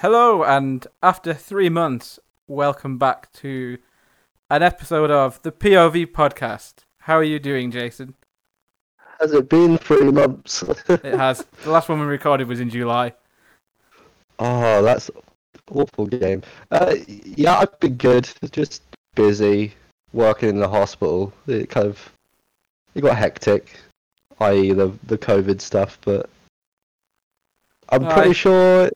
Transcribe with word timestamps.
Hello, 0.00 0.42
and 0.42 0.84
after 1.04 1.32
three 1.32 1.68
months, 1.68 2.18
welcome 2.48 2.98
back 2.98 3.32
to 3.34 3.78
an 4.50 4.60
episode 4.60 5.08
of 5.08 5.40
the 5.42 5.52
POV 5.52 6.06
podcast. 6.06 6.78
How 6.98 7.14
are 7.14 7.22
you 7.24 7.38
doing, 7.38 7.70
Jason? 7.70 8.14
Has 9.20 9.32
it 9.32 9.48
been 9.48 9.78
three 9.78 10.10
months? 10.10 10.64
It 10.88 11.04
has. 11.04 11.46
the 11.62 11.70
last 11.70 11.88
one 11.88 12.00
we 12.00 12.06
recorded 12.06 12.48
was 12.48 12.58
in 12.58 12.70
July. 12.70 13.14
oh, 14.40 14.82
that's 14.82 15.12
awful 15.70 16.06
game. 16.06 16.42
Uh, 16.72 16.96
yeah, 17.06 17.58
I've 17.58 17.78
been 17.78 17.94
good. 17.94 18.28
Just 18.50 18.82
busy 19.14 19.74
working 20.12 20.48
in 20.48 20.58
the 20.58 20.68
hospital. 20.68 21.32
It 21.46 21.70
kind 21.70 21.86
of 21.86 22.12
it 22.96 23.02
got 23.02 23.16
hectic, 23.16 23.78
i.e. 24.40 24.72
the 24.72 24.92
the 25.06 25.16
COVID 25.16 25.60
stuff. 25.60 25.98
But 26.04 26.28
I'm 27.90 28.04
Aye. 28.04 28.12
pretty 28.12 28.34
sure 28.34 28.90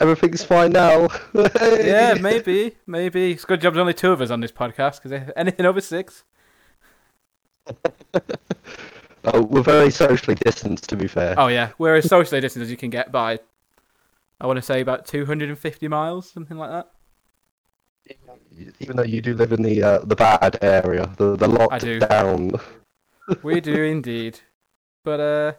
everything's 0.00 0.44
fine 0.44 0.72
now. 0.72 1.08
Yeah, 1.54 2.14
maybe, 2.20 2.76
maybe. 2.86 3.32
It's 3.32 3.44
a 3.44 3.46
good 3.46 3.60
job 3.60 3.74
there's 3.74 3.80
only 3.80 3.94
two 3.94 4.12
of 4.12 4.20
us 4.20 4.30
on 4.30 4.40
this 4.40 4.52
podcast, 4.52 5.02
because 5.02 5.32
anything 5.36 5.66
over 5.66 5.80
six. 5.80 6.24
oh, 9.24 9.42
we're 9.42 9.62
very 9.62 9.90
socially 9.90 10.34
distanced, 10.34 10.88
to 10.88 10.96
be 10.96 11.06
fair. 11.06 11.34
Oh, 11.38 11.48
yeah. 11.48 11.70
We're 11.78 11.96
as 11.96 12.08
socially 12.08 12.40
distanced 12.40 12.64
as 12.64 12.70
you 12.70 12.76
can 12.76 12.90
get 12.90 13.12
by, 13.12 13.38
I 14.40 14.46
want 14.46 14.56
to 14.56 14.62
say 14.62 14.80
about 14.80 15.06
250 15.06 15.88
miles, 15.88 16.30
something 16.30 16.56
like 16.56 16.70
that. 16.70 16.90
Even 18.80 18.96
though 18.96 19.02
you 19.02 19.20
do 19.20 19.34
live 19.34 19.52
in 19.52 19.62
the 19.62 19.82
uh, 19.82 19.98
the 19.98 20.14
bad 20.14 20.58
area, 20.62 21.12
the 21.16 21.36
the 21.36 21.48
locked 21.48 21.72
I 21.72 21.78
do. 21.78 21.98
down. 21.98 22.52
We 23.42 23.60
do 23.60 23.82
indeed. 23.82 24.38
But 25.02 25.20
uh, 25.20 25.52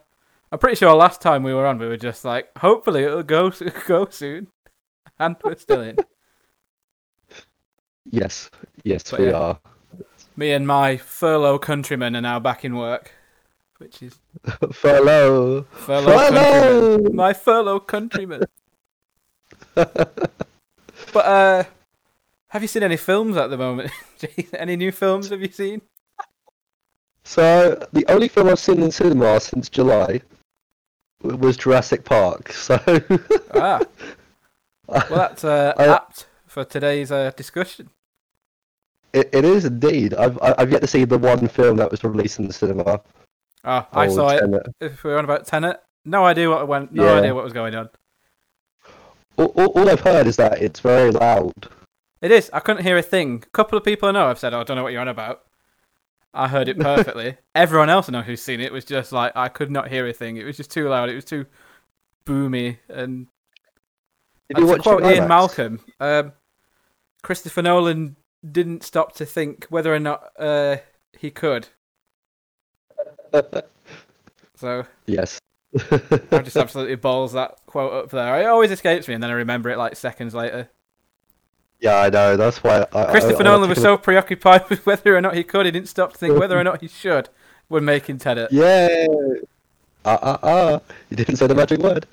I'm 0.52 0.60
pretty 0.60 0.76
sure 0.78 0.94
last 0.96 1.22
time 1.22 1.44
we 1.44 1.54
were 1.54 1.66
on, 1.66 1.78
we 1.78 1.88
were 1.88 1.98
just 1.98 2.24
like, 2.24 2.50
hopefully 2.58 3.04
it'll 3.04 3.24
go 3.24 3.52
go 3.88 4.08
soon, 4.10 4.48
and 5.20 5.36
we're 5.44 5.56
still 5.58 5.82
in. 5.82 5.98
Yes, 8.10 8.50
yes, 8.84 9.12
But 9.12 9.20
we 9.20 9.28
yeah. 9.28 9.34
are. 9.34 9.60
Me 10.38 10.52
and 10.52 10.66
my 10.68 10.96
furlough 10.98 11.60
countrymen 11.60 12.16
are 12.16 12.22
now 12.22 12.40
back 12.40 12.64
in 12.64 12.76
work, 12.78 13.12
which 13.80 14.02
is 14.02 14.16
Furlough. 14.72 15.64
furlough 15.64 16.18
Furlough! 16.30 16.30
countrymen. 16.30 17.16
My 17.16 17.34
furlough 17.34 17.80
countrymen. 17.82 18.44
but 19.74 20.06
uh, 21.16 21.64
have 22.50 22.62
you 22.62 22.68
seen 22.70 22.84
any 22.84 22.98
films 22.98 23.36
at 23.36 23.50
the 23.50 23.58
moment? 23.58 23.92
Any 24.54 24.76
new 24.78 24.92
films 24.92 25.30
have 25.30 25.42
you 25.42 25.50
seen? 25.50 25.82
So 27.24 27.78
the 27.92 28.06
only 28.08 28.30
film 28.30 28.48
I've 28.48 28.60
seen 28.60 28.82
in 28.82 28.92
cinema 28.92 29.40
since 29.42 29.68
July 29.70 30.22
was 31.22 31.58
Jurassic 31.58 32.04
Park. 32.06 32.52
So 32.54 32.80
Ah, 33.54 33.82
well 34.88 35.06
that's 35.10 35.44
uh, 35.44 35.74
I- 35.78 35.88
apt 35.88 36.28
for 36.46 36.64
today's 36.64 37.12
uh, 37.12 37.32
discussion. 37.36 37.90
it, 39.14 39.30
it 39.34 39.44
is 39.46 39.66
indeed. 39.66 40.14
I've 40.14 40.38
I've 40.42 40.72
yet 40.72 40.82
to 40.82 40.88
see 40.88 41.04
the 41.06 41.18
one 41.18 41.48
film 41.48 41.78
that 41.78 41.92
was 41.92 42.04
released 42.04 42.40
in 42.40 42.48
the 42.48 42.54
cinema. 42.54 43.02
Oh, 43.64 43.86
I 43.92 44.08
saw 44.08 44.30
it. 44.30 44.40
Tenet. 44.40 44.68
If 44.80 45.04
we're 45.04 45.18
on 45.18 45.26
about 45.26 45.46
Tenet, 45.46 45.82
no 46.06 46.24
idea 46.26 46.50
what 46.50 46.68
went. 46.68 46.94
No 46.94 47.04
Yeah. 47.06 47.14
idea 47.20 47.36
what 47.36 47.44
was 47.44 47.54
going 47.54 47.76
on. 47.76 47.90
All, 49.38 49.48
all, 49.56 49.68
all 49.78 49.90
I've 49.90 50.00
heard 50.02 50.26
is 50.26 50.38
that 50.38 50.62
it's 50.62 50.80
very 50.80 51.12
loud. 51.12 51.54
It 52.22 52.32
is. 52.32 52.50
I 52.54 52.60
couldn't 52.60 52.84
hear 52.84 52.98
a 52.98 53.02
thing. 53.04 53.44
A 53.46 53.50
couple 53.52 53.78
of 53.78 53.84
people 53.84 54.10
I 54.10 54.12
know 54.14 54.28
have 54.30 54.40
said, 54.40 54.54
"Oh, 54.54 54.62
I 54.62 54.64
don't 54.64 54.78
know 54.78 54.84
what 54.84 54.94
you're 54.94 55.02
on 55.02 55.08
about." 55.08 55.42
I 56.38 56.48
heard 56.48 56.68
it 56.68 56.80
perfectly. 56.80 57.38
Everyone 57.56 57.90
else 57.90 58.08
I 58.08 58.12
know 58.12 58.22
who's 58.22 58.42
seen 58.42 58.60
it 58.60 58.72
was 58.72 58.86
just 58.86 59.12
like, 59.12 59.34
I 59.36 59.50
could 59.50 59.72
not 59.72 59.90
hear 59.90 60.08
a 60.08 60.14
thing. 60.14 60.38
It 60.38 60.46
was 60.46 60.58
just 60.58 60.72
too 60.72 60.88
loud. 60.88 61.10
It 61.10 61.16
was 61.16 61.26
too 61.26 61.46
boomy. 62.26 62.78
And 62.90 63.28
Did 64.50 64.60
you 64.60 64.68
watch 64.68 64.82
quote 64.82 65.04
Ian? 65.04 65.28
Malcolm, 65.28 65.80
um, 66.00 66.34
Christopher 67.24 67.62
Nolan 67.62 68.16
didn't 68.50 68.84
stop 68.84 69.16
to 69.16 69.26
think 69.26 69.66
whether 69.70 69.94
or 69.94 70.00
not 70.00 70.32
uh, 70.40 70.78
he 71.18 71.32
could. 71.32 71.68
So 74.58 74.86
yes. 75.06 75.40
I 75.92 76.40
just 76.40 76.58
absolutely 76.58 76.96
balls 76.96 77.34
that 77.34 77.58
quote 77.68 77.94
up 77.94 78.10
there. 78.10 78.42
It 78.42 78.46
always 78.46 78.72
escapes 78.72 79.08
me, 79.08 79.14
and 79.14 79.22
then 79.22 79.30
I 79.30 79.34
remember 79.34 79.70
it 79.70 79.78
like 79.78 79.96
seconds 79.96 80.34
later. 80.34 80.70
Yeah, 81.80 81.98
I 81.98 82.10
know. 82.10 82.38
That's 82.38 82.64
why. 82.64 82.86
I, 82.94 83.06
Christopher 83.12 83.44
I, 83.44 83.48
I 83.48 83.52
Nolan 83.52 83.70
was 83.70 83.82
so 83.82 83.98
preoccupied 83.98 84.70
with 84.70 84.86
whether 84.86 85.16
or 85.16 85.22
not 85.22 85.36
he 85.36 85.44
could, 85.44 85.66
he 85.66 85.72
didn't 85.72 85.90
stop 85.90 86.14
to 86.14 86.18
think 86.18 86.38
whether 86.38 86.60
or 86.60 86.64
not 86.64 86.82
he 86.82 86.88
should 86.88 87.30
when 87.68 87.86
making 87.86 88.18
Tenet. 88.18 88.52
Yeah. 88.52 89.06
Ah 90.06 90.20
ah 90.22 90.40
ah! 90.42 90.80
You 91.10 91.18
didn't 91.18 91.36
say 91.36 91.48
the 91.48 91.56
magic 91.56 91.80
word. 91.80 92.08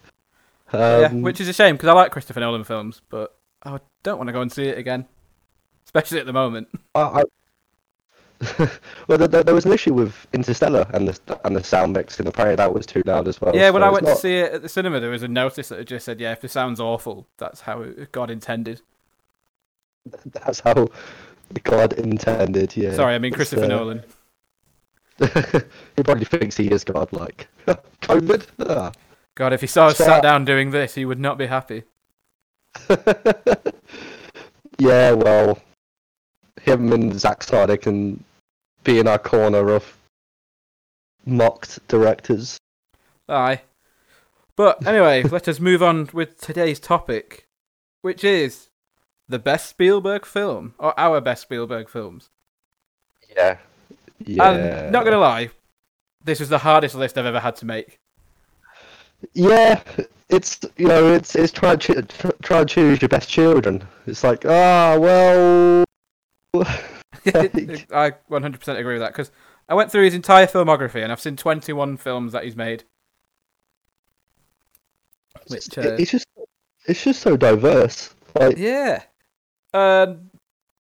Um, 0.72 0.80
yeah, 0.80 1.12
which 1.12 1.40
is 1.40 1.48
a 1.48 1.52
shame 1.52 1.76
because 1.76 1.88
I 1.88 1.92
like 1.92 2.10
Christopher 2.10 2.40
Nolan 2.40 2.64
films, 2.64 3.00
but 3.08 3.36
I 3.62 3.78
don't 4.02 4.18
want 4.18 4.28
to 4.28 4.32
go 4.32 4.40
and 4.40 4.50
see 4.50 4.64
it 4.64 4.78
again, 4.78 5.06
especially 5.84 6.18
at 6.18 6.26
the 6.26 6.32
moment. 6.32 6.68
I, 6.94 7.22
I... 8.40 8.68
well, 9.06 9.16
there, 9.16 9.44
there 9.44 9.54
was 9.54 9.64
an 9.64 9.72
issue 9.72 9.94
with 9.94 10.26
Interstellar 10.32 10.86
and 10.92 11.08
the 11.08 11.40
and 11.44 11.54
the 11.54 11.62
sound 11.62 11.92
mix, 11.92 12.18
and 12.18 12.26
apparently 12.26 12.56
that 12.56 12.74
was 12.74 12.84
too 12.84 13.02
loud 13.06 13.28
as 13.28 13.40
well. 13.40 13.54
yeah, 13.54 13.70
when 13.70 13.82
so 13.82 13.86
I 13.86 13.90
went 13.90 14.04
not- 14.04 14.14
to 14.14 14.20
see 14.20 14.38
it 14.38 14.52
at 14.52 14.62
the 14.62 14.68
cinema, 14.68 14.98
there 14.98 15.10
was 15.10 15.22
a 15.22 15.28
notice 15.28 15.68
that 15.68 15.86
just 15.86 16.04
said, 16.04 16.20
"Yeah, 16.20 16.32
if 16.32 16.40
the 16.40 16.48
sound's 16.48 16.80
awful, 16.80 17.28
that's 17.38 17.60
how 17.62 17.82
it, 17.82 18.10
God 18.10 18.30
intended." 18.30 18.82
That's 20.26 20.60
how 20.60 20.88
God 21.62 21.92
intended. 21.94 22.76
Yeah. 22.76 22.94
Sorry, 22.94 23.14
I 23.14 23.18
mean 23.18 23.32
Christopher 23.32 23.64
uh, 23.64 23.68
Nolan. 23.68 24.04
he 25.96 26.02
probably 26.02 26.24
thinks 26.24 26.56
he 26.56 26.70
is 26.70 26.84
God. 26.84 27.12
Like 27.12 27.48
COVID. 27.66 28.46
Ah. 28.60 28.92
God, 29.36 29.52
if 29.52 29.60
he 29.60 29.66
saw 29.66 29.86
us 29.86 29.98
sat 29.98 30.22
down 30.22 30.44
doing 30.44 30.70
this, 30.70 30.94
he 30.94 31.04
would 31.04 31.20
not 31.20 31.38
be 31.38 31.46
happy. 31.46 31.84
yeah. 34.78 35.12
Well, 35.12 35.58
him 36.62 36.92
and 36.92 37.18
Zack 37.18 37.42
Snyder 37.42 37.76
can 37.76 38.22
be 38.84 38.98
in 38.98 39.08
our 39.08 39.18
corner 39.18 39.70
of 39.70 39.96
mocked 41.26 41.86
directors. 41.88 42.58
Aye. 43.28 43.62
But 44.56 44.86
anyway, 44.86 45.22
let 45.24 45.48
us 45.48 45.58
move 45.58 45.82
on 45.82 46.08
with 46.12 46.40
today's 46.40 46.78
topic, 46.78 47.48
which 48.02 48.22
is 48.22 48.68
the 49.28 49.38
best 49.38 49.68
Spielberg 49.68 50.26
film, 50.26 50.74
or 50.78 50.98
our 50.98 51.20
best 51.20 51.42
Spielberg 51.42 51.88
films. 51.88 52.30
Yeah. 53.34 53.58
Yeah. 54.18 54.50
And 54.50 54.92
not 54.92 55.04
gonna 55.04 55.18
lie, 55.18 55.50
this 56.22 56.40
was 56.40 56.48
the 56.48 56.58
hardest 56.58 56.94
list 56.94 57.18
I've 57.18 57.26
ever 57.26 57.40
had 57.40 57.56
to 57.56 57.66
make. 57.66 57.98
Yeah, 59.32 59.82
it's 60.28 60.60
you 60.76 60.88
know 60.88 61.12
it's 61.12 61.34
it's 61.34 61.52
try 61.52 61.72
and 61.72 61.80
choo- 61.80 62.02
try 62.42 62.60
and 62.60 62.68
choose 62.68 63.00
your 63.00 63.08
best 63.08 63.28
children. 63.28 63.86
It's 64.06 64.24
like 64.24 64.44
ah 64.44 64.96
well. 64.98 65.84
I 67.26 68.12
100% 68.30 68.78
agree 68.78 68.94
with 68.94 69.00
that 69.00 69.12
because 69.12 69.30
I 69.68 69.74
went 69.74 69.90
through 69.90 70.04
his 70.04 70.14
entire 70.14 70.46
filmography 70.46 71.02
and 71.02 71.10
I've 71.10 71.20
seen 71.20 71.36
21 71.36 71.96
films 71.96 72.32
that 72.32 72.44
he's 72.44 72.54
made. 72.56 72.84
Which, 75.48 75.76
uh, 75.76 75.96
it's 75.98 76.10
just 76.10 76.26
it's 76.86 77.02
just 77.04 77.20
so 77.22 77.36
diverse. 77.36 78.14
Like 78.38 78.56
Yeah. 78.58 79.02
Um, 79.74 80.30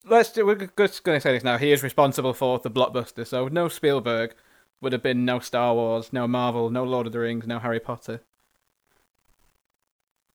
let's 0.06 0.32
do, 0.32 0.46
we're 0.46 0.56
just 0.56 1.04
going 1.04 1.18
to 1.18 1.22
say 1.22 1.34
this 1.34 1.44
now. 1.44 1.58
He 1.58 1.74
is 1.74 1.84
responsible 1.84 2.34
for 2.34 2.60
the 2.60 2.72
blockbuster, 2.72 3.28
so 3.28 3.50
no 3.50 3.68
Spielberg 3.68 4.36
would 4.82 4.94
have 4.94 5.04
been 5.04 5.26
no 5.26 5.40
Star 5.40 5.74
Wars, 5.74 6.14
no 6.14 6.28
Marvel, 6.28 6.70
no 6.70 6.86
Lord 6.86 7.08
of 7.08 7.14
the 7.14 7.20
Rings, 7.20 7.46
no 7.46 7.60
Harry 7.60 7.80
Potter. 7.82 8.22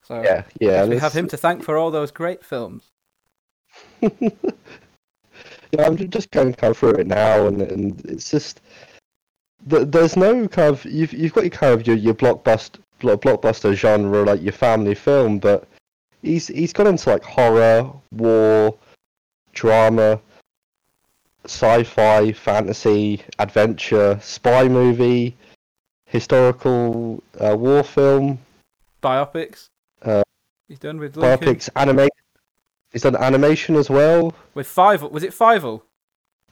So 0.02 0.22
yeah, 0.22 0.44
yeah. 0.60 0.84
we 0.84 0.98
have 0.98 1.12
him 1.12 1.28
to 1.28 1.36
thank 1.36 1.62
for 1.62 1.76
all 1.76 1.91
those 1.91 2.10
great 2.10 2.44
films. 2.44 2.91
Yeah, 5.72 5.86
I'm 5.86 5.96
just 6.10 6.30
going 6.30 6.54
kind 6.54 6.70
of 6.70 6.78
through 6.78 6.94
it 6.94 7.06
now, 7.06 7.46
and, 7.46 7.60
and 7.60 8.00
it's 8.06 8.30
just 8.30 8.60
there's 9.66 10.16
no 10.16 10.48
kind 10.48 10.70
of 10.70 10.84
you've 10.84 11.12
you've 11.12 11.34
got 11.34 11.44
your 11.44 11.50
kind 11.50 11.75
of 11.75 11.86
your 11.86 11.96
your 11.96 12.14
blockbuster 12.14 12.78
blockbuster 13.00 13.75
genre 13.75 14.25
like 14.25 14.42
your 14.42 14.52
family 14.52 14.94
film, 14.94 15.38
but 15.38 15.69
he's 16.23 16.49
he's 16.49 16.73
got 16.73 16.87
into 16.87 17.11
like 17.11 17.23
horror, 17.23 17.91
war, 18.12 18.76
drama, 19.53 20.20
sci-fi, 21.44 22.32
fantasy, 22.32 23.23
adventure, 23.38 24.19
spy 24.23 24.69
movie, 24.69 25.37
historical 26.06 27.23
uh, 27.41 27.56
war 27.56 27.82
film, 27.82 28.38
Biopics. 29.03 29.69
Uh, 30.03 30.23
He's 30.69 30.79
done 30.79 30.99
with 30.99 31.17
Lincoln. 31.17 31.49
biopics, 31.55 31.69
anime. 31.76 32.09
He's 32.93 33.03
done 33.03 33.17
animation 33.17 33.76
as 33.76 33.88
well. 33.88 34.35
With 34.55 34.67
Fievel. 34.67 35.11
Was 35.11 35.23
it 35.23 35.32
Fievel? 35.32 35.82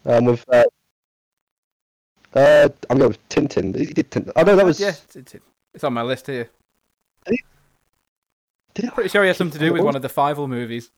Um, 0.05 0.25
with 0.27 0.45
uh, 0.53 0.65
uh, 2.35 2.69
I'm 2.91 2.99
going 2.99 3.09
with 3.09 3.29
Tintin. 3.29 3.77
He 3.77 3.87
did 3.87 4.11
Tintin. 4.11 4.33
Oh 4.37 4.43
no, 4.43 4.57
that 4.57 4.65
was. 4.65 4.79
Yeah, 4.81 4.89
it's- 5.15 5.41
it's 5.75 5.85
on 5.85 5.93
my 5.93 6.03
list 6.03 6.27
here. 6.27 6.49
Did? 8.77 8.93
Pretty 8.93 9.09
sure 9.09 9.23
he 9.23 9.29
had 9.29 9.37
something 9.37 9.59
to 9.59 9.67
do 9.67 9.73
with 9.73 9.83
one 9.83 9.97
of 9.97 10.03
the 10.03 10.09
Fievel 10.09 10.49
movies. 10.49 10.91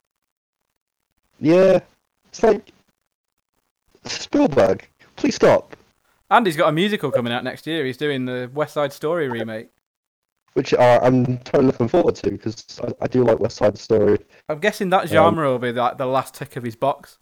Yeah, 1.40 1.80
it's 2.28 2.42
like 2.42 2.72
Spielberg. 4.04 4.86
Please 5.16 5.36
stop. 5.36 5.76
And 6.30 6.44
he's 6.44 6.56
got 6.56 6.68
a 6.68 6.72
musical 6.72 7.10
coming 7.10 7.32
out 7.32 7.44
next 7.44 7.66
year. 7.66 7.86
He's 7.86 7.96
doing 7.96 8.24
the 8.24 8.50
West 8.52 8.74
Side 8.74 8.92
Story 8.92 9.28
remake. 9.28 9.70
which 10.54 10.74
uh, 10.74 10.98
I'm 11.02 11.38
totally 11.38 11.66
looking 11.66 11.86
forward 11.86 12.16
to 12.16 12.32
because 12.32 12.80
I, 12.82 13.04
I 13.04 13.06
do 13.06 13.22
like 13.22 13.38
West 13.38 13.56
Side 13.58 13.78
Story. 13.78 14.18
I'm 14.48 14.58
guessing 14.58 14.90
that 14.90 15.08
genre 15.08 15.48
will 15.48 15.60
be 15.60 15.72
like 15.72 15.98
the 15.98 16.06
last 16.06 16.34
tick 16.34 16.56
of 16.56 16.64
his 16.64 16.74
box. 16.74 17.18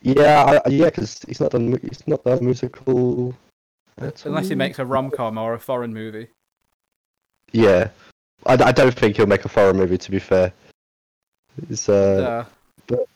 Yeah, 0.00 0.60
I, 0.64 0.68
yeah, 0.70 0.86
because 0.86 1.20
he's 1.28 1.40
not 1.40 1.50
done 1.52 1.78
he's 1.82 2.06
not 2.06 2.24
done 2.24 2.42
musical. 2.42 3.34
Unless 4.24 4.48
he 4.48 4.54
makes 4.54 4.78
a 4.78 4.86
rom 4.86 5.10
com 5.10 5.36
or 5.36 5.52
a 5.52 5.60
foreign 5.60 5.92
movie. 5.92 6.28
Yeah, 7.52 7.90
I, 8.46 8.54
I 8.54 8.72
don't 8.72 8.94
think 8.94 9.16
he'll 9.16 9.26
make 9.26 9.44
a 9.44 9.48
foreign 9.48 9.76
movie. 9.76 9.98
To 9.98 10.10
be 10.10 10.18
fair, 10.18 10.52
it's 11.68 11.88
uh, 11.88 12.16
Yeah. 12.20 12.44
but- 12.86 13.08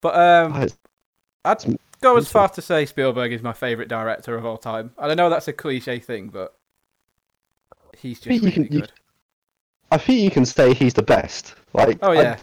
But 0.00 0.14
um, 0.16 0.52
I- 0.54 0.68
I'd 1.44 1.78
go 2.00 2.16
as 2.16 2.28
far 2.28 2.48
to 2.48 2.62
say 2.62 2.86
Spielberg 2.86 3.32
is 3.32 3.42
my 3.42 3.52
favorite 3.52 3.88
director 3.88 4.34
of 4.36 4.44
all 4.46 4.56
time. 4.58 4.92
And 4.98 5.10
I 5.12 5.14
know 5.14 5.28
that's 5.30 5.48
a 5.48 5.52
cliche 5.52 5.98
thing, 5.98 6.28
but 6.28 6.54
he's 7.98 8.18
just 8.20 8.28
really 8.28 8.50
can- 8.52 8.62
you- 8.64 8.80
good. 8.80 8.92
I 9.92 9.98
think 9.98 10.20
you 10.20 10.30
can 10.30 10.44
say 10.46 10.72
he's 10.74 10.94
the 10.94 11.02
best. 11.02 11.54
Like, 11.72 11.98
Oh 12.02 12.12
I- 12.12 12.22
yeah, 12.22 12.36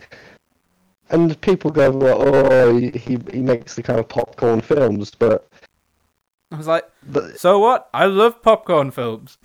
and 1.10 1.40
people 1.42 1.72
go, 1.72 1.90
well, 1.92 2.22
oh, 2.22 2.78
he 2.78 2.90
he 2.92 3.18
he 3.32 3.40
makes 3.42 3.76
the 3.76 3.84
kind 3.84 4.00
of 4.00 4.08
popcorn 4.10 4.60
films, 4.62 5.12
but, 5.18 5.48
I 6.52 6.58
was 6.58 6.68
like, 6.68 6.84
but 7.10 7.40
so 7.40 7.60
what? 7.60 7.90
I 7.94 8.06
love 8.06 8.42
popcorn 8.42 8.92
films. 8.92 9.38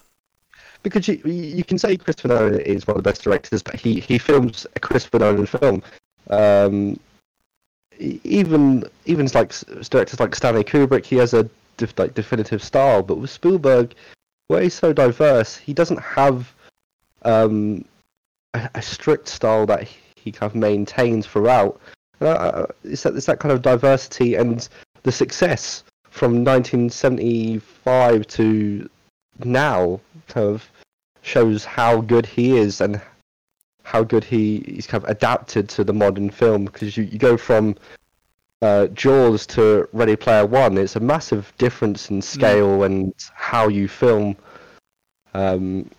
Because 0.82 1.08
you 1.08 1.20
you 1.24 1.64
can 1.64 1.78
say 1.78 1.96
Christopher 1.96 2.28
Nolan 2.28 2.60
is 2.60 2.86
one 2.86 2.96
of 2.96 3.02
the 3.02 3.08
best 3.08 3.22
directors, 3.22 3.62
but 3.62 3.74
he 3.76 4.00
he 4.00 4.18
films 4.18 4.66
a 4.76 4.80
Christopher 4.80 5.18
Nolan 5.20 5.46
film. 5.46 5.82
Um, 6.30 6.98
even 7.98 8.84
even 9.06 9.26
like 9.34 9.54
directors 9.90 10.20
like 10.20 10.34
Stanley 10.34 10.64
Kubrick, 10.64 11.04
he 11.04 11.16
has 11.16 11.34
a 11.34 11.48
like 11.96 12.14
definitive 12.14 12.62
style. 12.62 13.02
But 13.02 13.18
with 13.18 13.30
Spielberg, 13.30 13.94
where 14.48 14.62
he's 14.62 14.74
so 14.74 14.92
diverse, 14.92 15.56
he 15.56 15.72
doesn't 15.72 16.00
have 16.00 16.52
um, 17.22 17.84
a, 18.54 18.68
a 18.74 18.82
strict 18.82 19.28
style 19.28 19.66
that 19.66 19.84
he, 19.84 19.98
he 20.16 20.32
kind 20.32 20.50
of 20.50 20.56
maintains 20.56 21.26
throughout. 21.26 21.80
Uh, 22.20 22.66
it's 22.84 23.02
that 23.02 23.16
it's 23.16 23.26
that 23.26 23.40
kind 23.40 23.52
of 23.52 23.62
diversity 23.62 24.36
and 24.36 24.68
the 25.02 25.12
success 25.12 25.82
from 26.10 26.44
1975 26.44 28.26
to 28.26 28.88
now 29.44 30.00
kind 30.28 30.46
of 30.46 30.68
shows 31.22 31.64
how 31.64 32.00
good 32.00 32.26
he 32.26 32.56
is 32.56 32.80
and 32.80 33.00
how 33.84 34.02
good 34.02 34.24
he 34.24 34.62
he's 34.66 34.86
kind 34.86 35.02
of 35.02 35.10
adapted 35.10 35.68
to 35.68 35.84
the 35.84 35.92
modern 35.92 36.30
film 36.30 36.64
because 36.64 36.96
you, 36.96 37.04
you 37.04 37.18
go 37.18 37.36
from 37.36 37.76
uh, 38.62 38.86
Jaws 38.88 39.44
to 39.48 39.88
Ready 39.92 40.14
Player 40.16 40.46
One. 40.46 40.78
It's 40.78 40.94
a 40.96 41.00
massive 41.00 41.52
difference 41.58 42.10
in 42.10 42.22
scale 42.22 42.84
and 42.84 43.12
how 43.34 43.68
you 43.68 43.88
film. 43.88 44.36
Um, 45.34 45.90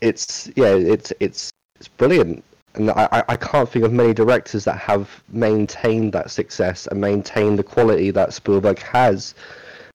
it's 0.00 0.50
yeah, 0.56 0.74
it's 0.74 1.12
it's 1.20 1.50
it's 1.76 1.88
brilliant, 1.88 2.44
and 2.74 2.90
I- 2.90 3.24
I 3.28 3.36
can't 3.36 3.68
think 3.68 3.84
of 3.84 3.92
many 3.92 4.12
directors 4.12 4.64
that 4.64 4.76
have 4.78 5.08
maintained 5.28 6.12
that 6.12 6.30
success 6.30 6.86
and 6.88 7.00
maintained 7.00 7.58
the 7.58 7.62
quality 7.64 8.10
that 8.10 8.34
Spielberg 8.34 8.78
has, 8.80 9.34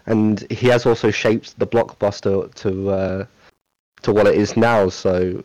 and 0.07 0.49
he 0.49 0.67
has 0.67 0.85
also 0.85 1.11
shaped 1.11 1.57
the 1.59 1.67
blockbuster 1.67 2.53
to 2.55 2.89
uh, 2.89 3.25
to 4.01 4.11
what 4.11 4.25
it 4.27 4.35
is 4.35 4.57
now. 4.57 4.89
So 4.89 5.43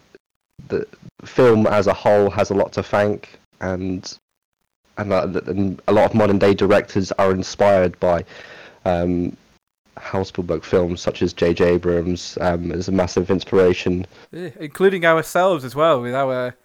the 0.69 0.87
film 1.25 1.67
as 1.67 1.87
a 1.87 1.95
whole 1.95 2.31
has 2.31 2.51
a 2.51 2.55
lot 2.55 2.73
to 2.75 2.83
thank, 2.83 3.39
and 3.61 4.19
and, 4.97 5.13
uh, 5.13 5.29
and 5.47 5.81
a 5.89 5.93
lot 5.93 6.07
of 6.07 6.15
modern 6.15 6.39
day 6.39 6.55
directors 6.55 7.13
are 7.13 7.33
inspired 7.33 7.99
by 8.01 8.25
um, 8.85 9.37
Spielberg 10.23 10.65
films, 10.65 11.01
such 11.01 11.23
as 11.23 11.33
J.J. 11.33 11.65
Abrams, 11.65 12.37
um, 12.41 12.71
is 12.73 12.89
a 12.89 12.93
massive 12.93 13.31
inspiration. 13.31 14.07
Yeah, 14.31 14.51
including 14.59 15.05
ourselves 15.05 15.65
as 15.65 15.75
well 15.75 16.01
with 16.01 16.15
our 16.15 16.57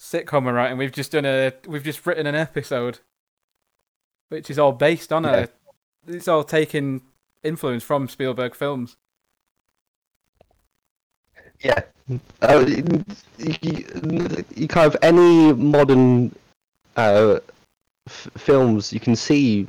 sitcom 0.00 0.44
we're 0.44 0.52
writing. 0.52 0.78
We've 0.78 0.92
just 0.92 1.12
done 1.12 1.24
a 1.24 1.52
we've 1.66 1.84
just 1.84 2.04
written 2.06 2.26
an 2.26 2.34
episode 2.34 3.00
which 4.28 4.50
is 4.50 4.58
all 4.58 4.72
based 4.72 5.12
on 5.12 5.24
Yeah. 5.24 5.36
a 5.36 5.48
it's 6.08 6.28
all 6.28 6.44
taking 6.44 7.02
influence 7.42 7.82
from 7.82 8.08
Spielberg 8.08 8.54
films. 8.54 8.96
Yeah. 11.60 11.80
Uh, 12.42 12.64
you, 13.38 13.84
you, 14.54 14.68
kind 14.68 14.86
of 14.86 14.96
any 15.02 15.52
modern 15.54 16.34
uh, 16.96 17.40
f- 18.06 18.28
films, 18.36 18.92
you 18.92 19.00
can 19.00 19.16
see 19.16 19.66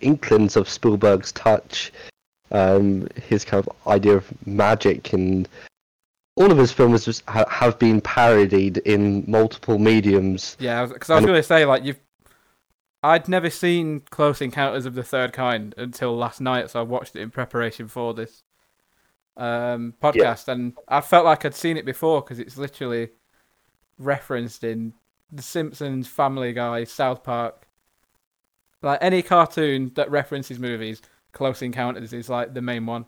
inklings 0.00 0.56
of 0.56 0.68
Spielberg's 0.68 1.32
touch, 1.32 1.92
um, 2.52 3.08
his 3.16 3.44
kind 3.44 3.66
of 3.66 3.86
idea 3.88 4.14
of 4.14 4.46
magic, 4.46 5.12
and 5.12 5.48
all 6.36 6.52
of 6.52 6.58
his 6.58 6.70
films 6.70 7.04
just 7.06 7.24
ha- 7.28 7.48
have 7.48 7.78
been 7.78 8.00
parodied 8.00 8.78
in 8.78 9.24
multiple 9.26 9.78
mediums. 9.78 10.56
Yeah, 10.60 10.86
because 10.86 11.10
I 11.10 11.14
was 11.14 11.18
And- 11.24 11.26
going 11.26 11.38
to 11.40 11.42
say 11.42 11.64
like 11.64 11.82
you've 11.84 11.98
I'd 13.02 13.28
never 13.28 13.48
seen 13.48 14.00
Close 14.10 14.40
Encounters 14.42 14.84
of 14.86 14.94
the 14.94 15.02
Third 15.02 15.32
Kind 15.32 15.74
until 15.78 16.16
last 16.16 16.40
night, 16.40 16.70
so 16.70 16.80
I 16.80 16.82
watched 16.82 17.16
it 17.16 17.20
in 17.20 17.30
preparation 17.30 17.88
for 17.88 18.12
this 18.12 18.42
um, 19.36 19.94
podcast, 20.02 20.48
and 20.48 20.74
I 20.86 21.00
felt 21.00 21.24
like 21.24 21.44
I'd 21.44 21.54
seen 21.54 21.76
it 21.76 21.86
before 21.86 22.20
because 22.20 22.38
it's 22.38 22.58
literally 22.58 23.10
referenced 23.98 24.64
in 24.64 24.92
The 25.32 25.42
Simpsons, 25.42 26.08
Family 26.08 26.52
Guy, 26.52 26.84
South 26.84 27.24
Park, 27.24 27.66
like 28.82 28.98
any 29.00 29.22
cartoon 29.22 29.92
that 29.94 30.10
references 30.10 30.58
movies. 30.58 31.00
Close 31.32 31.62
Encounters 31.62 32.12
is 32.12 32.28
like 32.28 32.54
the 32.54 32.62
main 32.62 32.86
one. 32.86 33.06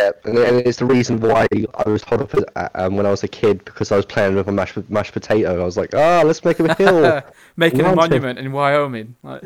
Yeah, 0.00 0.10
and, 0.24 0.38
and 0.38 0.66
it's 0.66 0.78
the 0.78 0.86
reason 0.86 1.20
why 1.20 1.46
I 1.74 1.88
was 1.88 2.02
hot 2.02 2.20
up 2.20 2.34
um, 2.74 2.96
when 2.96 3.06
I 3.06 3.10
was 3.10 3.22
a 3.24 3.28
kid 3.28 3.64
because 3.64 3.92
I 3.92 3.96
was 3.96 4.06
playing 4.06 4.34
with 4.34 4.48
a 4.48 4.52
mashed, 4.52 4.78
mashed 4.88 5.12
potato. 5.12 5.60
I 5.60 5.64
was 5.64 5.76
like, 5.76 5.94
ah, 5.94 6.22
let's 6.24 6.44
make 6.44 6.58
him 6.58 6.70
a 6.70 6.74
hill. 6.74 7.22
Making 7.56 7.82
a 7.82 7.94
monument 7.94 8.38
in 8.38 8.52
Wyoming. 8.52 9.14
Like, 9.22 9.42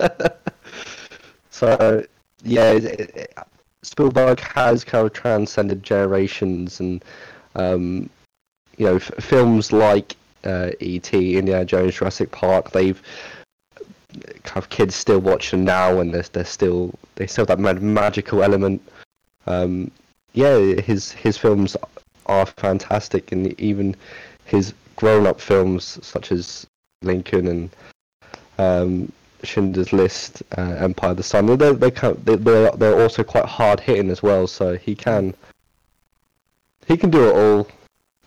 so 1.50 2.04
yeah, 2.42 2.72
it, 2.72 2.84
it, 2.84 3.38
Spielberg 3.82 4.40
has 4.40 4.84
kind 4.84 5.06
of 5.06 5.12
transcended 5.12 5.82
generations, 5.82 6.80
and 6.80 7.04
um, 7.54 8.08
you 8.78 8.86
know, 8.86 8.96
f- 8.96 9.12
films 9.20 9.72
like 9.72 10.16
uh, 10.44 10.70
E.T., 10.80 11.36
Indiana 11.38 11.64
Jones, 11.64 11.94
Jurassic 11.94 12.30
Park, 12.30 12.70
they've 12.70 13.00
kind 14.44 14.56
of 14.56 14.70
kids 14.70 14.94
still 14.94 15.18
watch 15.18 15.50
them 15.50 15.64
now, 15.64 16.00
and 16.00 16.14
they're, 16.14 16.24
they're 16.32 16.44
still 16.44 16.94
they 17.16 17.26
still 17.26 17.42
have 17.42 17.48
that 17.48 17.60
mag- 17.60 17.82
magical 17.82 18.42
element. 18.42 18.82
Um, 19.46 19.90
yeah, 20.32 20.58
his 20.80 21.12
his 21.12 21.38
films 21.38 21.76
are 22.26 22.46
fantastic, 22.46 23.32
and 23.32 23.58
even 23.60 23.96
his 24.44 24.74
grown-up 24.96 25.40
films 25.40 25.98
such 26.02 26.32
as 26.32 26.66
Lincoln 27.02 27.46
and 27.48 27.70
um, 28.58 29.12
Schindler's 29.42 29.92
List, 29.92 30.42
uh, 30.56 30.76
Empire 30.78 31.10
of 31.10 31.16
the 31.16 31.22
Sun. 31.22 31.46
They're 31.58 31.72
they 31.72 31.90
can 31.90 32.20
they 32.24 32.36
they're, 32.36 32.70
they're 32.72 33.00
also 33.00 33.22
quite 33.22 33.44
hard 33.44 33.80
hitting 33.80 34.10
as 34.10 34.22
well. 34.22 34.46
So 34.46 34.76
he 34.76 34.94
can 34.94 35.34
he 36.86 36.96
can 36.96 37.10
do 37.10 37.28
it 37.28 37.34
all. 37.34 37.68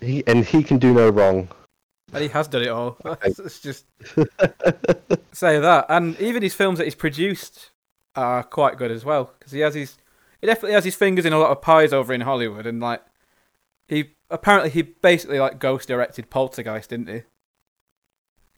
He 0.01 0.23
and 0.27 0.45
he 0.45 0.63
can 0.63 0.79
do 0.79 0.93
no 0.93 1.09
wrong. 1.09 1.49
And 2.11 2.23
he 2.23 2.29
has 2.29 2.47
done 2.47 2.63
it 2.63 2.69
all. 2.69 2.97
It's 3.23 3.59
just 3.59 3.85
say 5.31 5.59
that, 5.59 5.85
and 5.89 6.19
even 6.19 6.41
his 6.41 6.55
films 6.55 6.79
that 6.79 6.85
he's 6.85 6.95
produced 6.95 7.69
are 8.15 8.43
quite 8.43 8.77
good 8.77 8.91
as 8.91 9.05
well 9.05 9.31
because 9.37 9.51
he 9.51 9.59
has 9.59 9.75
his 9.75 9.95
he 10.41 10.47
definitely 10.47 10.73
has 10.73 10.85
his 10.85 10.95
fingers 10.95 11.25
in 11.25 11.33
a 11.33 11.39
lot 11.39 11.51
of 11.51 11.61
pies 11.61 11.93
over 11.93 12.13
in 12.13 12.21
Hollywood, 12.21 12.65
and 12.65 12.79
like 12.81 13.03
he 13.87 14.11
apparently 14.29 14.69
he 14.71 14.81
basically 14.83 15.39
like 15.39 15.59
ghost 15.59 15.87
directed 15.87 16.29
Poltergeist, 16.29 16.89
didn't 16.89 17.09
he? 17.09 17.23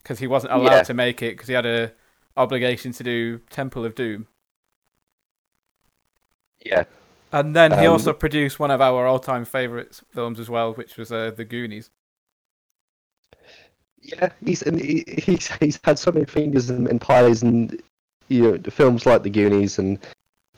Because 0.02 0.18
he 0.20 0.26
wasn't 0.28 0.52
allowed 0.52 0.78
Yeah. 0.78 0.82
to 0.84 0.94
make 0.94 1.22
it 1.22 1.32
because 1.32 1.48
he 1.48 1.54
had 1.54 1.66
a 1.66 1.92
obligation 2.36 2.92
to 2.92 3.02
do 3.04 3.38
Temple 3.50 3.84
of 3.84 3.94
Doom, 3.94 4.26
Yeah, 6.64 6.84
and 7.32 7.54
then 7.56 7.72
he 7.72 7.86
Um, 7.86 7.92
also 7.92 8.12
produced 8.12 8.58
one 8.60 8.70
of 8.70 8.80
our 8.80 9.06
all-time 9.06 9.44
favorite 9.44 10.00
films 10.10 10.38
as 10.40 10.48
well, 10.48 10.72
which 10.74 10.96
was 10.96 11.10
uh, 11.12 11.30
The 11.32 11.44
Goonies. 11.44 11.90
yeah. 14.00 14.30
He's 14.44 14.60
he's 14.60 15.48
he's 15.56 15.80
had 15.84 15.98
so 15.98 16.12
many 16.12 16.26
fingers 16.26 16.70
in, 16.70 16.86
in 16.88 16.98
pies, 16.98 17.42
and 17.42 17.80
you 18.28 18.42
know, 18.52 18.58
films 18.70 19.06
like 19.06 19.22
The 19.22 19.30
Goonies 19.30 19.78
and 19.78 19.98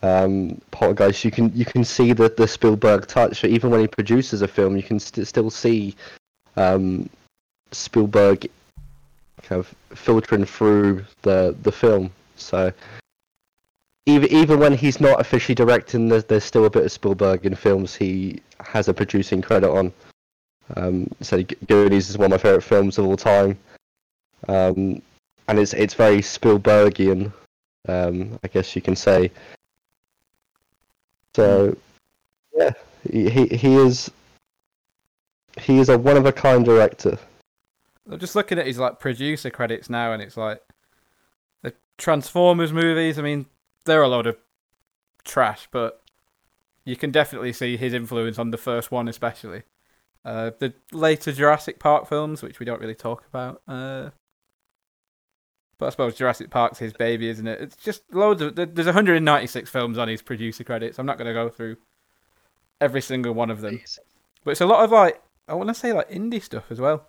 um, 0.05 0.61
Poltergeist. 0.71 1.25
You 1.25 1.31
can 1.31 1.51
you 1.55 1.65
can 1.65 1.83
see 1.83 2.13
the 2.13 2.29
the 2.29 2.47
Spielberg 2.47 3.07
touch. 3.07 3.41
So 3.41 3.47
even 3.47 3.71
when 3.71 3.81
he 3.81 3.87
produces 3.87 4.43
a 4.43 4.49
film, 4.49 4.77
you 4.77 4.83
can 4.83 5.01
st- 5.01 5.27
still 5.27 5.51
see 5.51 5.97
um, 6.57 7.09
Spielberg 7.73 8.51
kind 9.43 9.59
of 9.61 9.75
filtering 9.97 10.45
through 10.45 11.05
the 11.23 11.57
the 11.63 11.73
film. 11.73 12.11
So 12.37 12.71
even 14.05 14.31
even 14.31 14.59
when 14.61 14.75
he's 14.75 15.01
not 15.01 15.21
officially 15.21 15.55
directing, 15.55 16.09
there's, 16.09 16.25
there's 16.25 16.45
still 16.45 16.67
a 16.67 16.71
bit 16.71 16.85
of 16.85 16.93
Spielberg 16.93 17.47
in 17.47 17.55
films 17.55 17.95
he 17.95 18.43
has 18.61 18.89
a 18.89 18.95
producing 18.95 19.41
credit 19.41 19.71
on. 19.71 19.93
Um, 20.77 21.09
so 21.21 21.43
Goonies 21.67 22.11
is 22.11 22.19
one 22.19 22.27
of 22.27 22.31
my 22.33 22.39
favorite 22.39 22.63
films 22.63 22.99
of 22.99 23.07
all 23.07 23.17
time, 23.17 23.59
um, 24.49 25.01
and 25.49 25.59
it's 25.59 25.73
it's 25.73 25.95
very 25.95 26.21
Spielbergian, 26.21 27.33
um, 27.89 28.39
I 28.45 28.49
guess 28.49 28.77
you 28.77 28.83
can 28.83 28.97
say. 28.97 29.31
So 31.35 31.77
yeah, 32.57 32.71
he 33.11 33.29
he, 33.49 33.77
is 33.77 34.11
he 35.61 35.79
is 35.79 35.89
a 35.89 35.99
one 35.99 36.17
of 36.17 36.27
a 36.27 36.33
kind 36.33 36.65
director. 36.65 37.19
I'm 38.11 38.19
just 38.19 38.37
looking 38.37 38.59
at 38.59 38.67
his 38.67 38.79
like 38.79 39.01
producer 39.01 39.51
credits 39.51 39.91
now, 39.91 40.13
and 40.13 40.23
it's 40.23 40.37
like 40.37 40.63
the 41.63 41.75
Transformers 41.99 42.73
movies. 42.73 43.19
I 43.19 43.23
mean, 43.23 43.47
they're 43.85 44.03
a 44.03 44.09
load 44.09 44.27
of 44.27 44.37
trash, 45.25 45.69
but 45.71 46.03
you 46.85 46.97
can 46.97 47.11
definitely 47.11 47.53
see 47.53 47.77
his 47.77 47.95
influence 47.95 48.39
on 48.39 48.51
the 48.51 48.59
first 48.59 48.91
one, 48.91 49.09
especially. 49.09 49.63
Uh, 50.25 50.53
the 50.59 50.73
later 50.93 51.33
Jurassic 51.33 51.79
Park 51.79 52.09
films, 52.09 52.43
which 52.43 52.59
we 52.59 52.67
don't 52.67 52.81
really 52.81 52.95
talk 52.95 53.25
about. 53.29 53.63
Uh, 53.67 54.11
but 55.85 55.89
I 55.89 55.91
suppose 55.91 56.15
Jurassic 56.15 56.49
Park's 56.49 56.79
his 56.79 56.95
baby, 56.95 57.29
isn't 57.29 57.47
it? 57.47 57.61
It's 57.61 57.77
just 57.77 58.03
loads 58.11 58.41
of. 58.41 58.57
There's 58.57 58.87
196 58.87 59.69
films 59.69 59.99
on 59.99 60.09
his 60.09 60.23
producer 60.23 60.65
credits. 60.65 60.99
I'm 60.99 61.05
not 61.05 61.19
going 61.19 61.27
to 61.27 61.35
go 61.35 61.51
through 61.51 61.77
every 62.81 63.03
single 63.03 63.35
one 63.35 63.51
of 63.51 63.61
them, 63.61 63.83
but 64.45 64.53
it's 64.53 64.63
a 64.63 64.67
lot 64.67 64.83
of 64.83 64.93
like 64.93 65.23
I 65.47 65.53
want 65.53 65.69
to 65.69 65.75
say 65.75 65.93
like 65.93 66.09
indie 66.09 66.43
stuff 66.43 66.65
as 66.71 66.81
well. 66.81 67.07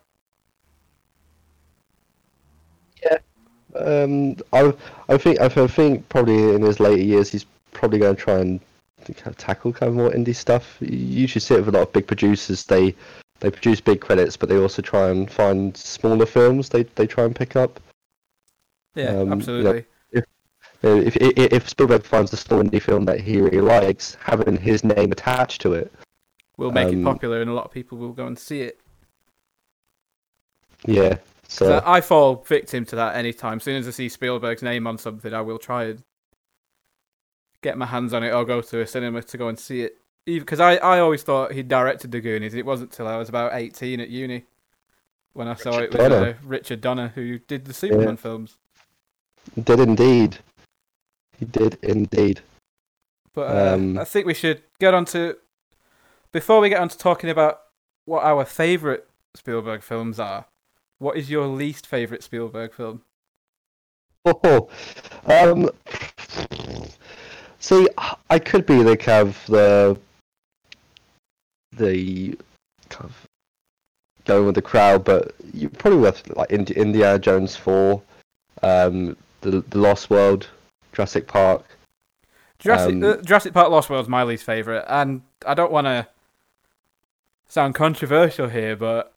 Yeah, 3.01 3.19
um, 3.79 4.35
I 4.51 4.73
I 5.07 5.17
think 5.17 5.39
I 5.39 5.47
think 5.47 6.09
probably 6.09 6.53
in 6.53 6.61
his 6.61 6.81
later 6.81 7.01
years 7.01 7.31
he's 7.31 7.45
probably 7.71 7.99
going 7.99 8.17
to 8.17 8.21
try 8.21 8.39
and 8.39 8.59
kind 9.05 9.27
of 9.27 9.37
tackle 9.37 9.71
kind 9.71 9.89
of 9.89 9.95
more 9.95 10.11
indie 10.11 10.35
stuff. 10.35 10.75
You 10.81 10.97
usually 10.97 11.39
see 11.39 11.53
it 11.53 11.59
with 11.59 11.69
a 11.69 11.77
lot 11.77 11.87
of 11.87 11.93
big 11.93 12.07
producers. 12.07 12.65
They 12.65 12.93
they 13.39 13.51
produce 13.51 13.79
big 13.79 14.01
credits, 14.01 14.35
but 14.35 14.49
they 14.49 14.57
also 14.57 14.81
try 14.81 15.11
and 15.11 15.31
find 15.31 15.77
smaller 15.77 16.25
films. 16.25 16.67
They 16.67 16.83
they 16.83 17.07
try 17.07 17.23
and 17.23 17.33
pick 17.33 17.55
up. 17.55 17.79
Yeah, 18.95 19.09
Um, 19.09 19.19
you 19.19 19.25
know, 19.25 19.31
absolutely. 19.33 19.85
If, 20.81 21.15
if 21.17 21.17
if 21.17 21.69
Spielberg 21.69 22.03
finds 22.03 22.31
a 22.33 22.37
small 22.37 22.61
indie 22.61 22.81
film 22.81 23.05
that 23.05 23.19
he 23.19 23.41
really 23.41 23.61
likes, 23.61 24.15
having 24.21 24.57
his 24.57 24.83
name 24.83 25.11
attached 25.11 25.61
to 25.61 25.73
it, 25.73 25.91
Will 26.57 26.71
make 26.71 26.89
it 26.89 26.95
um, 26.95 27.03
popular, 27.03 27.41
and 27.41 27.49
a 27.49 27.53
lot 27.53 27.65
of 27.65 27.71
people 27.71 27.97
will 27.97 28.13
go 28.13 28.27
and 28.27 28.37
see 28.37 28.61
it. 28.61 28.79
yeah. 30.85 31.17
So 31.47 31.67
So 31.67 31.83
I 31.85 32.01
fall 32.01 32.43
victim 32.47 32.85
to 32.85 32.95
that 32.95 33.15
anytime. 33.15 33.57
As 33.57 33.63
soon 33.63 33.77
as 33.77 33.87
I 33.87 33.91
see 33.91 34.09
Spielberg's 34.09 34.63
name 34.63 34.87
on 34.87 34.97
something, 34.97 35.33
I 35.33 35.41
will 35.41 35.59
try 35.59 35.85
and 35.85 36.03
get 37.61 37.77
my 37.77 37.85
hands 37.85 38.13
on 38.13 38.23
it 38.23 38.31
or 38.31 38.45
go 38.45 38.61
to 38.61 38.81
a 38.81 38.87
cinema 38.87 39.21
to 39.23 39.37
go 39.37 39.47
and 39.47 39.59
see 39.59 39.81
it. 39.81 39.97
Because 40.25 40.59
I, 40.59 40.75
I 40.77 40.99
always 40.99 41.23
thought 41.23 41.51
he 41.51 41.61
directed 41.61 42.11
The 42.11 42.21
Goonies. 42.21 42.55
It 42.55 42.65
wasn't 42.65 42.91
till 42.91 43.07
I 43.07 43.17
was 43.17 43.29
about 43.29 43.53
18 43.53 43.99
at 43.99 44.09
uni 44.09 44.45
when 45.33 45.47
I 45.47 45.55
saw 45.55 45.77
Richard 45.77 45.95
it 45.95 46.01
was 46.01 46.11
uh, 46.11 46.33
Richard 46.43 46.81
Donner 46.81 47.09
who 47.13 47.37
did 47.39 47.65
the 47.65 47.73
Superman 47.73 48.17
films. 48.17 48.57
Did 49.61 49.79
indeed, 49.79 50.39
he 51.37 51.45
did 51.45 51.77
indeed. 51.81 52.41
But 53.33 53.49
uh, 53.55 53.75
Um, 53.75 53.97
I 53.97 54.05
think 54.05 54.25
we 54.25 54.33
should 54.33 54.63
get 54.79 54.93
on 54.93 55.05
to 55.05 55.37
before 56.31 56.59
we 56.59 56.69
get 56.69 56.79
on 56.79 56.89
to 56.89 56.97
talking 56.97 57.29
about 57.29 57.61
what 58.05 58.23
our 58.23 58.45
favourite 58.45 59.03
Spielberg 59.35 59.81
films 59.83 60.19
are. 60.19 60.45
What 60.97 61.17
is 61.17 61.29
your 61.29 61.47
least 61.47 61.85
favourite 61.85 62.23
Spielberg 62.23 62.73
film? 62.73 63.01
Oh, 64.25 64.69
um, 65.25 65.69
see, 67.59 67.87
I 68.29 68.39
could 68.39 68.65
be 68.65 68.81
the 68.81 68.97
kind 68.97 69.27
of 69.27 69.45
the 69.47 69.97
the 71.73 72.37
kind 72.89 73.05
of 73.05 73.27
going 74.25 74.45
with 74.45 74.55
the 74.55 74.61
crowd, 74.61 75.03
but 75.03 75.35
you 75.53 75.69
probably 75.69 75.99
with 75.99 76.35
like 76.35 76.51
Indi- 76.51 76.75
Indiana 76.75 77.19
Jones 77.19 77.55
four, 77.55 78.01
um, 78.63 79.15
the 79.51 79.61
the 79.61 79.77
Lost 79.77 80.09
World, 80.09 80.47
Jurassic 80.93 81.27
Park. 81.27 81.63
Jurassic 82.59 82.95
Um, 82.95 83.03
uh, 83.03 83.17
Jurassic 83.17 83.53
Park 83.53 83.69
Lost 83.69 83.89
World's 83.89 84.09
my 84.09 84.23
least 84.23 84.43
favourite, 84.43 84.85
and 84.87 85.21
I 85.45 85.53
don't 85.53 85.71
want 85.71 85.85
to 85.85 86.07
sound 87.47 87.75
controversial 87.75 88.49
here, 88.49 88.75
but 88.75 89.13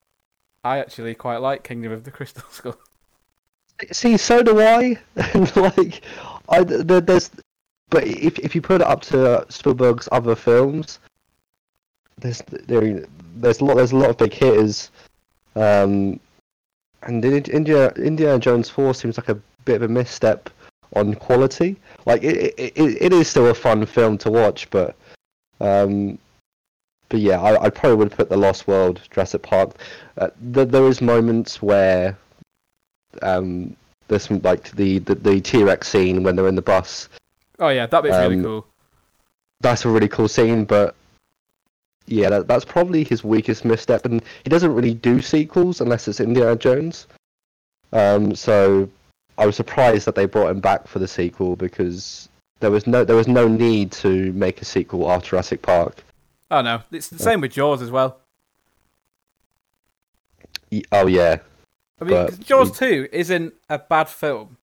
I 0.64 0.78
actually 0.78 1.14
quite 1.14 1.38
like 1.38 1.64
Kingdom 1.64 1.92
of 1.92 2.04
the 2.04 2.10
Crystal 2.10 2.44
Skull. 2.50 2.76
See, 3.92 4.16
so 4.16 4.42
do 4.42 4.60
I. 4.60 4.98
And 5.34 5.54
like, 5.56 6.02
I 6.48 6.64
there, 6.64 7.00
there's, 7.00 7.30
but 7.90 8.04
if 8.06 8.38
if 8.38 8.54
you 8.54 8.60
put 8.60 8.80
it 8.80 8.86
up 8.86 9.02
to 9.02 9.46
Spielberg's 9.48 10.08
other 10.12 10.34
films, 10.34 10.98
there's 12.18 12.42
there 12.66 13.06
there's 13.36 13.60
a 13.60 13.64
lot 13.64 13.76
there's 13.76 13.92
a 13.92 13.96
lot 13.96 14.10
of 14.10 14.18
big 14.18 14.32
hitters, 14.32 14.90
um, 15.54 16.18
and 17.02 17.24
India 17.24 17.92
Indiana 17.92 18.38
Jones 18.38 18.68
Four 18.68 18.94
seems 18.94 19.16
like 19.16 19.28
a 19.28 19.40
bit 19.64 19.76
of 19.76 19.82
a 19.82 19.88
misstep 19.88 20.50
on 20.94 21.14
quality. 21.14 21.76
Like 22.06 22.22
it 22.22 22.54
it, 22.58 22.72
it, 22.76 23.12
is 23.12 23.28
still 23.28 23.48
a 23.48 23.54
fun 23.54 23.84
film 23.86 24.18
to 24.18 24.30
watch, 24.30 24.68
but 24.70 24.96
um, 25.60 26.18
but 27.08 27.20
yeah, 27.20 27.40
I, 27.40 27.64
I 27.64 27.70
probably 27.70 27.96
would 27.96 28.12
put 28.12 28.28
the 28.28 28.36
Lost 28.36 28.66
World, 28.66 29.00
Jurassic 29.10 29.42
Park. 29.42 29.74
Uh, 30.16 30.28
th- 30.54 30.68
there 30.68 30.86
is 30.86 31.00
moments 31.00 31.62
where 31.62 32.16
um, 33.22 33.76
there's 34.08 34.24
some 34.24 34.40
like 34.42 34.70
the 34.72 34.98
the, 35.00 35.14
the 35.14 35.40
T 35.40 35.62
Rex 35.62 35.88
scene 35.88 36.22
when 36.22 36.36
they're 36.36 36.48
in 36.48 36.54
the 36.54 36.62
bus. 36.62 37.08
Oh 37.58 37.68
yeah, 37.68 37.86
that 37.86 38.02
bit's 38.02 38.16
really 38.16 38.36
Um, 38.36 38.44
cool. 38.44 38.66
That's 39.60 39.84
a 39.84 39.88
really 39.88 40.08
cool 40.08 40.28
scene, 40.28 40.64
but 40.64 40.94
yeah, 42.06 42.30
that, 42.30 42.46
that's 42.48 42.64
probably 42.64 43.04
his 43.04 43.24
weakest 43.24 43.64
misstep, 43.64 44.04
and 44.04 44.22
he 44.44 44.50
doesn't 44.50 44.74
really 44.74 44.94
do 44.94 45.20
sequels 45.20 45.80
unless 45.80 46.08
it's 46.08 46.20
Indiana 46.20 46.56
Jones. 46.56 47.06
Um, 47.92 48.34
so 48.34 48.88
I 49.38 49.46
was 49.46 49.56
surprised 49.56 50.04
that 50.06 50.16
they 50.16 50.26
brought 50.26 50.50
him 50.50 50.60
back 50.60 50.88
for 50.88 50.98
the 50.98 51.08
sequel 51.08 51.56
because 51.56 52.28
there 52.60 52.70
was 52.70 52.86
no 52.86 53.04
there 53.04 53.16
was 53.16 53.28
no 53.28 53.46
need 53.46 53.92
to 53.92 54.32
make 54.32 54.60
a 54.60 54.64
sequel 54.64 55.10
after 55.10 55.30
Jurassic 55.30 55.62
Park. 55.62 56.02
Oh 56.50 56.60
no, 56.60 56.82
it's 56.90 57.08
the 57.08 57.18
same 57.18 57.40
with 57.40 57.52
Jaws 57.52 57.80
as 57.80 57.90
well. 57.90 58.18
Oh 60.92 61.06
yeah, 61.06 61.38
I 62.00 62.04
mean, 62.04 62.14
But 62.14 62.40
Jaws 62.40 62.76
Two 62.76 63.08
isn't 63.12 63.54
a 63.70 63.78
bad 63.78 64.08
film. 64.08 64.58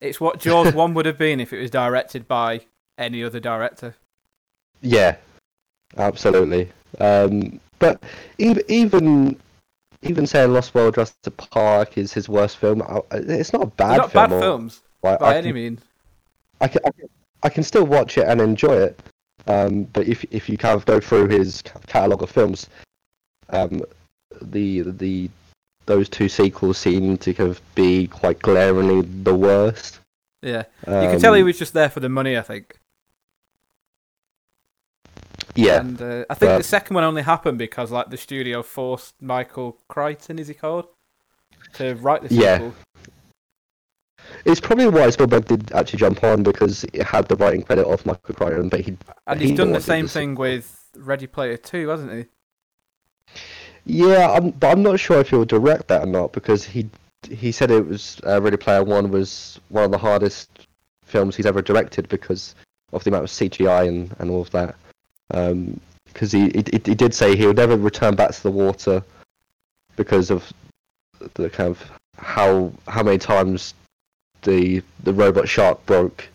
It's 0.00 0.20
what 0.20 0.38
Jaws 0.38 0.72
One 0.74 0.94
would 0.94 1.06
have 1.06 1.18
been 1.18 1.40
if 1.40 1.52
it 1.52 1.60
was 1.60 1.70
directed 1.70 2.28
by 2.28 2.60
any 2.96 3.22
other 3.22 3.40
director. 3.40 3.96
Yeah, 4.80 5.16
absolutely. 5.96 6.70
Um, 7.00 7.60
but 7.80 8.02
even 8.38 8.62
even 8.68 9.40
even 10.04 10.26
saying 10.26 10.52
Lost 10.52 10.74
World 10.74 10.94
Jurassic 10.94 11.36
Park 11.36 11.98
is 11.98 12.12
his 12.12 12.28
worst 12.28 12.56
film, 12.58 12.82
it's 13.12 13.52
not 13.52 13.62
a 13.62 13.66
bad 13.66 13.96
not 13.98 14.12
film. 14.12 14.30
bad 14.30 14.36
or- 14.36 14.40
films 14.40 14.82
like, 15.02 15.18
by 15.18 15.34
I 15.34 15.36
any 15.38 15.48
can, 15.48 15.54
means. 15.54 15.80
I 16.60 16.68
can, 16.68 16.80
I 16.86 16.90
can 16.90 17.08
I 17.42 17.48
can 17.50 17.62
still 17.62 17.84
watch 17.84 18.16
it 18.18 18.26
and 18.26 18.40
enjoy 18.40 18.74
it. 18.76 18.98
Um, 19.46 19.84
but 19.92 20.06
if 20.08 20.24
if 20.30 20.48
you 20.48 20.56
kind 20.56 20.74
of 20.74 20.86
go 20.86 21.00
through 21.00 21.28
his 21.28 21.62
catalog 21.86 22.22
of 22.22 22.30
films, 22.30 22.68
um, 23.50 23.82
the 24.40 24.80
the 24.82 25.28
those 25.86 26.08
two 26.08 26.28
sequels 26.30 26.78
seem 26.78 27.18
to 27.18 27.34
kind 27.34 27.50
of 27.50 27.60
be 27.74 28.06
quite 28.06 28.38
glaringly 28.40 29.02
the 29.02 29.34
worst. 29.34 30.00
Yeah, 30.40 30.64
you 30.86 31.08
can 31.10 31.20
tell 31.20 31.34
he 31.34 31.40
Um, 31.40 31.46
was 31.46 31.58
just 31.58 31.74
there 31.74 31.90
for 31.90 32.00
the 32.00 32.08
money. 32.08 32.36
I 32.38 32.42
think. 32.42 32.76
Yeah, 35.56 35.80
And 35.80 36.00
uh, 36.00 36.24
I 36.28 36.34
think 36.34 36.50
but- 36.50 36.58
the 36.58 36.64
second 36.64 36.94
one 36.94 37.04
only 37.04 37.22
happened 37.22 37.58
because 37.58 37.90
like 37.90 38.10
the 38.10 38.16
studio 38.16 38.62
forced 38.62 39.14
Michael 39.22 39.78
Crichton, 39.88 40.38
is 40.38 40.48
he 40.48 40.54
called, 40.54 40.86
to 41.74 41.94
write 41.96 42.22
the 42.28 42.34
Yeah. 42.34 42.70
it's 44.44 44.60
probably 44.60 44.88
why 44.88 45.08
Spielberg 45.10 45.46
did 45.46 45.72
actually 45.72 45.98
jump 46.00 46.24
on 46.24 46.42
because 46.42 46.84
it 46.92 47.02
had 47.02 47.28
the 47.28 47.36
writing 47.36 47.62
credit 47.62 47.86
of 47.86 48.04
Michael 48.04 48.34
Crichton, 48.34 48.68
but 48.68 48.80
he 48.80 48.96
And 49.26 49.40
he 49.40 49.48
he's 49.48 49.56
done 49.56 49.72
the 49.72 49.80
same 49.80 50.08
thing 50.08 50.34
with 50.34 50.88
Ready 50.96 51.26
Player 51.26 51.56
Two, 51.56 51.88
hasn't 51.88 52.12
he? 52.12 52.24
Yeah, 53.86 54.30
I'm, 54.30 54.50
but 54.50 54.70
I'm 54.72 54.82
not 54.82 54.98
sure 54.98 55.20
if 55.20 55.30
he'll 55.30 55.44
direct 55.44 55.88
that 55.88 56.02
or 56.02 56.06
not 56.06 56.32
because 56.32 56.64
he 56.64 56.88
he 57.30 57.52
said 57.52 57.70
it 57.70 57.86
was 57.86 58.20
uh, 58.26 58.40
Ready 58.40 58.56
Player 58.56 58.82
One 58.82 59.10
was 59.10 59.60
one 59.68 59.84
of 59.84 59.90
the 59.90 59.98
hardest 59.98 60.50
films 61.04 61.36
he's 61.36 61.46
ever 61.46 61.62
directed 61.62 62.08
because 62.08 62.54
of 62.92 63.04
the 63.04 63.10
amount 63.10 63.24
of 63.24 63.30
CGI 63.30 63.88
and, 63.88 64.14
and 64.18 64.30
all 64.30 64.40
of 64.42 64.50
that. 64.50 64.74
Because 65.28 66.32
he, 66.32 66.50
he 66.50 66.64
he 66.84 66.94
did 66.94 67.14
say 67.14 67.36
he 67.36 67.46
would 67.46 67.56
never 67.56 67.76
return 67.76 68.14
back 68.14 68.32
to 68.32 68.42
the 68.42 68.50
water 68.50 69.02
because 69.96 70.30
of 70.30 70.52
the 71.34 71.50
kind 71.50 71.70
of 71.70 71.90
how 72.16 72.72
how 72.86 73.02
many 73.02 73.18
times 73.18 73.74
the 74.42 74.82
the 75.02 75.12
robot 75.12 75.48
shark 75.48 75.84
broke 75.86 76.28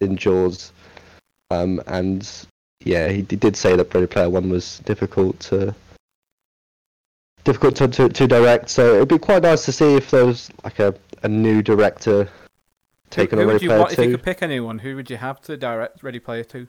in 0.00 0.16
Jaws, 0.16 0.72
um, 1.50 1.80
and 1.86 2.28
yeah, 2.84 3.08
he, 3.08 3.16
he 3.16 3.36
did 3.36 3.56
say 3.56 3.74
that 3.76 3.92
Ready 3.92 4.06
Player 4.06 4.30
One 4.30 4.50
was 4.50 4.78
difficult 4.80 5.40
to 5.40 5.74
difficult 7.44 7.76
to, 7.76 7.88
to, 7.88 8.08
to 8.08 8.26
direct. 8.26 8.68
So 8.68 8.96
it'd 8.96 9.08
be 9.08 9.18
quite 9.18 9.42
nice 9.42 9.64
to 9.64 9.72
see 9.72 9.94
if 9.94 10.10
there 10.10 10.26
was 10.26 10.50
like 10.64 10.78
a, 10.80 10.94
a 11.22 11.28
new 11.28 11.62
director 11.62 12.28
taking 13.10 13.38
who 13.38 13.42
on 13.42 13.46
would 13.46 13.52
Ready 13.54 13.64
you 13.64 13.70
Player 13.70 13.80
want 13.80 13.92
if 13.92 13.98
you 13.98 14.10
could 14.10 14.22
pick 14.22 14.42
anyone? 14.42 14.78
Who 14.78 14.96
would 14.96 15.10
you 15.10 15.16
have 15.16 15.40
to 15.42 15.56
direct 15.56 16.02
Ready 16.02 16.18
Player 16.18 16.44
Two? 16.44 16.68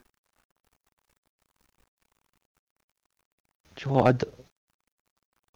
You 3.86 3.92
know 3.92 4.04
I, 4.06 4.12
d- 4.12 4.28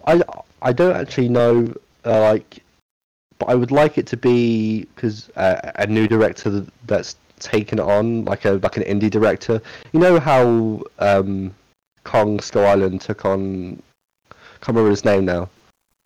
I, 0.06 0.22
I 0.62 0.74
don't 0.74 0.96
actually 0.96 1.30
know, 1.30 1.74
uh, 2.06 2.22
like, 2.22 2.64
but 3.40 3.50
I 3.50 3.56
would 3.56 3.72
like 3.72 3.98
it 3.98 4.08
to 4.08 4.18
be 4.18 4.86
because 4.96 5.30
uh, 5.36 5.72
a 5.76 5.88
new 5.88 6.08
director 6.08 6.66
that's 6.88 7.16
taken 7.40 7.80
on 7.80 8.26
like 8.26 8.46
a 8.46 8.52
like 8.54 8.78
an 8.78 8.84
indie 8.84 9.10
director. 9.10 9.62
You 9.94 10.00
know 10.00 10.20
how 10.20 10.82
um, 11.00 11.54
Kong 12.04 12.40
Skull 12.40 12.66
Island 12.66 13.02
took 13.02 13.26
on. 13.26 13.82
I 14.30 14.36
Can't 14.62 14.70
remember 14.70 14.90
his 14.92 15.06
name 15.06 15.26
now. 15.26 15.50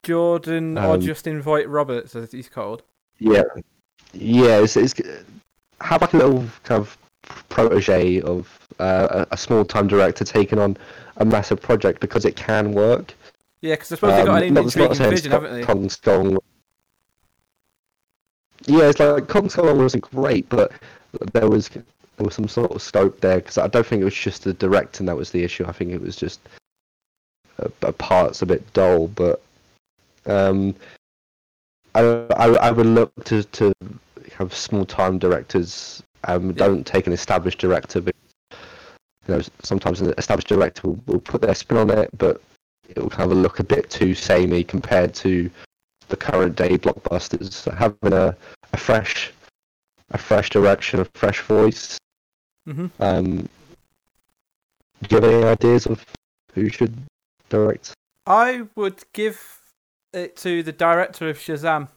Jordan 0.03 0.77
or 0.77 0.95
Um, 0.95 1.01
Justin 1.01 1.41
Voight 1.41 1.67
Roberts, 1.67 2.15
as 2.15 2.31
he's 2.31 2.48
called. 2.48 2.84
Yeah, 3.19 3.43
yeah. 4.13 4.60
It's, 4.60 4.77
it's 4.77 4.93
have 5.81 6.01
like 6.01 6.13
a 6.13 6.17
little 6.17 6.45
kind 6.63 6.79
of 6.79 6.98
protege 7.50 8.22
of 8.22 8.57
uh, 8.79 9.25
a, 9.31 9.34
a 9.34 9.38
small 9.38 9.65
time 9.65 9.88
director 9.88 10.24
taking 10.24 10.60
on 10.60 10.77
a 11.17 11.25
massive 11.25 11.62
project 11.62 12.00
because 12.01 12.25
it 12.25 12.36
can 12.36 12.74
work. 12.74 13.13
Yeah, 13.62 13.74
because 13.75 13.91
I 13.91 13.95
suppose 13.95 14.15
they've 14.15 14.25
got 14.25 14.41
Um, 14.41 14.48
an 14.48 14.53
not- 14.53 14.63
intriguing 14.65 15.10
vision, 15.10 15.31
haven't 15.31 15.53
they? 15.53 15.63
Kong 15.63 15.89
Skull. 15.89 16.38
Yeah, 18.67 18.89
it's 18.89 19.00
like 19.00 19.27
Kong 19.27 19.50
Skull 19.50 19.75
wasn't 19.75 20.03
great, 20.12 20.48
but 20.50 20.72
there 21.34 21.48
was 21.50 21.69
there 21.69 21.84
was 22.25 22.34
some 22.36 22.48
sort 22.48 22.72
of 22.72 22.81
scope 22.81 23.19
there 23.22 23.38
because 23.38 23.57
I 23.57 23.67
don't 23.67 23.86
think 23.86 24.01
it 24.01 24.05
was 24.05 24.13
just 24.15 24.43
the 24.43 24.53
directing 24.53 25.05
that 25.05 25.15
was 25.15 25.31
the 25.31 25.43
issue. 25.43 25.65
I 25.67 25.72
think 25.72 25.91
it 25.91 26.01
was 26.01 26.15
just 26.15 26.39
uh, 27.60 27.67
uh, 27.84 27.91
parts 27.93 28.41
a 28.41 28.45
bit 28.45 28.72
dull, 28.74 29.07
but 29.10 29.41
um, 30.25 30.75
I, 31.93 32.01
I 32.36 32.48
I 32.67 32.72
would 32.72 32.86
look 32.88 33.12
to 33.25 33.43
to 33.43 33.74
have 34.34 34.53
small 34.53 34.86
time 34.86 35.19
directors. 35.19 36.01
Um, 36.24 36.53
don't 36.53 36.86
take 36.88 37.05
an 37.07 37.13
established 37.13 37.60
director. 37.60 38.01
Because, 38.01 38.19
you 39.27 39.36
know, 39.36 39.41
sometimes 39.63 40.01
an 40.01 40.13
established 40.17 40.48
director 40.48 40.88
will, 40.88 41.00
will 41.05 41.20
put 41.20 41.41
their 41.41 41.55
spin 41.55 41.77
on 41.77 41.89
it, 41.89 42.10
but 42.17 42.41
it 42.89 42.98
will 42.98 43.10
kind 43.10 43.32
of 43.32 43.38
look 43.38 43.60
a 43.60 43.63
bit 43.63 43.89
too 43.89 44.13
samey 44.13 44.63
compared 44.63 45.13
to 45.15 45.50
the 46.10 46.17
current 46.17 46.55
day 46.55 46.77
blockbusters. 46.77 47.72
Having 47.74 48.13
a, 48.13 48.36
a 48.74 48.77
fresh 48.77 49.32
a 50.12 50.17
fresh 50.17 50.50
direction, 50.50 51.00
a 51.00 51.05
fresh 51.15 51.41
voice. 51.41 51.98
hmm 52.65 52.88
Um, 53.00 53.50
do 55.01 55.15
you 55.15 55.22
have 55.22 55.24
any 55.24 55.44
ideas 55.44 55.86
of 55.88 56.05
who 56.53 56.70
should 56.70 56.96
direct? 57.50 57.94
I 58.25 58.63
would 58.75 59.03
give 59.13 59.62
it 60.13 60.36
to 60.38 60.63
the 60.63 60.72
director 60.72 61.29
of 61.29 61.38
Shazam. 61.38 61.89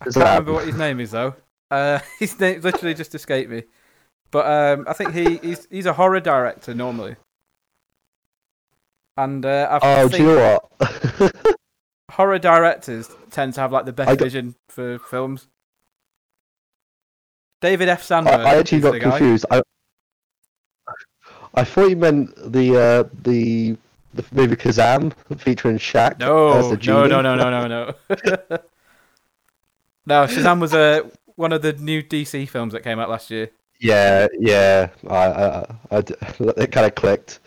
I 0.00 0.04
can't 0.04 0.16
remember 0.16 0.54
what 0.54 0.66
his 0.66 0.76
name 0.76 1.00
is 1.00 1.10
though. 1.10 1.34
Uh, 1.70 2.00
his 2.18 2.38
name 2.40 2.60
literally 2.62 2.94
just 2.94 3.14
escaped 3.14 3.50
me. 3.50 3.64
But 4.30 4.46
um, 4.46 4.84
I 4.88 4.92
think 4.92 5.12
he, 5.12 5.36
he's 5.38 5.66
he's 5.70 5.86
a 5.86 5.92
horror 5.94 6.20
director 6.20 6.74
normally. 6.74 7.16
And 9.16 9.44
uh, 9.44 9.78
I 9.82 10.02
Oh, 10.02 10.08
do 10.08 10.16
you 10.18 10.22
know 10.24 10.58
what? 10.78 11.34
horror 12.12 12.38
directors 12.38 13.10
tend 13.30 13.54
to 13.54 13.60
have 13.60 13.72
like 13.72 13.84
the 13.86 13.92
best 13.92 14.08
got- 14.10 14.18
vision 14.18 14.54
for 14.68 14.98
films. 14.98 15.48
David 17.60 17.88
F. 17.90 18.00
I, 18.00 18.02
Sandberg. 18.02 18.34
I 18.40 18.54
actually 18.56 18.80
got 18.80 18.92
guy. 18.92 18.98
confused. 19.00 19.44
I 19.50 19.62
I 21.54 21.64
thought 21.64 21.90
you 21.90 21.96
meant 21.96 22.34
the 22.52 22.76
uh, 22.76 23.08
the 23.22 23.76
the 24.14 24.24
movie 24.32 24.56
Kazam 24.56 25.12
featuring 25.38 25.76
Shaq 25.78 26.12
as 26.12 26.18
No, 26.20 26.62
the 26.62 26.68
no, 26.70 26.76
genie. 26.76 27.08
no, 27.08 27.20
no, 27.20 27.34
no, 27.36 27.50
no, 27.50 27.66
no. 28.08 28.58
no, 30.06 30.26
Shazam 30.26 30.60
was 30.60 30.72
uh, 30.72 31.02
one 31.36 31.52
of 31.52 31.62
the 31.62 31.72
new 31.74 32.02
DC 32.02 32.48
films 32.48 32.72
that 32.72 32.82
came 32.82 32.98
out 32.98 33.10
last 33.10 33.30
year. 33.30 33.50
Yeah, 33.80 34.28
yeah. 34.38 34.90
I, 35.08 35.16
I, 35.16 35.74
I, 35.90 35.98
it 35.98 36.70
kind 36.70 36.86
of 36.86 36.94
clicked. 36.94 37.40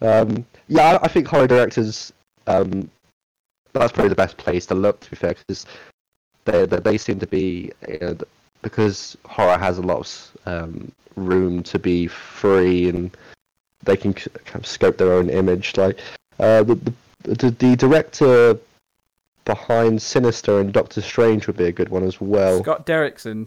Um, 0.00 0.44
yeah, 0.66 0.98
I, 0.98 1.04
I 1.04 1.08
think 1.08 1.26
horror 1.26 1.46
directors. 1.46 2.12
Um, 2.46 2.90
that's 3.72 3.92
probably 3.92 4.08
the 4.08 4.16
best 4.16 4.36
place 4.36 4.66
to 4.66 4.74
look. 4.74 5.00
To 5.00 5.10
be 5.10 5.16
fair, 5.16 5.34
because 5.34 5.66
they, 6.44 6.66
they 6.66 6.80
they 6.80 6.98
seem 6.98 7.20
to 7.20 7.26
be 7.26 7.72
uh, 8.02 8.14
because 8.62 9.16
horror 9.24 9.58
has 9.58 9.78
a 9.78 9.82
lot 9.82 10.00
of 10.00 10.30
um, 10.46 10.92
room 11.16 11.62
to 11.62 11.78
be 11.78 12.06
free 12.06 12.88
and 12.88 13.16
they 13.84 13.96
can 13.96 14.12
kind 14.12 14.36
of 14.54 14.66
scope 14.66 14.98
their 14.98 15.12
own 15.12 15.30
image. 15.30 15.76
Like 15.76 16.00
uh, 16.40 16.64
the, 16.64 16.74
the 17.22 17.34
the 17.34 17.50
the 17.50 17.76
director 17.76 18.58
behind 19.44 20.02
Sinister 20.02 20.60
and 20.60 20.72
Doctor 20.72 21.00
Strange 21.00 21.46
would 21.46 21.56
be 21.56 21.66
a 21.66 21.72
good 21.72 21.88
one 21.88 22.02
as 22.02 22.20
well. 22.20 22.62
Scott 22.62 22.86
Derrickson. 22.86 23.46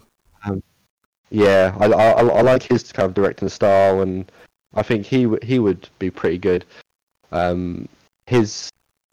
Yeah, 1.32 1.74
I, 1.80 1.86
I, 1.86 2.10
I 2.10 2.40
like 2.42 2.62
his 2.62 2.92
kind 2.92 3.06
of 3.06 3.14
directing 3.14 3.48
style, 3.48 4.02
and 4.02 4.30
I 4.74 4.82
think 4.82 5.06
he 5.06 5.22
w- 5.22 5.40
he 5.42 5.58
would 5.58 5.88
be 5.98 6.10
pretty 6.10 6.36
good. 6.36 6.66
Um, 7.32 7.88
his 8.26 8.70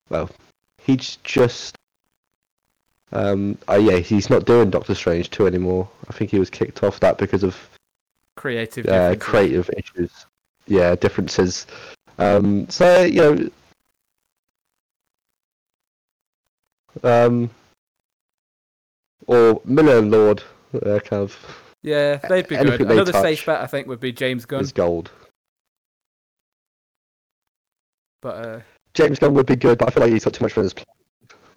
well, 0.10 0.30
he's 0.78 1.16
just 1.24 1.78
um, 3.14 3.58
oh 3.70 3.78
yeah, 3.78 4.00
he's 4.00 4.30
not 4.30 4.44
doing 4.44 4.70
Doctor 4.70 4.96
Strange 4.96 5.30
two 5.30 5.48
anymore. 5.48 5.90
I 6.10 6.14
think 6.14 6.30
he 6.30 6.40
was 6.40 6.50
kicked 6.50 6.84
off 6.84 7.00
that 7.00 7.18
because 7.18 7.44
of 7.44 7.56
Creative. 8.36 8.86
uh, 8.86 9.16
creative 9.16 9.70
issues. 9.78 10.26
Yeah, 10.68 10.96
differences. 10.96 11.68
Um, 12.18 12.70
so 12.70 13.04
you 13.04 13.50
know, 17.02 17.26
um, 17.26 17.50
or 19.26 19.62
Miller 19.64 20.00
and 20.00 20.12
Lord, 20.12 20.44
uh, 20.74 21.00
kind 21.00 21.24
of 21.24 21.38
Yeah, 21.82 22.18
they'd 22.18 22.48
be 22.48 22.56
good. 22.58 22.68
anything 22.68 22.88
they 22.88 22.94
Another 22.96 23.12
touch 23.12 23.22
safe 23.24 23.46
bet, 23.46 23.62
I 23.62 23.68
think, 23.68 23.88
would 23.88 24.00
be 24.00 24.12
James 24.12 24.46
Gunn. 24.46 24.62
is 24.62 24.72
gold. 24.72 25.12
But 28.22 28.46
uh, 28.46 28.60
James 28.94 29.20
Gunn 29.20 29.34
would 29.34 29.46
be 29.46 29.56
good, 29.56 29.78
but 29.78 29.88
I 29.88 29.92
feel 29.92 30.04
like 30.04 30.12
he's 30.12 30.26
got 30.26 30.34
too 30.34 30.44
much 30.44 30.54
for 30.54 30.64
his 30.64 30.76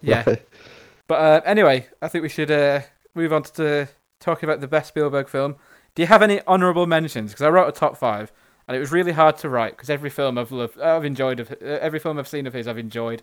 yeah. 0.01 0.23
But 1.07 1.15
uh, 1.15 1.41
anyway, 1.45 1.87
I 2.01 2.07
think 2.07 2.21
we 2.23 2.29
should 2.29 2.49
uh, 2.49 2.81
move 3.13 3.33
on 3.33 3.43
to 3.43 3.89
talking 4.21 4.47
about 4.47 4.61
the 4.61 4.67
best 4.69 4.87
Spielberg 4.87 5.27
film. 5.27 5.57
Do 5.95 6.01
you 6.01 6.07
have 6.07 6.21
any 6.21 6.41
honourable 6.47 6.87
mentions? 6.87 7.31
Because 7.31 7.45
I 7.45 7.49
wrote 7.49 7.67
a 7.67 7.71
top 7.73 7.97
five, 7.97 8.31
and 8.67 8.77
it 8.77 8.79
was 8.79 8.91
really 8.93 9.11
hard 9.11 9.35
to 9.39 9.49
write 9.49 9.73
because 9.73 9.89
every 9.89 10.09
film 10.09 10.37
I've 10.37 10.51
loved, 10.53 10.79
I've 10.79 11.03
enjoyed, 11.03 11.41
of, 11.41 11.51
uh, 11.51 11.55
every 11.65 11.99
film 11.99 12.17
I've 12.17 12.27
seen 12.29 12.47
of 12.47 12.53
his, 12.53 12.67
I've 12.69 12.77
enjoyed. 12.77 13.21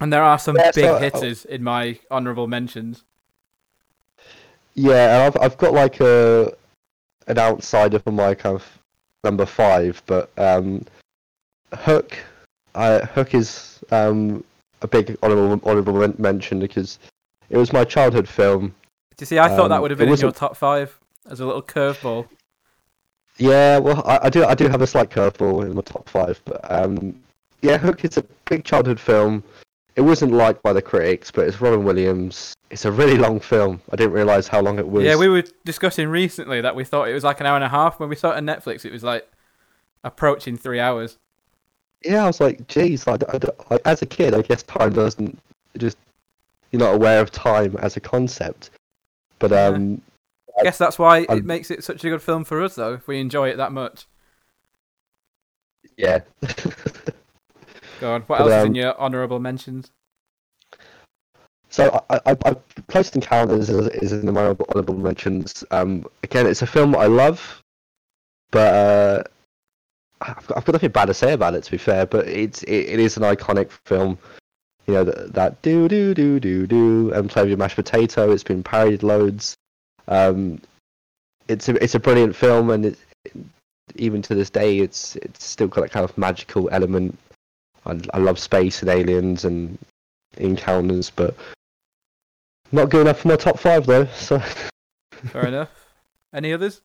And 0.00 0.12
there 0.12 0.22
are 0.22 0.38
some 0.38 0.56
Yeah, 0.56 0.72
big 0.74 0.84
so- 0.84 0.96
uh, 0.96 1.00
hitters 1.00 1.44
in 1.44 1.62
my 1.62 2.00
honourable 2.10 2.48
mentions. 2.48 3.04
Yeah, 4.78 5.14
and 5.14 5.22
I've 5.24 5.42
I've 5.42 5.58
got 5.58 5.74
like 5.74 5.98
a 5.98 6.52
an 7.26 7.36
outsider 7.36 7.98
for 7.98 8.12
my 8.12 8.32
kind 8.32 8.54
of 8.54 8.64
number 9.24 9.44
five, 9.44 10.00
but 10.06 10.30
um, 10.38 10.84
Hook, 11.74 12.16
I 12.76 12.98
Hook 13.00 13.34
is 13.34 13.80
um 13.90 14.44
a 14.80 14.86
big 14.86 15.16
honorable 15.20 15.60
honorable 15.68 16.14
mention 16.18 16.60
because 16.60 17.00
it 17.50 17.56
was 17.56 17.72
my 17.72 17.82
childhood 17.82 18.28
film. 18.28 18.68
Do 19.16 19.22
you 19.22 19.26
see? 19.26 19.40
I 19.40 19.48
thought 19.48 19.66
that 19.66 19.76
Um, 19.76 19.82
would 19.82 19.90
have 19.90 19.98
been 19.98 20.10
in 20.10 20.16
your 20.16 20.30
top 20.30 20.56
five 20.56 20.96
as 21.28 21.40
a 21.40 21.46
little 21.46 21.62
curveball. 21.62 22.28
Yeah, 23.36 23.78
well, 23.78 24.04
I, 24.06 24.26
I 24.26 24.30
do 24.30 24.44
I 24.44 24.54
do 24.54 24.68
have 24.68 24.80
a 24.80 24.86
slight 24.86 25.10
curveball 25.10 25.64
in 25.64 25.74
my 25.74 25.82
top 25.82 26.08
five, 26.08 26.40
but 26.44 26.60
um, 26.70 27.18
yeah, 27.62 27.78
Hook 27.78 28.04
is 28.04 28.16
a 28.16 28.24
big 28.48 28.62
childhood 28.62 29.00
film. 29.00 29.42
It 29.96 30.02
wasn't 30.02 30.30
liked 30.30 30.62
by 30.62 30.72
the 30.72 30.82
critics, 30.82 31.32
but 31.32 31.48
it's 31.48 31.60
Robin 31.60 31.82
Williams. 31.82 32.54
It's 32.70 32.84
a 32.84 32.92
really 32.92 33.16
long 33.16 33.40
film. 33.40 33.80
I 33.90 33.96
didn't 33.96 34.12
realize 34.12 34.46
how 34.48 34.60
long 34.60 34.78
it 34.78 34.86
was. 34.88 35.02
Yeah, 35.04 35.16
we 35.16 35.28
were 35.28 35.44
discussing 35.64 36.08
recently 36.08 36.60
that 36.60 36.76
we 36.76 36.84
thought 36.84 37.08
it 37.08 37.14
was 37.14 37.24
like 37.24 37.40
an 37.40 37.46
hour 37.46 37.54
and 37.56 37.64
a 37.64 37.68
half. 37.70 37.98
When 37.98 38.08
we 38.10 38.16
saw 38.16 38.32
it 38.32 38.36
on 38.36 38.44
Netflix, 38.46 38.84
it 38.84 38.92
was 38.92 39.02
like 39.02 39.26
approaching 40.04 40.56
three 40.58 40.78
hours. 40.80 41.16
Yeah, 42.04 42.24
I 42.24 42.26
was 42.26 42.40
like, 42.40 42.66
geez, 42.68 43.06
like, 43.06 43.22
I, 43.28 43.38
I- 43.74 43.80
as 43.86 44.02
a 44.02 44.06
kid, 44.06 44.34
I 44.34 44.42
guess 44.42 44.62
time 44.62 44.92
doesn't 44.92 45.38
just 45.78 45.96
you're 46.70 46.80
not 46.80 46.94
aware 46.94 47.20
of 47.20 47.30
time 47.30 47.76
as 47.80 47.96
a 47.96 48.00
concept. 48.00 48.70
But 49.38 49.50
Yeah. 49.50 49.66
um, 49.68 50.02
I 50.60 50.64
guess 50.64 50.76
that's 50.78 50.98
why 50.98 51.24
it 51.28 51.44
makes 51.44 51.70
it 51.70 51.82
such 51.84 52.04
a 52.04 52.10
good 52.10 52.20
film 52.22 52.44
for 52.44 52.60
us, 52.62 52.74
though, 52.74 52.92
if 52.94 53.06
we 53.08 53.20
enjoy 53.20 53.48
it 53.48 53.56
that 53.56 53.72
much. 53.72 54.06
yeah, 55.96 56.18
Go 58.00 58.12
on. 58.14 58.20
What 58.22 58.38
But, 58.38 58.40
else 58.40 58.48
is 58.50 58.54
um, 58.62 58.66
in 58.68 58.74
your 58.74 58.98
honourable 59.00 59.40
mentions? 59.40 59.90
So 61.78 62.04
I, 62.10 62.20
I, 62.26 62.36
I 62.44 62.56
Close 62.88 63.14
Encounters 63.14 63.70
is, 63.70 63.86
is 63.88 64.12
in 64.12 64.34
my 64.34 64.46
honorable 64.46 64.96
mentions. 64.96 65.62
Um, 65.70 66.04
again, 66.24 66.44
it's 66.44 66.60
a 66.60 66.66
film 66.66 66.96
I 66.96 67.06
love, 67.06 67.62
but 68.50 68.74
uh, 68.74 69.22
I've 70.20 70.44
got, 70.48 70.58
I've 70.58 70.64
got 70.64 70.72
nothing 70.72 70.90
bad 70.90 71.04
to 71.04 71.14
say 71.14 71.34
about 71.34 71.54
it. 71.54 71.62
To 71.62 71.70
be 71.70 71.78
fair, 71.78 72.04
but 72.04 72.26
it's 72.26 72.64
it, 72.64 72.94
it 72.94 72.98
is 72.98 73.16
an 73.16 73.22
iconic 73.22 73.70
film. 73.84 74.18
You 74.88 74.94
know 74.94 75.04
that 75.04 75.34
that 75.34 75.62
do 75.62 75.86
do 75.86 76.14
do 76.14 76.40
do 76.40 76.66
do 76.66 77.12
and 77.12 77.30
play 77.30 77.42
with 77.42 77.50
your 77.50 77.58
mashed 77.58 77.76
potato. 77.76 78.32
It's 78.32 78.42
been 78.42 78.64
parodied 78.64 79.04
loads. 79.04 79.54
Um, 80.08 80.60
it's 81.46 81.68
a 81.68 81.80
it's 81.80 81.94
a 81.94 82.00
brilliant 82.00 82.34
film, 82.34 82.70
and 82.70 82.86
it, 82.86 82.98
even 83.94 84.20
to 84.22 84.34
this 84.34 84.50
day, 84.50 84.80
it's 84.80 85.14
it's 85.14 85.44
still 85.44 85.68
got 85.68 85.82
that 85.82 85.92
kind 85.92 86.02
of 86.02 86.18
magical 86.18 86.68
element. 86.72 87.16
I, 87.86 88.00
I 88.12 88.18
love 88.18 88.40
space 88.40 88.82
and 88.82 88.90
aliens 88.90 89.44
and 89.44 89.78
encounters, 90.38 91.10
but 91.10 91.36
not 92.72 92.90
good 92.90 93.02
enough 93.02 93.20
for 93.20 93.28
my 93.28 93.36
top 93.36 93.58
five 93.58 93.86
though. 93.86 94.06
So 94.14 94.38
Fair 95.32 95.46
enough. 95.46 95.70
Any 96.32 96.52
others? 96.52 96.82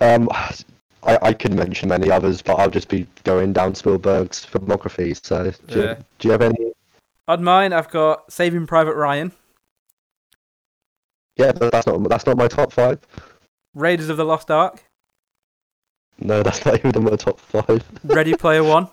um, 0.00 0.28
I 0.32 1.18
I 1.22 1.32
could 1.32 1.54
mention 1.54 1.88
many 1.88 2.10
others, 2.10 2.42
but 2.42 2.54
I'll 2.58 2.70
just 2.70 2.88
be 2.88 3.06
going 3.24 3.52
down 3.52 3.74
Spielberg's 3.74 4.44
filmography. 4.46 5.18
So 5.24 5.50
do, 5.68 5.80
Yeah. 5.80 5.90
you, 5.90 6.04
do 6.18 6.28
you 6.28 6.32
have 6.32 6.42
any? 6.42 6.72
On 7.28 7.42
mine, 7.42 7.72
I've 7.72 7.90
got 7.90 8.30
Saving 8.32 8.66
Private 8.66 8.94
Ryan, 8.94 9.32
Yeah, 11.36 11.52
but 11.52 11.72
that's 11.72 11.86
not 11.86 12.08
that's 12.08 12.26
not 12.26 12.36
my 12.36 12.48
top 12.48 12.72
five. 12.72 12.98
Raiders 13.74 14.08
of 14.08 14.16
the 14.16 14.24
Lost 14.24 14.50
Ark, 14.50 14.84
No, 16.20 16.42
that's 16.42 16.64
not 16.64 16.76
even 16.78 16.94
in 16.96 17.04
my 17.04 17.16
top 17.16 17.38
five. 17.40 17.84
Ready 18.04 18.34
Player 18.34 18.64
One. 18.64 18.88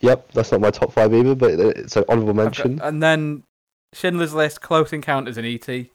Yep, 0.00 0.32
that's 0.32 0.52
not 0.52 0.60
my 0.60 0.70
top 0.70 0.92
five 0.92 1.12
either, 1.12 1.34
but 1.34 1.50
it's 1.52 1.96
an 1.96 2.04
honourable 2.08 2.34
got- 2.34 2.44
mention. 2.44 2.80
and 2.82 3.02
then 3.02 3.42
Schindler's 3.92 4.34
List, 4.34 4.60
Close 4.60 4.92
Encounters, 4.92 5.36
and 5.36 5.46
E.T. 5.46 5.90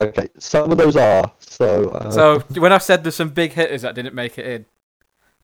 Okay, 0.00 0.28
some 0.38 0.70
of 0.70 0.78
those 0.78 0.96
are 0.96 1.32
so. 1.40 1.88
Uh, 1.90 2.10
So 2.10 2.38
when 2.60 2.72
I 2.72 2.78
said 2.78 3.02
there's 3.02 3.16
some 3.16 3.30
big 3.30 3.52
hitters 3.52 3.82
that 3.82 3.94
didn't 3.94 4.14
make 4.14 4.38
it 4.38 4.46
in, 4.46 4.66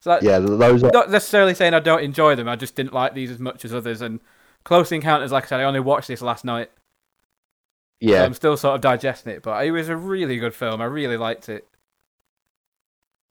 so 0.01 0.11
that, 0.11 0.23
yeah, 0.23 0.38
those 0.38 0.85
are. 0.85 0.90
not 0.92 1.11
necessarily 1.11 1.55
saying 1.55 1.75
I 1.75 1.81
don't 1.81 2.03
enjoy 2.03 2.35
them. 2.37 2.49
I 2.49 2.55
just 2.57 2.77
didn't 2.77 2.92
like 2.92 3.14
these 3.14 3.31
as 3.31 3.40
much 3.40 3.64
as 3.64 3.75
others. 3.75 4.01
And 4.01 4.20
Close 4.62 4.92
Encounters, 4.92 5.33
like 5.33 5.44
I 5.44 5.47
said, 5.49 5.61
I 5.61 5.64
only 5.64 5.81
watched 5.81 6.07
this 6.09 6.23
last 6.23 6.44
night. 6.44 6.70
so 8.01 8.11
Yeah, 8.11 8.25
I'm 8.25 8.35
still 8.35 8.57
sort 8.57 8.77
of 8.77 8.81
digesting 8.81 9.33
it, 9.33 9.42
but 9.42 9.66
it 9.66 9.73
was 9.73 9.88
a 9.88 9.97
really 9.97 10.37
good 10.37 10.55
film. 10.55 10.81
I 10.81 10.85
really 10.85 11.16
liked 11.16 11.49
it. 11.49 11.66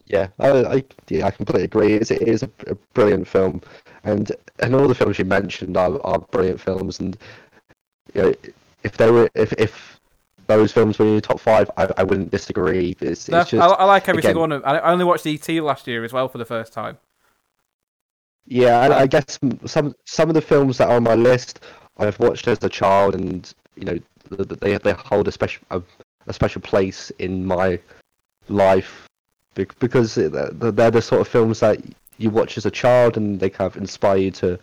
Yeah, 0.08 0.28
I, 0.39 0.50
I, 0.50 0.84
yeah, 1.10 1.26
I 1.28 1.32
completely 1.32 1.63
agree. 1.66 1.94
It's, 1.94 2.12
it 2.12 2.22
is 2.24 2.44
a, 2.44 2.50
a 2.68 2.76
brilliant 2.94 3.28
film, 3.28 3.62
and 4.04 4.32
and 4.60 4.76
all 4.76 4.88
the 4.88 4.96
films 4.96 5.18
you 5.20 5.26
mentioned 5.26 5.78
are, 5.78 6.00
are 6.06 6.20
brilliant 6.20 6.60
films. 6.60 7.00
And 7.00 7.18
you 8.13 8.22
know, 8.22 8.34
if 8.84 8.98
they 8.98 9.10
were, 9.12 9.30
if 9.36 9.54
if 9.54 10.00
those 10.48 10.72
films 10.74 11.00
were 11.00 11.06
in 11.06 11.13
your 11.13 11.22
top 11.22 11.39
five, 11.39 11.72
I, 11.78 11.88
I 11.98 12.04
wouldn't 12.04 12.32
disagree. 12.32 12.96
It's, 13.00 13.30
No, 13.30 13.42
it's 13.42 13.52
just 13.52 13.63
I, 13.63 13.68
I 13.74 13.86
like 13.86 14.08
every 14.10 14.20
again- 14.20 14.30
single 14.30 14.42
one 14.42 14.52
of 14.52 14.63
I 14.66 14.78
I 14.78 14.92
only 14.92 15.06
watched 15.06 15.26
E.T. 15.26 15.62
last 15.62 15.88
year 15.88 16.04
as 16.04 16.12
well 16.12 16.28
for 16.28 16.38
the 16.38 16.46
first 16.46 16.74
time. 16.74 16.98
Yeah, 18.46 18.84
and 18.84 18.94
I 18.94 19.08
guess 19.08 19.39
some 19.66 19.96
some 20.06 20.28
of 20.30 20.36
the 20.36 20.42
films 20.42 20.78
that 20.78 20.89
are 20.89 20.98
on 20.98 21.04
my 21.04 21.16
list 21.16 21.62
I've 21.98 22.20
watched 22.20 22.48
as 22.50 22.62
a 22.63 22.70
child, 22.70 23.16
and 23.16 23.52
you 23.78 23.86
know 23.86 23.98
th- 24.36 24.48
th- 24.50 24.60
they 24.60 24.78
they 24.80 24.92
hold 24.94 25.30
a 25.30 25.32
special 25.32 25.63
a, 25.72 25.82
a 26.28 26.34
special 26.34 26.60
place 26.62 27.10
in 27.20 27.46
my 27.46 27.80
life 28.50 29.08
because 29.56 30.16
they're 30.16 30.92
the 30.92 31.02
sort 31.02 31.22
of 31.22 31.28
films 31.28 31.60
that 31.62 31.80
you 32.18 32.30
watch 32.30 32.58
as 32.58 32.66
a 32.66 32.72
child, 32.72 33.18
and 33.18 33.39
they 33.39 33.50
kind 33.50 33.70
of 33.70 33.78
inspire 33.78 34.18
you 34.18 34.32
to 34.32 34.60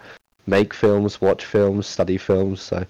make 0.46 0.74
films, 0.74 1.20
watch 1.20 1.44
films, 1.44 1.86
study 1.86 2.18
films. 2.18 2.60
So 2.62 2.84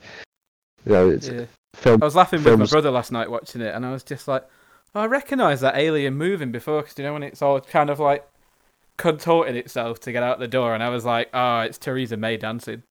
you 0.86 0.92
know, 0.92 1.10
it's 1.10 1.28
Yeah. 1.28 1.44
film. 1.74 2.02
I 2.02 2.06
was 2.06 2.16
laughing 2.16 2.42
with 2.42 2.58
my 2.58 2.66
brother 2.66 2.90
last 2.90 3.12
night 3.12 3.30
watching 3.30 3.60
it, 3.60 3.74
and 3.74 3.84
I 3.84 3.92
was 3.92 4.02
just 4.02 4.28
like, 4.28 4.44
oh, 4.94 5.00
I 5.02 5.06
recognise 5.06 5.60
that 5.60 5.76
alien 5.76 6.14
moving 6.14 6.52
before, 6.52 6.82
because 6.82 6.98
you 6.98 7.04
know 7.04 7.12
when 7.12 7.22
it's 7.22 7.42
all 7.42 7.60
kind 7.60 7.90
of 7.90 8.00
like 8.00 8.26
contorting 8.96 9.56
itself 9.56 10.00
to 10.00 10.12
get 10.12 10.22
out 10.22 10.38
the 10.38 10.48
door, 10.48 10.74
and 10.74 10.82
I 10.82 10.88
was 10.90 11.04
like, 11.04 11.28
oh, 11.34 11.60
it's 11.60 11.78
Theresa 11.78 12.16
May 12.16 12.36
dancing, 12.36 12.82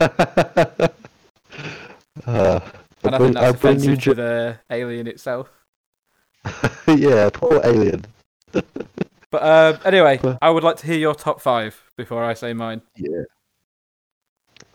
uh, 0.00 0.08
and 2.26 2.26
I 2.26 3.18
bring- 3.18 3.18
think 3.18 3.34
that's 3.34 3.60
bring 3.60 3.80
you 3.82 3.92
offensive 3.92 4.02
to 4.04 4.14
the 4.14 4.58
alien 4.70 5.06
itself. 5.06 5.50
yeah, 6.88 7.30
poor 7.32 7.60
alien. 7.64 8.04
But 8.52 9.42
uh, 9.42 9.78
anyway, 9.84 10.20
I 10.42 10.50
would 10.50 10.62
like 10.64 10.76
to 10.78 10.86
hear 10.86 10.98
your 10.98 11.14
top 11.14 11.40
five 11.40 11.80
before 11.96 12.22
I 12.24 12.34
say 12.34 12.52
mine. 12.52 12.82
Yeah. 12.96 13.22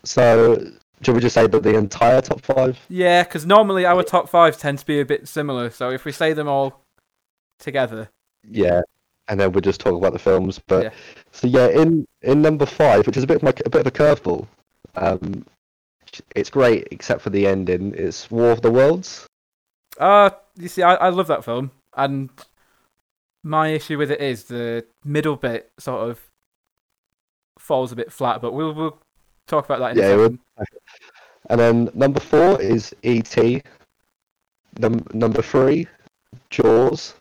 So, 0.04 0.72
should 1.02 1.14
we 1.16 1.22
just 1.22 1.36
say 1.36 1.48
that 1.48 1.64
the 1.64 1.76
entire 1.76 2.22
top 2.22 2.42
five? 2.42 2.80
Yeah, 2.90 3.24
because 3.24 3.46
normally 3.46 3.86
our 3.86 4.04
top 4.04 4.30
five 4.30 4.58
tend 4.58 4.80
to 4.80 4.86
be 4.86 5.00
a 5.00 5.06
bit 5.06 5.28
similar, 5.28 5.70
so 5.70 5.92
if 5.92 6.06
we 6.06 6.12
say 6.12 6.34
them 6.34 6.48
all 6.48 6.82
together, 7.60 8.10
Yeah, 8.50 8.82
and 9.28 9.40
then 9.40 9.52
we'll 9.52 9.62
just 9.62 9.80
talk 9.82 9.94
about 9.96 10.14
the 10.14 10.20
films. 10.20 10.60
But 10.66 10.84
Yeah. 10.86 10.90
so 11.32 11.48
yeah, 11.48 11.68
in 11.68 12.06
in 12.22 12.42
number 12.42 12.66
five, 12.66 13.06
which 13.06 13.18
is 13.18 13.24
a 13.24 13.28
bit 13.28 13.44
like 13.44 13.62
a 13.66 13.70
bit 13.70 13.82
of 13.82 13.88
a 13.88 13.92
curveball. 13.92 14.48
Um, 14.96 15.46
it's 16.36 16.50
great 16.50 16.88
except 16.92 17.22
for 17.22 17.30
the 17.30 17.46
ending. 17.46 17.94
It's 17.96 18.32
War 18.32 18.52
of 18.52 18.62
the 18.62 18.72
Worlds. 18.72 19.28
Uh, 20.00 20.30
you 20.58 20.68
see, 20.68 20.84
I, 20.84 20.96
I 20.96 21.10
love 21.10 21.28
that 21.28 21.44
film, 21.44 21.72
and 21.96 22.30
my 23.44 23.70
issue 23.70 23.98
with 23.98 24.12
it 24.12 24.20
is 24.22 24.46
the 24.46 24.86
middle 25.04 25.36
bit 25.36 25.72
sort 25.80 26.10
of 26.10 26.20
falls 27.58 27.92
a 27.92 27.96
bit 27.96 28.12
flat. 28.12 28.42
But 28.42 28.54
we'll 28.54 28.74
we'll 28.74 29.00
talk 29.48 29.66
about 29.66 29.80
that 29.80 29.92
in 29.92 29.98
Yeah, 29.98 30.16
a 30.16 30.20
second. 30.24 30.40
And 31.50 31.60
then 31.62 31.90
number 31.94 32.20
four 32.20 32.62
is 32.62 32.94
E.T. 33.04 33.62
Num- 34.80 35.06
number 35.14 35.42
three, 35.42 35.88
Jaws. 36.50 37.16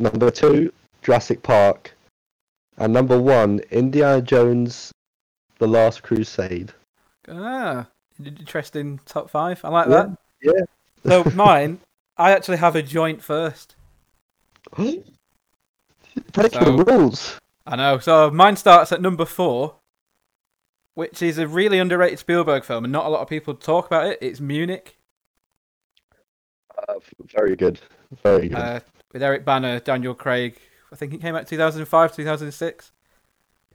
Number 0.00 0.32
two, 0.32 0.72
Jurassic 1.02 1.40
Park. 1.42 1.94
And 2.78 2.92
number 2.92 3.20
one, 3.20 3.60
Indiana 3.70 4.20
Jones, 4.20 4.92
The 5.58 5.68
Last 5.68 6.02
Crusade. 6.02 6.72
Ah, 7.28 7.86
interesting 8.24 8.98
top 9.06 9.30
five. 9.30 9.64
I 9.64 9.68
like 9.68 9.86
Yeah, 9.88 9.92
that. 9.94 10.18
yeah. 10.42 10.64
So 11.06 11.24
mine, 11.34 11.80
I 12.16 12.32
actually 12.32 12.58
have 12.58 12.76
a 12.76 12.82
joint 12.82 13.22
first. 13.22 13.74
Breaking 14.76 15.04
So- 16.34 16.76
the 16.76 16.84
rules. 16.84 17.38
I 17.66 17.76
know. 17.76 17.98
So 17.98 18.30
mine 18.30 18.56
starts 18.56 18.90
at 18.92 19.00
number 19.00 19.24
four, 19.24 19.76
which 20.94 21.22
is 21.22 21.38
a 21.38 21.46
really 21.46 21.78
underrated 21.78 22.18
Spielberg 22.18 22.64
film, 22.64 22.84
and 22.84 22.92
not 22.92 23.06
a 23.06 23.08
lot 23.08 23.20
of 23.20 23.28
people 23.28 23.54
talk 23.54 23.86
about 23.86 24.06
it. 24.06 24.18
It's 24.20 24.40
Munich. 24.40 24.96
Uh, 26.88 26.94
very 27.32 27.54
good. 27.54 27.78
Very 28.22 28.48
good. 28.48 28.58
uh, 28.58 28.80
with 29.12 29.22
Eric 29.22 29.44
Bana, 29.44 29.80
Daniel 29.80 30.14
Craig. 30.14 30.58
I 30.92 30.96
think 30.96 31.14
it 31.14 31.20
came 31.20 31.36
out 31.36 31.46
2005, 31.46 32.16
2006. 32.16 32.92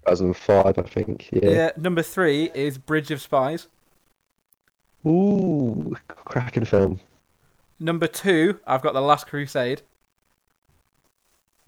2005, 0.08 0.78
I 0.78 0.82
think. 0.82 1.30
Yeah. 1.32 1.50
Yeah. 1.50 1.72
Number 1.78 2.02
three 2.02 2.50
is 2.54 2.78
Bridge 2.78 3.12
of 3.12 3.22
Spies. 3.22 3.68
Ooh, 5.06 5.96
cracking 6.26 6.66
film. 6.66 7.00
Number 7.80 8.08
two, 8.08 8.60
I've 8.66 8.82
got 8.82 8.94
The 8.94 9.02
Last 9.02 9.28
Crusade. 9.28 9.82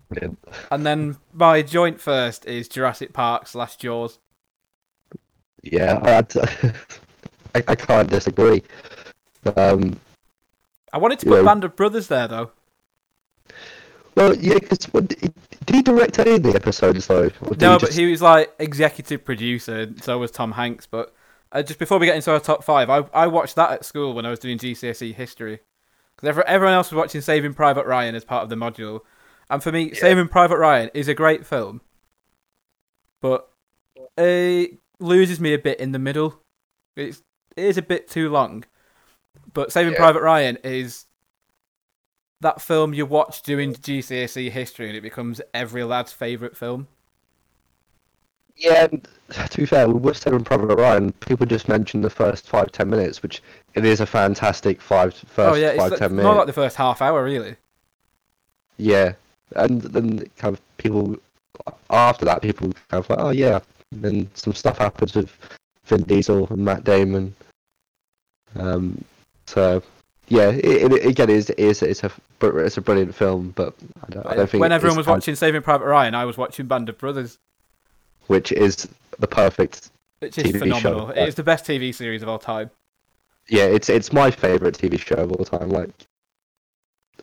Brilliant. 0.09 0.39
And 0.71 0.85
then 0.85 1.17
my 1.33 1.61
joint 1.61 1.99
first 1.99 2.45
is 2.45 2.69
Jurassic 2.69 3.11
Park 3.13 3.47
slash 3.47 3.75
Jaws. 3.75 4.19
Yeah, 5.63 5.99
I, 6.01 6.71
I, 7.55 7.63
I 7.67 7.75
can't 7.75 8.09
disagree. 8.09 8.63
Um, 9.57 9.99
I 10.93 10.97
wanted 10.97 11.19
to 11.19 11.25
put 11.25 11.39
know- 11.39 11.45
Band 11.45 11.63
of 11.65 11.75
Brothers 11.75 12.07
there 12.07 12.27
though. 12.29 12.51
well, 14.15 14.33
yeah, 14.37 14.53
because 14.59 14.77
did 14.79 15.33
he 15.69 15.81
direct 15.81 16.19
any 16.19 16.35
of 16.35 16.43
the 16.43 16.55
episodes 16.55 17.07
though? 17.07 17.29
No, 17.41 17.49
he 17.49 17.57
but 17.57 17.79
just- 17.81 17.97
he 17.97 18.09
was 18.09 18.21
like 18.21 18.53
executive 18.59 19.25
producer, 19.25 19.81
and 19.81 20.01
so 20.01 20.17
was 20.19 20.31
Tom 20.31 20.53
Hanks. 20.53 20.85
But 20.85 21.13
uh, 21.51 21.63
just 21.63 21.79
before 21.79 21.97
we 21.99 22.05
get 22.05 22.15
into 22.15 22.31
our 22.31 22.39
top 22.39 22.63
five, 22.63 22.89
I 22.89 22.99
I 23.13 23.27
watched 23.27 23.55
that 23.57 23.71
at 23.71 23.83
school 23.83 24.13
when 24.13 24.25
I 24.25 24.29
was 24.29 24.39
doing 24.39 24.57
GCSE 24.57 25.13
history. 25.13 25.59
Because 26.19 26.43
everyone 26.47 26.73
else 26.73 26.91
was 26.91 26.97
watching 26.97 27.21
Saving 27.21 27.53
Private 27.53 27.85
Ryan 27.85 28.15
as 28.15 28.25
part 28.25 28.43
of 28.43 28.49
the 28.49 28.55
module, 28.55 29.01
and 29.49 29.61
for 29.61 29.71
me, 29.71 29.89
Yeah. 29.89 29.99
Saving 29.99 30.27
Private 30.27 30.57
Ryan 30.57 30.89
is 30.93 31.07
a 31.07 31.13
great 31.13 31.45
film, 31.45 31.81
but 33.21 33.49
it 34.17 34.79
loses 34.99 35.39
me 35.39 35.53
a 35.53 35.59
bit 35.59 35.79
in 35.79 35.91
the 35.91 35.99
middle. 35.99 36.41
It's 36.95 37.21
it 37.55 37.65
is 37.65 37.77
a 37.77 37.81
bit 37.83 38.07
too 38.07 38.29
long, 38.29 38.65
but 39.53 39.71
Saving 39.71 39.93
Yeah. 39.93 39.99
Private 39.99 40.21
Ryan 40.21 40.57
is 40.63 41.05
that 42.41 42.61
film 42.61 42.93
you 42.93 43.05
watch 43.05 43.41
doing 43.41 43.73
GCSE 43.73 44.49
history, 44.49 44.87
and 44.87 44.97
it 44.97 45.01
becomes 45.01 45.41
every 45.53 45.83
lad's 45.83 46.11
favourite 46.11 46.57
film. 46.57 46.87
Yeah, 48.57 48.87
to 48.87 49.57
be 49.57 49.65
fair, 49.65 49.87
with 49.87 50.17
Saving 50.17 50.43
Private 50.43 50.75
Ryan, 50.75 51.11
people 51.13 51.45
just 51.45 51.67
mentioned 51.67 52.03
the 52.03 52.09
first 52.09 52.47
five 52.47 52.71
ten 52.71 52.89
minutes, 52.89 53.21
which 53.21 53.41
it 53.75 53.85
is 53.85 53.99
a 53.99 54.05
fantastic 54.05 54.81
five 54.81 55.13
first 55.13 55.37
oh 55.37 55.55
yeah, 55.55 55.69
it's 55.69 55.77
five 55.77 55.91
like- 55.91 55.99
ten 55.99 56.15
minutes. 56.15 56.37
like 56.37 56.47
the 56.47 56.53
first 56.53 56.75
half 56.75 57.01
hour, 57.01 57.23
really. 57.23 57.55
Yeah, 58.77 59.13
and 59.55 59.81
then 59.81 60.19
kind 60.37 60.55
of 60.55 60.61
people 60.77 61.17
after 61.89 62.25
that, 62.25 62.41
people 62.41 62.71
kind 62.89 63.03
of 63.03 63.09
like, 63.09 63.19
oh 63.19 63.29
yeah, 63.29 63.59
and 63.91 64.01
then 64.01 64.29
some 64.33 64.53
stuff 64.53 64.77
happens 64.77 65.15
with 65.15 65.35
Vin 65.85 66.03
Diesel 66.03 66.47
and 66.49 66.63
Matt 66.65 66.83
Damon. 66.83 67.35
Um, 68.55 69.03
so 69.45 69.83
yeah, 70.29 70.49
it, 70.49 70.91
it, 70.91 71.05
again, 71.05 71.29
it's 71.29 71.49
it's 71.51 71.81
it's 71.81 72.03
a 72.03 72.11
it's 72.41 72.77
a 72.77 72.81
brilliant 72.81 73.15
film, 73.15 73.53
but 73.55 73.73
I 74.03 74.09
don't, 74.09 74.25
I 74.25 74.35
don't 74.35 74.49
think 74.49 74.61
when 74.61 74.71
everyone 74.71 74.99
it's 74.99 75.07
was 75.07 75.13
watching 75.13 75.35
Saving 75.35 75.61
Private 75.61 75.85
Ryan, 75.85 76.15
I 76.15 76.25
was 76.25 76.37
watching 76.37 76.65
Band 76.67 76.89
of 76.89 76.97
Brothers, 76.97 77.37
which 78.27 78.51
is 78.51 78.87
the 79.19 79.27
perfect. 79.27 79.89
which 80.19 80.37
is 80.37 80.45
TV 80.45 80.53
show, 80.53 80.59
phenomenal. 80.59 81.13
yeah. 81.15 81.23
It 81.23 81.29
is 81.29 81.35
the 81.35 81.43
best 81.43 81.65
TV 81.65 81.93
series 81.93 82.21
of 82.21 82.29
all 82.29 82.39
time. 82.39 82.69
Yeah, 83.49 83.63
it's 83.63 83.89
it's 83.89 84.11
my 84.11 84.29
favorite 84.29 84.77
TV 84.77 84.99
show 84.99 85.15
of 85.15 85.31
all 85.31 85.45
time. 85.45 85.69
Like, 85.69 85.91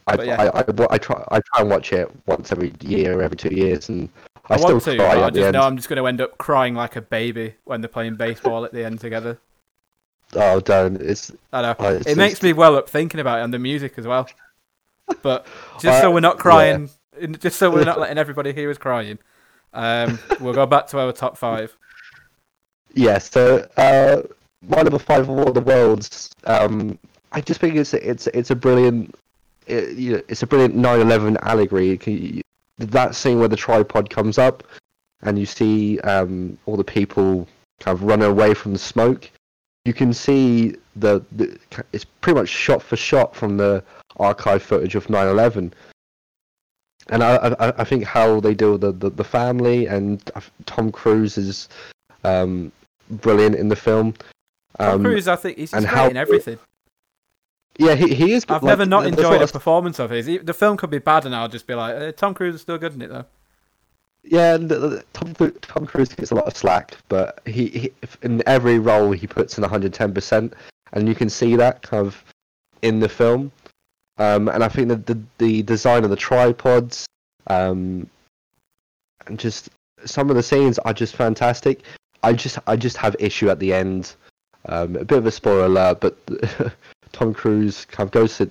I 0.06 0.22
yeah. 0.22 0.42
I, 0.42 0.60
I, 0.60 0.64
I 0.90 0.98
try 0.98 1.24
I 1.30 1.40
try 1.40 1.60
and 1.60 1.70
watch 1.70 1.92
it 1.92 2.10
once 2.26 2.50
every 2.50 2.72
year, 2.80 3.20
every 3.20 3.36
two 3.36 3.54
years, 3.54 3.88
and 3.88 4.08
I, 4.48 4.54
I, 4.54 4.56
still 4.56 4.72
want 4.72 4.84
to, 4.84 4.96
cry 4.96 5.22
I 5.22 5.30
just 5.30 5.52
know 5.52 5.62
I'm 5.62 5.76
just 5.76 5.88
going 5.88 5.98
to 5.98 6.06
end 6.06 6.20
up 6.20 6.36
crying 6.38 6.74
like 6.74 6.96
a 6.96 7.02
baby 7.02 7.54
when 7.64 7.80
they're 7.80 7.88
playing 7.88 8.16
baseball 8.16 8.64
at 8.64 8.72
the 8.72 8.84
end 8.84 9.00
together. 9.00 9.38
Oh, 10.34 10.60
don't! 10.60 11.00
It's 11.00 11.30
I 11.52 11.62
know. 11.62 11.76
oh, 11.78 11.94
it's, 11.94 12.06
it 12.06 12.16
makes 12.16 12.34
it's- 12.34 12.42
me 12.42 12.52
well 12.52 12.76
up 12.76 12.88
thinking 12.88 13.20
about 13.20 13.40
it 13.40 13.44
and 13.44 13.54
the 13.54 13.58
music 13.58 13.94
as 13.98 14.06
well. 14.06 14.28
But 15.22 15.46
just 15.80 16.00
so 16.00 16.10
Uh, 16.10 16.14
we're 16.14 16.20
not 16.20 16.38
crying, 16.38 16.90
just 17.38 17.58
so 17.58 17.70
we're 17.70 17.84
not 17.84 18.00
letting 18.00 18.18
everybody 18.18 18.52
hear 18.52 18.70
us 18.70 18.78
crying, 18.78 19.18
um, 19.74 20.18
we'll 20.40 20.54
go 20.54 20.66
back 20.66 20.86
to 20.88 20.98
our 20.98 21.12
top 21.12 21.36
five. 21.36 21.76
Yeah, 22.94 23.18
so 23.18 23.68
uh, 23.76 24.22
my 24.66 24.82
number 24.82 24.98
five 24.98 25.28
War 25.28 25.48
of 25.48 25.54
the 25.54 25.60
Worlds. 25.60 26.30
Um, 26.44 26.98
I 27.32 27.40
just 27.40 27.60
think 27.60 27.74
it's 27.76 27.92
it's 27.94 28.26
it's 28.28 28.50
a 28.50 28.54
brilliant 28.56 29.14
it, 29.66 29.96
you 29.96 30.12
know, 30.14 30.22
it's 30.28 30.42
a 30.42 30.46
brilliant 30.46 30.76
9/11 30.76 31.36
allegory. 31.42 31.98
You- 32.06 32.42
That 32.78 33.14
scene 33.14 33.38
where 33.38 33.48
the 33.48 33.56
tripod 33.56 34.10
comes 34.10 34.36
up, 34.38 34.62
and 35.22 35.38
you 35.38 35.46
see 35.46 35.98
um, 36.00 36.58
all 36.66 36.76
the 36.76 36.84
people 36.84 37.46
kind 37.80 37.96
of 37.96 38.02
running 38.04 38.28
away 38.28 38.54
from 38.54 38.72
the 38.72 38.78
smoke. 38.78 39.30
You 39.84 39.92
can 39.92 40.12
see 40.14 40.76
the, 40.96 41.22
the 41.32 41.58
it's 41.92 42.04
pretty 42.20 42.38
much 42.38 42.48
shot 42.48 42.82
for 42.82 42.96
shot 42.96 43.34
from 43.36 43.56
the 43.56 43.82
archive 44.18 44.62
footage 44.62 44.94
of 44.94 45.06
9/11. 45.08 45.72
And 47.10 47.22
I, 47.22 47.36
I, 47.36 47.80
I 47.82 47.84
think 47.84 48.04
how 48.04 48.40
they 48.40 48.54
deal 48.54 48.72
with 48.72 48.80
the, 48.80 48.92
the, 48.92 49.10
the 49.10 49.24
family 49.24 49.86
and 49.86 50.22
Tom 50.66 50.90
Cruise 50.90 51.36
is 51.36 51.68
um, 52.24 52.72
brilliant 53.10 53.56
in 53.56 53.68
the 53.68 53.76
film. 53.76 54.14
Tom 54.78 54.94
Um, 54.96 55.04
Cruise, 55.04 55.28
I 55.28 55.36
think 55.36 55.58
he's 55.58 55.72
and 55.74 55.84
just 55.84 55.94
how- 55.94 56.08
in 56.08 56.16
everything. 56.16 56.58
Yeah, 57.76 57.96
he, 57.96 58.14
he 58.14 58.32
is. 58.32 58.44
I've 58.48 58.62
Like, 58.62 58.70
never 58.78 58.86
not 58.86 59.04
enjoyed 59.04 59.42
a 59.42 59.48
performance 59.48 59.98
of 59.98 60.10
his. 60.10 60.26
The 60.26 60.54
film 60.54 60.76
could 60.76 60.90
be 60.90 60.98
bad, 60.98 61.26
and 61.26 61.34
I'll 61.34 61.48
just 61.48 61.66
be 61.66 61.74
like, 61.74 61.96
eh, 61.96 62.12
Tom 62.12 62.32
Cruise 62.32 62.54
is 62.54 62.60
still 62.60 62.78
good 62.78 62.94
in 62.94 63.02
it 63.02 63.08
though. 63.08 63.24
Yeah, 64.22 64.54
and 64.54 64.68
the- 64.68 64.78
the- 64.78 65.04
Tom, 65.12 65.34
Tom 65.60 65.84
Cruise 65.84 66.08
gets 66.10 66.30
a 66.30 66.36
lot 66.36 66.46
of 66.46 66.56
slack, 66.56 66.96
but 67.08 67.40
he, 67.46 67.66
he 67.68 67.92
in 68.22 68.42
every 68.46 68.78
role 68.78 69.10
he 69.10 69.26
puts 69.26 69.58
in 69.58 69.62
110 69.62 70.14
percent, 70.14 70.54
and 70.92 71.08
you 71.08 71.14
can 71.16 71.28
see 71.28 71.56
that 71.56 71.82
kind 71.82 72.06
of 72.06 72.24
in 72.82 73.00
the 73.00 73.08
film. 73.08 73.50
Um, 74.18 74.48
and 74.48 74.62
I 74.62 74.68
think 74.68 74.88
that 74.88 75.06
the 75.06 75.20
the 75.38 75.62
design 75.62 76.04
of 76.04 76.10
the 76.10 76.16
tripods, 76.16 77.06
um, 77.48 78.08
and 79.26 79.38
just 79.38 79.70
some 80.04 80.30
of 80.30 80.36
the 80.36 80.42
scenes 80.42 80.78
are 80.80 80.92
just 80.92 81.16
fantastic. 81.16 81.82
I 82.22 82.32
just 82.32 82.58
I 82.66 82.76
just 82.76 82.96
have 82.96 83.16
issue 83.18 83.50
at 83.50 83.58
the 83.58 83.72
end. 83.72 84.14
Um, 84.66 84.96
a 84.96 85.04
bit 85.04 85.18
of 85.18 85.26
a 85.26 85.30
spoiler 85.30 85.66
alert, 85.66 86.00
but 86.00 86.16
Tom 87.12 87.34
Cruise 87.34 87.84
kind 87.86 88.06
of 88.06 88.12
goes 88.12 88.38
to 88.38 88.50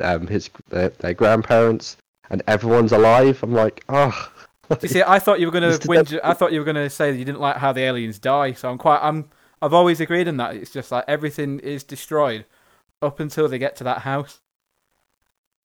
um, 0.00 0.26
his 0.26 0.48
their, 0.68 0.88
their 0.88 1.14
grandparents, 1.14 1.96
and 2.30 2.42
everyone's 2.46 2.92
alive. 2.92 3.42
I'm 3.42 3.52
like, 3.52 3.84
oh. 3.88 4.32
You 4.80 4.88
see, 4.88 5.02
I 5.02 5.18
thought 5.18 5.40
you 5.40 5.46
were 5.46 5.52
gonna 5.60 5.72
whinge, 5.72 6.18
I 6.22 6.32
thought 6.32 6.52
you 6.52 6.60
were 6.60 6.64
gonna 6.64 6.88
say 6.88 7.10
that 7.10 7.18
you 7.18 7.24
didn't 7.24 7.40
like 7.40 7.56
how 7.56 7.72
the 7.72 7.82
aliens 7.82 8.18
die. 8.18 8.52
So 8.52 8.70
I'm 8.70 8.78
quite. 8.78 9.00
I'm. 9.02 9.28
I've 9.62 9.74
always 9.74 10.00
agreed 10.00 10.28
on 10.28 10.38
that. 10.38 10.54
It's 10.54 10.70
just 10.70 10.90
like 10.90 11.04
everything 11.06 11.58
is 11.58 11.84
destroyed 11.84 12.46
up 13.02 13.20
until 13.20 13.48
they 13.48 13.58
get 13.58 13.76
to 13.76 13.84
that 13.84 13.98
house. 13.98 14.40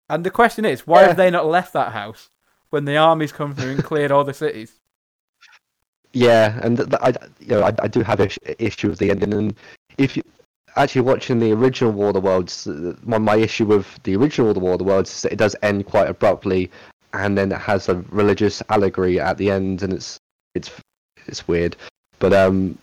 And 0.10 0.24
the 0.24 0.32
question 0.32 0.66
is, 0.66 0.86
why 0.86 1.02
Yeah. 1.02 1.08
have 1.08 1.18
they 1.18 1.32
not 1.32 1.46
left 1.48 1.74
that 1.74 1.92
house 1.92 2.30
when 2.70 2.86
the 2.86 2.98
armies 2.98 3.32
come 3.32 3.56
through 3.56 3.72
and 3.72 3.84
cleared 3.84 4.12
all 4.12 4.24
the 4.24 4.34
cities? 4.34 4.80
Yeah, 6.14 6.60
and 6.64 6.78
th- 6.78 6.90
th- 6.90 7.02
I, 7.02 7.10
you 7.40 7.48
know, 7.48 7.64
I, 7.64 7.74
I 7.82 7.88
do 7.88 8.02
have 8.02 8.22
issue, 8.22 8.40
issue 8.60 8.90
with 8.90 9.00
the 9.00 9.10
ending. 9.12 9.34
And 9.34 9.56
if 9.98 10.16
you 10.16 10.24
actually 10.78 11.02
watching 11.02 11.40
the 11.40 11.52
original 11.52 11.92
War 11.92 12.08
of 12.10 12.14
the 12.14 12.22
Worlds, 12.22 12.68
one 13.04 13.24
my 13.24 13.36
issue 13.36 13.66
with 13.66 14.02
the 14.04 14.16
original 14.16 14.54
War 14.54 14.74
of 14.74 14.78
the 14.78 14.86
Worlds 14.86 15.12
is 15.12 15.22
that 15.24 15.34
it 15.34 15.38
does 15.38 15.56
end 15.62 15.86
quite 15.88 16.10
abruptly, 16.10 16.72
and 17.14 17.38
then 17.38 17.52
it 17.52 17.58
has 17.60 17.90
a 17.90 17.96
religious 18.10 18.62
allegory 18.70 19.20
at 19.20 19.38
the 19.38 19.52
end, 19.52 19.84
and 19.84 19.92
it's 19.92 20.18
it's 20.54 20.72
it's 21.28 21.48
weird. 21.48 21.76
But 22.20 22.32
um, 22.32 22.78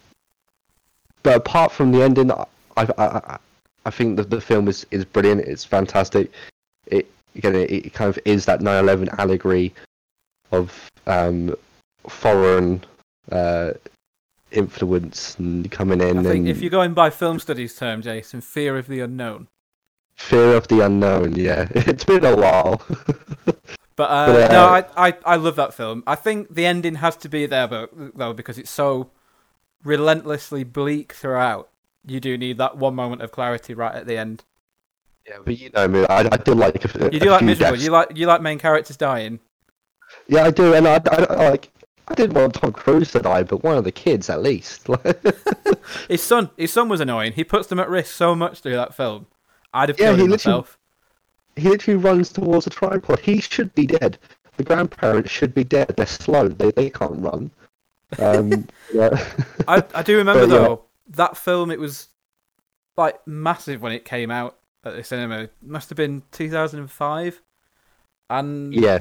but 1.23 1.37
apart 1.37 1.73
from 1.73 1.93
the 1.93 2.03
ending, 2.03 2.31
I 2.33 2.45
I, 2.77 2.87
I, 2.99 3.39
I 3.87 3.91
think 3.91 4.17
that 4.17 4.29
the 4.29 4.41
film 4.41 4.69
is, 4.69 4.87
is 4.91 5.05
brilliant. 5.07 5.41
It's 5.43 5.65
fantastic. 5.65 6.31
It 6.87 7.07
again, 7.37 7.55
it, 7.55 7.71
it 7.71 7.93
kind 7.95 8.09
of 8.09 8.19
is 8.25 8.45
that 8.47 8.61
9/11 8.61 9.19
allegory 9.19 9.75
of 10.51 10.91
um 11.07 11.55
foreign 12.09 12.85
uh, 13.31 13.73
influence 14.51 15.39
and 15.39 15.71
coming 15.71 16.01
in 16.01 16.19
I 16.19 16.23
think 16.23 16.47
and 16.47 16.49
if 16.49 16.61
you're 16.61 16.71
going 16.71 16.95
by 16.95 17.11
film 17.11 17.39
studies 17.39 17.75
term, 17.77 18.03
Jason, 18.03 18.41
fear 18.41 18.77
of 18.77 18.87
the 18.89 19.01
unknown. 19.01 19.49
fear 20.15 20.55
of 20.57 20.69
the 20.69 20.81
unknown. 20.81 21.35
Yeah, 21.37 21.69
it's 21.75 22.05
been 22.05 22.25
a 22.25 22.37
while. 22.37 22.83
But, 23.95 24.11
uh, 24.11 24.27
But, 24.27 24.51
uh, 24.51 24.53
no, 24.55 24.65
I, 24.97 25.09
I 25.09 25.17
I 25.27 25.37
love 25.37 25.57
that 25.57 25.75
film. 25.75 26.03
I 26.07 26.15
think 26.15 26.55
the 26.55 26.65
ending 26.65 26.97
has 26.97 27.15
to 27.19 27.29
be 27.29 27.45
there, 27.45 27.69
but, 27.69 27.91
though, 28.17 28.33
because 28.33 28.57
it's 28.57 28.71
so 28.71 29.11
relentlessly 29.85 30.65
bleak 30.65 31.13
throughout. 31.13 31.69
You 32.07 32.19
do 32.19 32.39
need 32.39 32.57
that 32.57 32.79
one 32.79 32.95
moment 32.95 33.21
of 33.21 33.33
clarity 33.33 33.75
right 33.75 33.95
at 33.95 34.07
the 34.07 34.17
end. 34.17 34.45
Yeah, 35.27 35.39
but 35.45 35.59
you 35.59 35.71
know 35.71 35.89
me, 35.89 36.05
I, 36.09 36.21
I 36.21 36.37
do 36.39 36.55
like. 36.55 36.85
A, 36.85 37.11
You 37.11 37.21
do 37.21 37.31
like 37.31 37.45
miserable. 37.45 37.77
deaths. 37.77 37.85
You 37.85 37.91
like 37.91 38.17
you 38.17 38.27
like 38.27 38.43
main 38.43 38.59
characters 38.59 38.97
dying. 38.97 39.41
Yeah, 40.29 40.45
I 40.45 40.51
do, 40.51 40.75
and 40.75 40.87
I, 40.89 40.95
I, 41.11 41.25
I 41.31 41.51
like. 41.51 41.71
I 42.09 42.15
didn't 42.15 42.35
want 42.35 42.55
Tom 42.55 42.73
Cruise 42.73 43.13
to 43.13 43.21
die, 43.21 43.45
but 43.45 43.63
one 43.63 43.79
of 43.79 43.85
the 43.85 43.93
kids 43.93 44.29
at 44.29 44.43
least. 44.43 44.89
His 46.09 46.23
son, 46.23 46.51
his 46.57 46.73
son 46.73 46.89
was 46.89 47.01
annoying. 47.01 47.33
He 47.33 47.45
puts 47.45 47.69
them 47.69 47.79
at 47.81 47.89
risk 47.89 48.13
so 48.15 48.35
much 48.35 48.61
through 48.61 48.73
that 48.75 48.95
film. 48.95 49.27
I'd 49.73 49.89
have 49.89 49.99
Yeah, 49.99 50.15
killed 50.15 50.19
he 50.19 50.25
him 50.25 50.31
myself. 50.31 50.79
he 51.57 51.69
literally 51.69 51.99
runs 51.99 52.33
towards 52.33 52.67
a 52.67 52.71
tripod. 52.71 53.21
He 53.21 53.41
should 53.41 53.75
be 53.75 53.87
dead. 53.87 54.19
The 54.57 54.65
grandparents 54.65 55.31
should 55.31 55.55
be 55.55 55.65
dead. 55.65 55.95
They're 55.97 56.07
slow. 56.07 56.49
They 56.49 56.71
they 56.73 56.91
can't 56.91 57.21
run. 57.21 57.51
Um, 58.19 58.69
yeah. 58.95 59.11
I 59.69 59.83
I 59.95 60.03
do 60.03 60.17
remember 60.19 60.47
But, 60.47 60.53
yeah. 60.55 60.69
though 60.69 60.85
that 61.11 61.37
film. 61.37 61.71
It 61.71 61.79
was 61.81 62.09
like 62.97 63.27
massive 63.27 63.81
when 63.83 63.93
it 63.93 64.05
came 64.05 64.31
out 64.31 64.59
at 64.85 64.97
the 64.97 65.05
cinema. 65.05 65.45
It 65.45 65.55
must 65.63 65.89
have 65.91 65.97
been 65.97 66.23
2005, 66.33 67.43
and 68.31 68.75
yeah, 68.75 69.01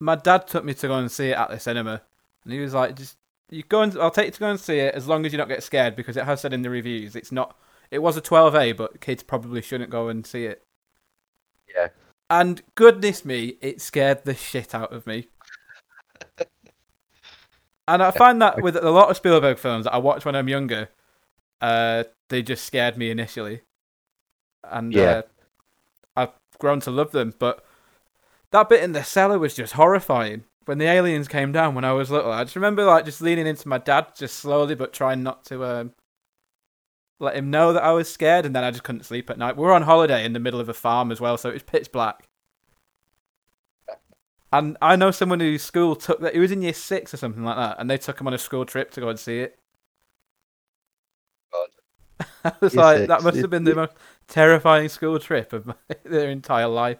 my 0.00 0.16
dad 0.16 0.46
took 0.46 0.64
me 0.64 0.74
to 0.74 0.88
go 0.88 0.94
and 0.94 1.10
see 1.10 1.30
it 1.30 1.36
at 1.36 1.50
the 1.50 1.60
cinema, 1.60 2.02
and 2.44 2.52
he 2.52 2.60
was 2.60 2.74
like, 2.74 2.96
"Just 2.96 3.16
you 3.50 3.62
go 3.62 3.82
and 3.82 3.96
I'll 3.98 4.10
take 4.10 4.26
you 4.26 4.32
to 4.32 4.40
go 4.40 4.50
and 4.50 4.60
see 4.60 4.78
it 4.78 4.94
as 4.94 5.06
long 5.06 5.26
as 5.26 5.32
you 5.32 5.38
don't 5.38 5.48
get 5.48 5.62
scared 5.62 5.96
because 5.96 6.16
it 6.16 6.24
has 6.24 6.40
said 6.40 6.52
in 6.52 6.62
the 6.62 6.70
reviews 6.70 7.14
it's 7.16 7.32
not. 7.32 7.56
It 7.90 8.00
was 8.00 8.16
a 8.16 8.22
12A, 8.22 8.74
but 8.76 9.02
kids 9.02 9.22
probably 9.22 9.60
shouldn't 9.60 9.90
go 9.90 10.08
and 10.08 10.26
see 10.26 10.46
it." 10.46 10.64
Yeah. 11.74 11.88
And 12.30 12.62
goodness 12.74 13.24
me, 13.24 13.58
it 13.60 13.80
scared 13.80 14.24
the 14.24 14.34
shit 14.34 14.74
out 14.74 14.92
of 14.92 15.06
me. 15.06 15.28
And 17.88 18.02
I 18.02 18.12
find 18.12 18.40
that 18.40 18.62
with 18.62 18.76
a 18.76 18.90
lot 18.90 19.10
of 19.10 19.16
Spielberg 19.16 19.58
films 19.58 19.84
that 19.84 19.92
I 19.92 19.98
watch 19.98 20.24
when 20.24 20.36
I'm 20.36 20.48
younger, 20.48 20.88
uh, 21.60 22.04
they 22.28 22.40
just 22.40 22.64
scared 22.64 22.96
me 22.96 23.10
initially, 23.10 23.62
and 24.64 24.92
Yeah. 24.92 25.02
uh, 25.04 25.22
I've 26.16 26.30
grown 26.58 26.80
to 26.80 26.90
love 26.90 27.12
them. 27.12 27.34
But 27.38 27.64
that 28.50 28.68
bit 28.68 28.82
in 28.82 28.92
the 28.92 29.04
cellar 29.04 29.38
was 29.38 29.54
just 29.54 29.74
horrifying. 29.74 30.44
When 30.64 30.78
the 30.78 30.86
aliens 30.86 31.26
came 31.26 31.50
down 31.50 31.74
when 31.74 31.84
I 31.84 31.92
was 31.92 32.10
little, 32.10 32.30
I 32.30 32.44
just 32.44 32.54
remember 32.56 32.84
like 32.84 33.04
just 33.04 33.20
leaning 33.20 33.46
into 33.48 33.66
my 33.68 33.78
dad, 33.78 34.08
just 34.16 34.36
slowly 34.36 34.74
but 34.76 34.92
trying 34.92 35.22
not 35.22 35.44
to 35.46 35.64
um, 35.64 35.92
let 37.18 37.34
him 37.36 37.50
know 37.50 37.72
that 37.72 37.82
I 37.82 37.90
was 37.92 38.08
scared, 38.12 38.46
and 38.46 38.54
then 38.54 38.62
I 38.62 38.70
just 38.70 38.84
couldn't 38.84 39.04
sleep 39.04 39.28
at 39.30 39.38
night. 39.38 39.56
We 39.56 39.64
were 39.64 39.72
on 39.72 39.82
holiday 39.82 40.24
in 40.24 40.34
the 40.34 40.38
middle 40.38 40.60
of 40.60 40.68
a 40.68 40.74
farm 40.74 41.10
as 41.10 41.20
well, 41.20 41.36
so 41.36 41.48
it 41.48 41.54
was 41.54 41.62
pitch 41.64 41.90
black. 41.90 42.28
And 44.52 44.76
I 44.82 44.96
know 44.96 45.10
someone 45.10 45.40
whose 45.40 45.62
school 45.62 45.96
took 45.96 46.20
that. 46.20 46.34
He 46.34 46.38
was 46.40 46.52
in 46.52 46.62
year 46.62 46.74
six 46.74 47.12
or 47.14 47.16
something 47.16 47.42
like 47.42 47.56
that, 47.56 47.76
and 47.80 47.90
they 47.90 47.96
took 47.98 48.20
him 48.20 48.26
on 48.26 48.34
a 48.34 48.38
school 48.38 48.64
trip 48.66 48.90
to 48.92 49.00
go 49.00 49.08
and 49.08 49.18
see 49.18 49.40
it. 49.40 49.58
I 52.44 52.52
was 52.60 52.74
Year 52.74 52.82
like, 52.84 53.06
that 53.06 53.22
must 53.22 53.40
have 53.40 53.50
been 53.50 53.64
the 53.64 53.74
most 53.74 53.92
terrifying 54.32 54.88
school 54.88 55.18
trip 55.18 55.52
of 55.52 55.72
their 56.04 56.30
entire 56.30 56.66
life. 56.66 56.98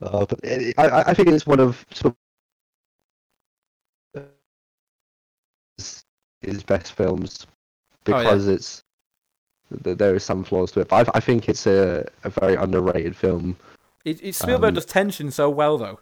Uh, 0.00 0.26
but 0.26 0.38
it, 0.42 0.74
I, 0.78 1.02
I- 1.10 1.14
think 1.14 1.28
it's 1.28 1.46
one 1.46 1.60
of 1.60 1.84
his- 6.40 6.62
best 6.64 6.92
films 6.92 7.46
Oh, 8.06 8.12
yeah. 8.12 8.18
because 8.22 8.48
it's 8.48 8.82
th- 9.84 9.98
there 9.98 10.14
is 10.14 10.24
some 10.24 10.42
flaws 10.44 10.72
to 10.72 10.80
it. 10.80 10.88
But 10.88 11.08
I, 11.08 11.18
I 11.18 11.20
think 11.20 11.48
it's 11.48 11.66
a, 11.66 12.06
a 12.24 12.30
very 12.30 12.54
underrated 12.54 13.14
film. 13.16 13.56
It, 14.04 14.22
it 14.22 14.34
Spielberg 14.34 14.68
Um, 14.68 14.74
does 14.74 14.86
tension 14.86 15.30
so 15.30 15.50
well 15.50 15.76
though. 15.78 16.00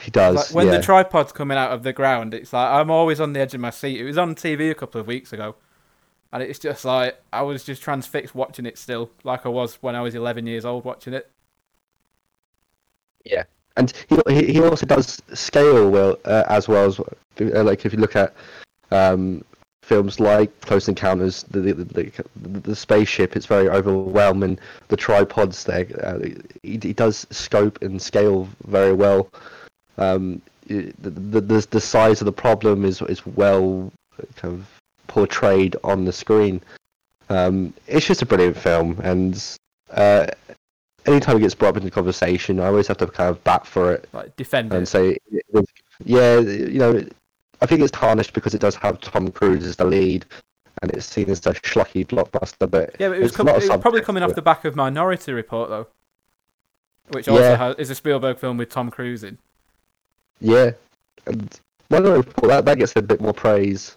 He 0.00 0.10
does. 0.10 0.36
Like 0.36 0.54
when 0.54 0.66
yeah. 0.66 0.76
the 0.78 0.82
tripod's 0.82 1.32
coming 1.32 1.58
out 1.58 1.72
of 1.72 1.82
the 1.82 1.92
ground, 1.92 2.34
it's 2.34 2.52
like 2.52 2.70
I'm 2.70 2.90
always 2.90 3.20
on 3.20 3.32
the 3.32 3.40
edge 3.40 3.52
of 3.54 3.60
my 3.60 3.70
seat. 3.70 4.00
It 4.00 4.04
was 4.04 4.16
on 4.16 4.34
TV 4.34 4.70
a 4.70 4.74
couple 4.74 5.00
of 5.00 5.06
weeks 5.06 5.32
ago, 5.32 5.56
and 6.32 6.42
it's 6.42 6.58
just 6.58 6.84
like 6.84 7.20
I 7.32 7.42
was 7.42 7.64
just 7.64 7.82
transfixed 7.82 8.34
watching 8.34 8.66
it 8.66 8.78
still, 8.78 9.10
like 9.22 9.44
I 9.44 9.50
was 9.50 9.74
when 9.76 9.94
I 9.94 10.00
was 10.00 10.14
11 10.14 10.46
years 10.46 10.64
old 10.64 10.84
watching 10.84 11.12
it. 11.12 11.30
Yeah, 13.24 13.44
and 13.76 13.92
he 14.26 14.52
he 14.52 14.60
also 14.60 14.86
does 14.86 15.20
scale 15.34 15.90
well 15.90 16.18
uh, 16.24 16.44
as 16.48 16.68
well 16.68 16.86
as 16.86 16.98
uh, 17.00 17.62
like 17.62 17.84
if 17.84 17.92
you 17.92 17.98
look 17.98 18.16
at 18.16 18.34
um, 18.90 19.44
films 19.82 20.18
like 20.20 20.58
Close 20.62 20.88
Encounters, 20.88 21.44
the 21.44 21.60
the, 21.60 21.84
the 21.84 22.24
the 22.34 22.76
spaceship, 22.76 23.36
it's 23.36 23.46
very 23.46 23.68
overwhelming. 23.68 24.58
The 24.88 24.96
tripods 24.96 25.64
there, 25.64 25.86
uh, 26.02 26.18
he, 26.62 26.78
he 26.82 26.92
does 26.92 27.26
scope 27.30 27.80
and 27.82 28.00
scale 28.00 28.48
very 28.66 28.92
well. 28.92 29.28
Um, 29.98 30.40
the 30.66 30.92
the 31.00 31.66
the 31.70 31.80
size 31.80 32.20
of 32.20 32.24
the 32.24 32.32
problem 32.32 32.84
is 32.84 33.02
is 33.02 33.24
well 33.26 33.92
kind 34.36 34.54
of 34.54 34.81
portrayed 35.06 35.76
on 35.84 36.04
the 36.04 36.12
screen. 36.12 36.60
Um, 37.28 37.72
it's 37.86 38.06
just 38.06 38.22
a 38.22 38.26
brilliant 38.26 38.56
film, 38.56 39.00
and 39.02 39.42
uh, 39.90 40.26
anytime 41.06 41.36
it 41.36 41.40
gets 41.40 41.54
brought 41.54 41.70
up 41.70 41.76
into 41.78 41.90
conversation, 41.90 42.60
I 42.60 42.66
always 42.66 42.86
have 42.88 42.98
to 42.98 43.06
kind 43.06 43.30
of 43.30 43.42
bat 43.44 43.66
for 43.66 43.92
it 43.94 44.08
Like 44.12 44.36
defend 44.36 44.72
and 44.72 44.82
it. 44.82 44.86
say, 44.86 45.16
yeah, 46.04 46.38
you 46.40 46.78
know, 46.78 47.04
I 47.60 47.66
think 47.66 47.80
it's 47.80 47.90
tarnished 47.92 48.32
because 48.34 48.54
it 48.54 48.60
does 48.60 48.74
have 48.76 49.00
Tom 49.00 49.30
Cruise 49.30 49.64
as 49.64 49.76
the 49.76 49.84
lead, 49.84 50.26
and 50.82 50.90
it's 50.92 51.06
seen 51.06 51.30
as 51.30 51.38
a 51.46 51.52
schlocky 51.54 52.06
blockbuster. 52.06 52.70
But 52.70 52.96
Yeah, 52.98 53.08
but 53.08 53.18
it 53.18 53.22
was, 53.22 53.32
com- 53.32 53.48
it 53.48 53.54
was 53.54 53.68
probably 53.80 54.02
coming 54.02 54.22
off 54.22 54.34
the 54.34 54.42
back 54.42 54.64
of 54.64 54.76
Minority 54.76 55.32
Report, 55.32 55.70
though, 55.70 55.86
which 57.10 57.28
also 57.28 57.40
Yeah. 57.42 57.56
has, 57.56 57.76
is 57.76 57.90
a 57.90 57.94
Spielberg 57.94 58.38
film 58.38 58.56
with 58.58 58.68
Tom 58.68 58.90
Cruise 58.90 59.22
in. 59.24 59.38
Yeah, 60.40 60.72
and 61.26 61.58
Minority 61.88 62.26
Report 62.28 62.48
that 62.48 62.64
that 62.66 62.78
gets 62.78 62.94
a 62.96 63.02
bit 63.02 63.20
more 63.20 63.32
praise. 63.32 63.96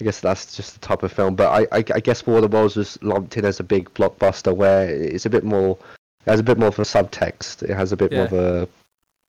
I 0.00 0.04
guess 0.04 0.20
that's 0.20 0.54
just 0.56 0.74
the 0.74 0.80
type 0.80 1.02
of 1.02 1.12
film, 1.12 1.34
but 1.34 1.48
I, 1.48 1.78
I, 1.78 1.84
I 1.94 2.00
guess 2.00 2.24
War 2.26 2.36
of 2.36 2.42
the 2.42 2.48
Worlds 2.48 2.76
was 2.76 3.02
lumped 3.02 3.36
in 3.36 3.44
as 3.44 3.58
a 3.58 3.64
big 3.64 3.92
blockbuster 3.94 4.54
where 4.54 4.88
it's 4.88 5.26
a 5.26 5.30
bit 5.30 5.42
more, 5.42 5.76
it 6.24 6.30
has 6.30 6.40
a 6.40 6.44
bit 6.44 6.56
more 6.56 6.68
of 6.68 6.78
a 6.78 6.82
subtext. 6.82 7.64
It 7.64 7.74
has 7.74 7.90
a 7.90 7.96
bit 7.96 8.12
more 8.12 8.24
of 8.24 8.32
a 8.32 8.68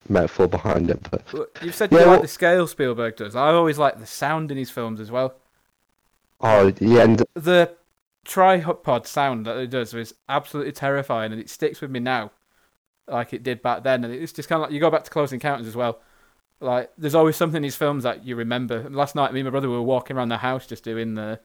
metaphor 0.07 0.47
behind 0.47 0.91
it. 0.91 0.99
But 1.09 1.25
You've 1.63 1.73
said 1.73 1.91
Yeah, 1.91 2.01
you 2.01 2.05
like 2.05 2.21
the 2.21 2.27
scale 2.27 2.67
Spielberg 2.67 3.15
does. 3.15 3.35
I 3.35 3.49
always 3.51 3.77
like 3.79 3.99
the 3.99 4.05
sound 4.05 4.51
in 4.51 4.57
his 4.57 4.69
films 4.69 4.99
as 4.99 5.09
well. 5.09 5.35
oh 6.41 6.71
yeah, 6.79 7.03
and 7.03 7.23
The 7.33 7.75
tripod 8.25 9.07
sound 9.07 9.47
that 9.47 9.57
it 9.57 9.71
does 9.71 9.93
is 9.95 10.13
absolutely 10.27 10.73
terrifying, 10.73 11.31
and 11.31 11.41
it 11.41 11.49
sticks 11.49 11.81
with 11.81 11.89
me 11.89 11.99
now, 11.99 12.31
like 13.07 13.33
it 13.33 13.41
did 13.41 13.63
back 13.63 13.83
then. 13.83 14.03
And 14.03 14.13
it's 14.13 14.33
just 14.33 14.47
kind 14.47 14.61
of 14.61 14.67
like 14.67 14.73
you 14.73 14.79
go 14.79 14.91
back 14.91 15.03
to 15.05 15.11
Close 15.11 15.33
Encounters 15.33 15.67
as 15.67 15.75
well. 15.75 15.99
Like 16.61 16.91
there's 16.97 17.15
always 17.15 17.35
something 17.35 17.57
in 17.57 17.63
these 17.63 17.75
films 17.75 18.03
that 18.03 18.25
you 18.25 18.35
remember. 18.35 18.89
Last 18.89 19.15
night, 19.15 19.33
me 19.33 19.39
and 19.39 19.47
my 19.47 19.51
brother 19.51 19.69
were 19.69 19.81
walking 19.81 20.17
around 20.17 20.29
the 20.29 20.37
house 20.37 20.67
just 20.67 20.83
doing 20.83 21.15
the 21.15 21.39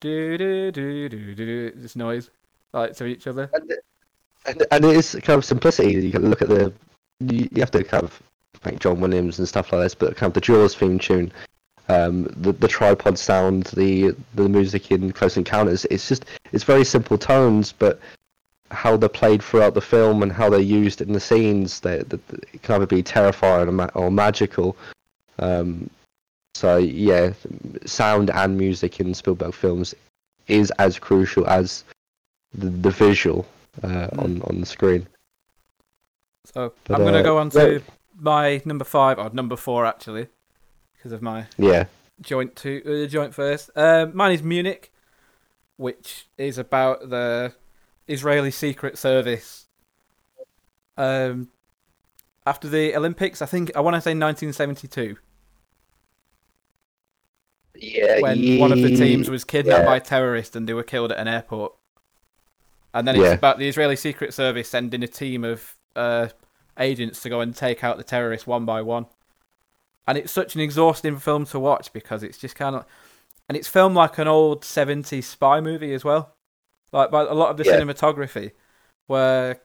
do 0.00 0.36
do 0.36 0.70
do 0.70 1.08
do 1.08 1.34
do 1.34 1.70
this 1.74 1.96
noise 1.96 2.30
like 2.72 2.94
to 2.96 3.06
each 3.06 3.26
other. 3.26 3.50
and, 3.54 3.72
and, 4.46 4.66
and 4.70 4.84
it 4.84 4.96
is 4.96 5.16
kind 5.22 5.38
of 5.38 5.44
simplicity. 5.44 5.94
You 5.94 6.12
can 6.12 6.28
look 6.28 6.42
at 6.42 6.48
the, 6.48 6.72
you, 7.20 7.48
you 7.50 7.60
have 7.60 7.70
to 7.72 7.82
kind 7.82 8.04
of 8.04 8.22
like 8.64 8.78
John 8.78 9.00
Williams 9.00 9.38
and 9.38 9.48
stuff 9.48 9.72
like 9.72 9.82
this, 9.82 9.94
but 9.94 10.16
kind 10.16 10.30
of 10.30 10.34
the 10.34 10.40
Jaws 10.40 10.74
theme 10.74 10.98
tune, 10.98 11.32
um, 11.88 12.24
the 12.36 12.52
the 12.52 12.68
tripod 12.68 13.18
sound, 13.18 13.64
the 13.76 14.14
the 14.34 14.48
music 14.48 14.90
in 14.90 15.12
Close 15.12 15.36
Encounters. 15.36 15.84
It's 15.86 16.08
just 16.08 16.26
it's 16.52 16.64
very 16.64 16.84
simple 16.84 17.16
tones, 17.16 17.72
but 17.72 18.00
how 18.70 18.96
they're 18.96 19.08
played 19.08 19.42
throughout 19.42 19.74
the 19.74 19.80
film 19.80 20.22
and 20.22 20.32
how 20.32 20.50
they're 20.50 20.60
used 20.60 21.00
in 21.00 21.12
the 21.12 21.20
scenes, 21.20 21.80
they, 21.80 21.98
they, 21.98 22.18
it 22.52 22.62
can 22.62 22.76
either 22.76 22.86
be 22.86 23.02
terrifying 23.02 23.68
or, 23.68 23.72
ma- 23.72 23.90
or 23.94 24.10
magical. 24.10 24.76
Um, 25.38 25.88
so 26.54 26.78
yeah, 26.78 27.32
sound 27.84 28.30
and 28.30 28.56
music 28.56 28.98
in 29.00 29.14
Spielberg 29.14 29.54
films 29.54 29.94
is 30.48 30.70
as 30.78 30.98
crucial 30.98 31.46
as 31.46 31.84
the, 32.54 32.70
the 32.70 32.90
visual 32.90 33.46
uh, 33.82 33.88
Mm. 34.08 34.18
on 34.18 34.42
on 34.42 34.60
the 34.60 34.66
screen. 34.66 35.06
So 36.46 36.72
But, 36.84 36.94
I'm 36.94 37.04
gonna 37.04 37.18
uh, 37.18 37.22
go 37.22 37.38
on 37.38 37.50
yeah. 37.52 37.60
to 37.60 37.82
my 38.18 38.62
number 38.64 38.84
five 38.84 39.18
or 39.18 39.28
number 39.30 39.56
four 39.56 39.84
actually, 39.84 40.28
because 40.96 41.12
of 41.12 41.20
my 41.20 41.46
Yeah, 41.58 41.84
joint 42.22 42.56
two 42.56 43.04
uh, 43.04 43.08
joint 43.10 43.34
first. 43.34 43.70
Um, 43.76 44.16
mine 44.16 44.32
is 44.32 44.42
Munich, 44.42 44.90
which 45.76 46.26
is 46.38 46.56
about 46.56 47.10
the 47.10 47.52
Israeli 48.08 48.50
Secret 48.50 48.98
Service. 48.98 49.66
Um, 50.96 51.48
after 52.46 52.68
the 52.68 52.94
Olympics, 52.96 53.42
I 53.42 53.46
think 53.46 53.72
I 53.76 53.80
want 53.80 53.94
to 53.94 54.00
say 54.00 54.10
1972, 54.10 55.16
yeah. 57.74 58.20
when 58.20 58.58
one 58.58 58.72
of 58.72 58.78
the 58.80 58.96
teams 58.96 59.28
was 59.28 59.44
kidnapped 59.44 59.80
yeah. 59.80 59.84
by 59.84 59.98
terrorists 59.98 60.56
and 60.56 60.68
they 60.68 60.72
were 60.74 60.82
killed 60.82 61.12
at 61.12 61.18
an 61.18 61.28
airport. 61.28 61.74
And 62.94 63.06
then 63.06 63.16
it's 63.16 63.24
Yeah. 63.24 63.32
about 63.32 63.58
the 63.58 63.68
Israeli 63.68 63.96
Secret 63.96 64.32
Service 64.32 64.68
sending 64.68 65.02
a 65.02 65.08
team 65.08 65.44
of 65.44 65.74
uh, 65.94 66.28
agents 66.78 67.20
to 67.22 67.28
go 67.28 67.40
and 67.40 67.54
take 67.54 67.84
out 67.84 67.98
the 67.98 68.04
terrorists 68.04 68.46
one 68.46 68.64
by 68.64 68.80
one. 68.82 69.06
And 70.06 70.16
it's 70.16 70.32
such 70.32 70.54
an 70.54 70.60
exhausting 70.60 71.18
film 71.18 71.44
to 71.46 71.58
watch 71.58 71.92
because 71.92 72.22
it's 72.22 72.38
just 72.38 72.54
kind 72.54 72.76
of, 72.76 72.84
and 73.48 73.56
it's 73.56 73.68
filmed 73.68 73.96
like 73.96 74.18
an 74.18 74.28
old 74.28 74.62
70s 74.62 75.24
spy 75.24 75.60
movie 75.60 75.92
as 75.92 76.04
well. 76.04 76.35
Like 76.96 77.10
by 77.10 77.22
a 77.22 77.34
lot 77.34 77.50
of 77.50 77.56
the 77.58 77.64
Yeah. 77.64 77.78
cinematography, 77.78 78.52
where 79.06 79.60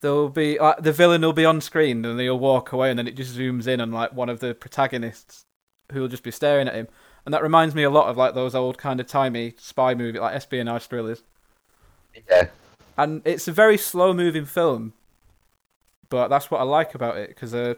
there'll 0.00 0.28
be 0.28 0.58
like 0.58 0.82
the 0.82 0.92
villain 0.92 1.22
will 1.22 1.32
be 1.32 1.44
on 1.46 1.60
screen 1.60 2.04
and 2.04 2.18
they'll 2.18 2.38
walk 2.38 2.72
away 2.72 2.90
and 2.90 2.98
then 2.98 3.08
it 3.08 3.16
just 3.16 3.36
zooms 3.36 3.66
in 3.66 3.80
on 3.80 3.90
like 3.90 4.12
one 4.12 4.28
of 4.28 4.40
the 4.40 4.54
protagonists 4.54 5.46
who 5.92 6.00
will 6.00 6.08
just 6.08 6.22
be 6.22 6.30
staring 6.30 6.68
at 6.68 6.74
him. 6.74 6.88
And 7.24 7.32
that 7.32 7.42
reminds 7.42 7.74
me 7.74 7.84
a 7.84 7.90
lot 7.90 8.08
of 8.08 8.16
like 8.18 8.34
those 8.34 8.54
old 8.54 8.76
kind 8.76 9.00
of 9.00 9.06
timey 9.06 9.54
spy 9.58 9.94
movie, 9.94 10.18
like 10.18 10.34
espionage 10.36 10.86
thrillers. 10.86 11.22
yeah, 12.28 12.48
And 12.98 13.22
it's 13.24 13.48
a 13.48 13.52
very 13.52 13.78
slow 13.78 14.12
moving 14.12 14.44
film, 14.44 14.92
but 16.10 16.28
that's 16.28 16.50
what 16.50 16.60
I 16.60 16.64
like 16.64 16.94
about 16.94 17.16
it. 17.16 17.28
Because, 17.28 17.54
uh, 17.54 17.74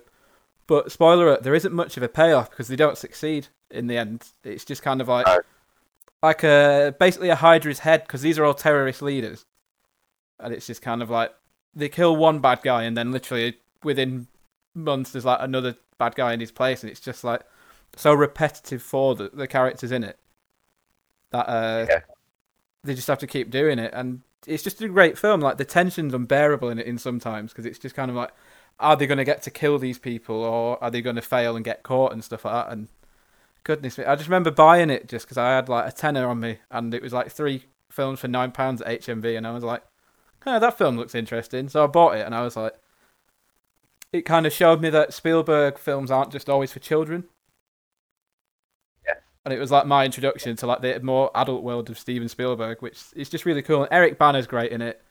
but 0.67 0.91
spoiler 0.91 1.29
alert, 1.29 1.45
there 1.45 1.55
isn't 1.55 1.73
much 1.73 1.97
of 1.97 2.03
a 2.03 2.09
payoff 2.09 2.51
because 2.51 2.67
they 2.67 2.75
don't 2.77 2.99
succeed 2.99 3.47
in 3.71 3.87
the 3.87 3.97
end. 3.97 4.25
It's 4.43 4.65
just 4.65 4.83
kind 4.83 5.01
of 5.01 5.07
like, 5.07 5.27
No. 5.27 5.39
Like 6.27 6.43
a 6.43 6.95
basically 6.99 7.29
a 7.31 7.37
Hydra's 7.37 7.79
head 7.81 8.03
because 8.03 8.23
these 8.23 8.39
are 8.39 8.45
all 8.45 8.55
terrorist 8.55 9.01
leaders, 9.01 9.47
and 10.41 10.53
it's 10.53 10.67
just 10.67 10.83
kind 10.83 11.03
of 11.03 11.09
like 11.11 11.33
they 11.75 11.89
kill 11.89 12.17
one 12.17 12.41
bad 12.41 12.61
guy 12.62 12.83
and 12.85 12.97
then 12.97 13.12
literally 13.12 13.59
within 13.85 14.27
months 14.75 15.11
there's 15.12 15.25
like 15.25 15.39
another 15.41 15.77
bad 15.99 16.15
guy 16.15 16.33
in 16.33 16.41
his 16.41 16.51
place, 16.53 16.83
and 16.83 16.91
it's 16.91 17.01
just 17.01 17.23
like 17.25 17.43
so 17.97 18.12
repetitive 18.12 18.83
for 18.83 19.15
the, 19.15 19.31
the 19.33 19.47
characters 19.47 19.93
in 19.93 20.05
it 20.05 20.19
that 21.31 21.49
uh, 21.49 21.87
Yeah. 21.89 22.01
they 22.85 22.95
just 22.95 23.09
have 23.09 23.19
to 23.21 23.27
keep 23.27 23.51
doing 23.51 23.79
it, 23.79 23.93
and 23.95 24.23
it's 24.47 24.62
just 24.62 24.81
a 24.83 24.89
great 24.89 25.17
film. 25.19 25.41
Like 25.41 25.57
the 25.59 25.65
tension's 25.65 26.15
unbearable 26.15 26.69
in 26.71 26.79
it 26.79 26.87
in 26.87 26.99
sometimes 26.99 27.53
because 27.53 27.67
it's 27.67 27.79
just 27.79 27.95
kind 27.95 28.11
of 28.11 28.17
like, 28.17 28.33
are 28.79 28.97
they 28.97 29.07
going 29.07 29.19
to 29.19 29.25
get 29.25 29.43
to 29.43 29.51
kill 29.51 29.79
these 29.79 29.99
people 29.99 30.37
or 30.37 30.83
are 30.83 30.91
they 30.91 31.03
going 31.03 31.17
to 31.17 31.23
fail 31.23 31.57
and 31.57 31.65
get 31.65 31.83
caught 31.83 32.12
and 32.12 32.23
stuff 32.23 32.45
like 32.45 32.55
that? 32.55 32.73
And 32.73 32.89
goodness 33.67 33.99
me, 33.99 34.05
I 34.05 34.15
just 34.15 34.29
remember 34.29 34.53
buying 34.53 34.91
it 34.91 35.09
just 35.09 35.27
because 35.27 35.37
I 35.37 35.51
had 35.57 35.69
like 35.69 35.89
a 35.89 35.93
tenner 35.93 36.29
on 36.29 36.39
me, 36.41 36.59
and 36.71 36.95
it 36.95 37.03
was 37.03 37.13
like 37.13 37.31
three 37.31 37.65
films 37.91 38.21
for 38.21 38.29
nine 38.29 38.53
pounds 38.53 38.81
at 38.81 39.01
HMV, 39.03 39.37
and 39.37 39.47
I 39.47 39.53
was 39.53 39.65
like, 39.65 39.83
oh, 40.47 40.61
that 40.61 40.79
film 40.79 40.97
looks 40.97 41.15
interesting, 41.17 41.69
so 41.69 41.83
I 41.85 41.89
bought 41.89 42.17
it, 42.17 42.25
and 42.25 42.35
I 42.35 42.43
was 42.43 42.57
like, 42.57 42.75
it 44.13 44.23
kind 44.23 44.47
of 44.47 44.53
showed 44.53 44.81
me 44.81 44.89
that 44.91 45.13
Spielberg 45.13 45.79
films 45.79 46.11
aren't 46.13 46.31
just 46.33 46.49
always 46.49 46.73
for 46.73 46.79
children. 46.79 47.25
Yeah. 49.05 49.15
And 49.45 49.53
it 49.53 49.59
was 49.59 49.71
like 49.73 49.87
my 49.87 50.05
introduction 50.05 50.57
to 50.57 50.67
like 50.67 50.81
the 50.81 51.01
more 51.01 51.31
adult 51.35 51.63
world 51.65 51.91
of 51.91 51.99
Steven 51.99 52.29
Spielberg, 52.29 52.81
which 52.83 53.03
is 53.15 53.29
just 53.29 53.45
really 53.45 53.63
cool. 53.63 53.83
And 53.83 53.93
Eric 53.93 54.19
Bana's 54.19 54.47
great 54.47 54.71
in 54.73 54.81
it. 54.81 55.03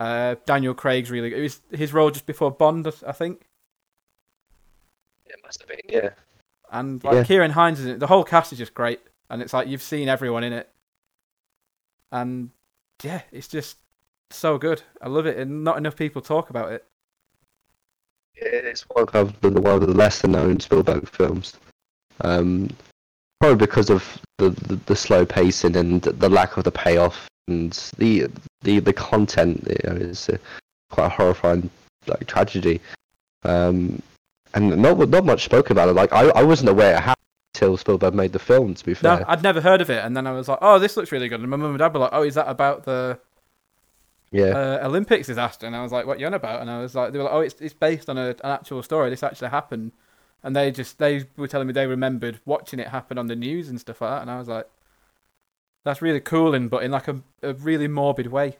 Uh, 0.00 0.36
Daniel 0.46 0.74
Craig's 0.74 1.10
really 1.10 1.30
good. 1.30 1.38
It 1.38 1.42
was 1.42 1.60
his 1.70 1.92
role 1.92 2.10
just 2.10 2.26
before 2.26 2.50
Bond, 2.50 2.86
I 3.06 3.12
think. 3.12 3.46
it 5.26 5.36
must 5.44 5.60
have 5.60 5.68
been. 5.68 5.80
Yeah, 5.88 6.10
And 6.74 7.02
like 7.04 7.14
Yeah. 7.14 7.22
Ciarán 7.22 7.52
Hinds 7.52 7.78
is 7.78 7.86
in 7.86 7.92
it. 7.92 8.00
The 8.00 8.08
whole 8.08 8.24
cast 8.24 8.52
is 8.52 8.58
just 8.58 8.74
great. 8.74 9.00
And 9.30 9.40
it's 9.40 9.52
like 9.52 9.68
you've 9.68 9.80
seen 9.80 10.08
everyone 10.08 10.42
in 10.42 10.52
it. 10.52 10.68
And 12.10 12.50
yeah, 13.02 13.22
it's 13.30 13.48
just 13.48 13.76
so 14.30 14.58
good. 14.58 14.82
I 15.00 15.08
love 15.08 15.26
it. 15.26 15.38
And 15.38 15.62
not 15.62 15.78
enough 15.78 15.94
people 15.94 16.20
talk 16.20 16.50
about 16.50 16.72
it. 16.72 16.84
it's 18.34 18.82
one 18.88 19.06
of 19.14 19.40
the 19.40 19.50
one 19.50 19.74
of 19.74 19.80
the 19.82 19.94
lesser 19.94 20.26
known 20.26 20.58
Spielberg 20.58 21.08
films. 21.08 21.54
Um, 22.22 22.68
probably 23.40 23.56
because 23.66 23.88
of 23.88 24.20
the, 24.38 24.50
the, 24.50 24.76
the 24.86 24.96
slow 24.96 25.24
pacing 25.24 25.76
and 25.76 26.02
the 26.02 26.28
lack 26.28 26.56
of 26.56 26.64
the 26.64 26.72
payoff 26.72 27.28
and 27.46 27.72
the 27.98 28.26
the 28.62 28.80
the 28.80 28.92
content. 28.92 29.64
You 29.68 29.90
know, 29.90 29.96
is 29.96 30.28
quite 30.90 31.06
a 31.06 31.10
horrifying 31.10 31.70
like 32.08 32.26
tragedy. 32.26 32.80
Um, 33.44 34.02
and 34.54 34.76
not 34.80 35.08
not 35.08 35.24
much 35.24 35.44
spoke 35.44 35.70
about 35.70 35.88
it. 35.88 35.92
Like 35.92 36.12
I, 36.12 36.28
I 36.30 36.42
wasn't 36.42 36.70
aware 36.70 36.98
happened 36.98 37.14
until 37.54 37.76
Spielberg 37.76 38.14
made 38.14 38.32
the 38.32 38.38
film. 38.38 38.74
To 38.74 38.84
be 38.84 38.94
fair, 38.94 39.18
No, 39.18 39.24
I'd 39.28 39.42
never 39.42 39.60
heard 39.60 39.80
of 39.80 39.90
it. 39.90 40.04
And 40.04 40.16
then 40.16 40.26
I 40.26 40.32
was 40.32 40.48
like, 40.48 40.58
oh, 40.62 40.78
this 40.78 40.96
looks 40.96 41.12
really 41.12 41.28
good. 41.28 41.40
And 41.40 41.50
my 41.50 41.56
mum 41.56 41.70
and 41.70 41.78
dad 41.78 41.92
were 41.92 42.00
like, 42.00 42.10
oh, 42.12 42.22
is 42.22 42.34
that 42.34 42.48
about 42.48 42.84
the 42.84 43.18
yeah, 44.30 44.46
uh, 44.46 44.86
Olympics 44.86 45.26
disaster? 45.26 45.66
And 45.66 45.76
I 45.76 45.82
was 45.82 45.92
like, 45.92 46.06
what 46.06 46.18
you 46.18 46.26
on 46.26 46.34
about? 46.34 46.60
And 46.60 46.70
I 46.70 46.80
was 46.80 46.94
like, 46.94 47.12
they 47.12 47.18
were 47.18 47.24
like, 47.24 47.34
oh, 47.34 47.40
it's, 47.40 47.60
it's 47.60 47.74
based 47.74 48.08
on 48.08 48.18
a, 48.18 48.28
an 48.28 48.36
actual 48.42 48.82
story. 48.82 49.10
This 49.10 49.22
actually 49.22 49.50
happened. 49.50 49.92
And 50.42 50.54
they 50.54 50.70
just, 50.70 50.98
they 50.98 51.26
were 51.36 51.48
telling 51.48 51.66
me 51.66 51.72
they 51.72 51.86
remembered 51.86 52.40
watching 52.44 52.78
it 52.78 52.88
happen 52.88 53.18
on 53.18 53.28
the 53.28 53.36
news 53.36 53.68
and 53.68 53.80
stuff 53.80 54.00
like 54.00 54.10
that. 54.10 54.22
And 54.22 54.30
I 54.30 54.38
was 54.38 54.48
like, 54.48 54.68
that's 55.84 56.00
really 56.02 56.20
cool, 56.20 56.54
and 56.54 56.70
but 56.70 56.82
in 56.82 56.90
like 56.90 57.08
a, 57.08 57.20
a 57.42 57.52
really 57.52 57.88
morbid 57.88 58.28
way. 58.28 58.56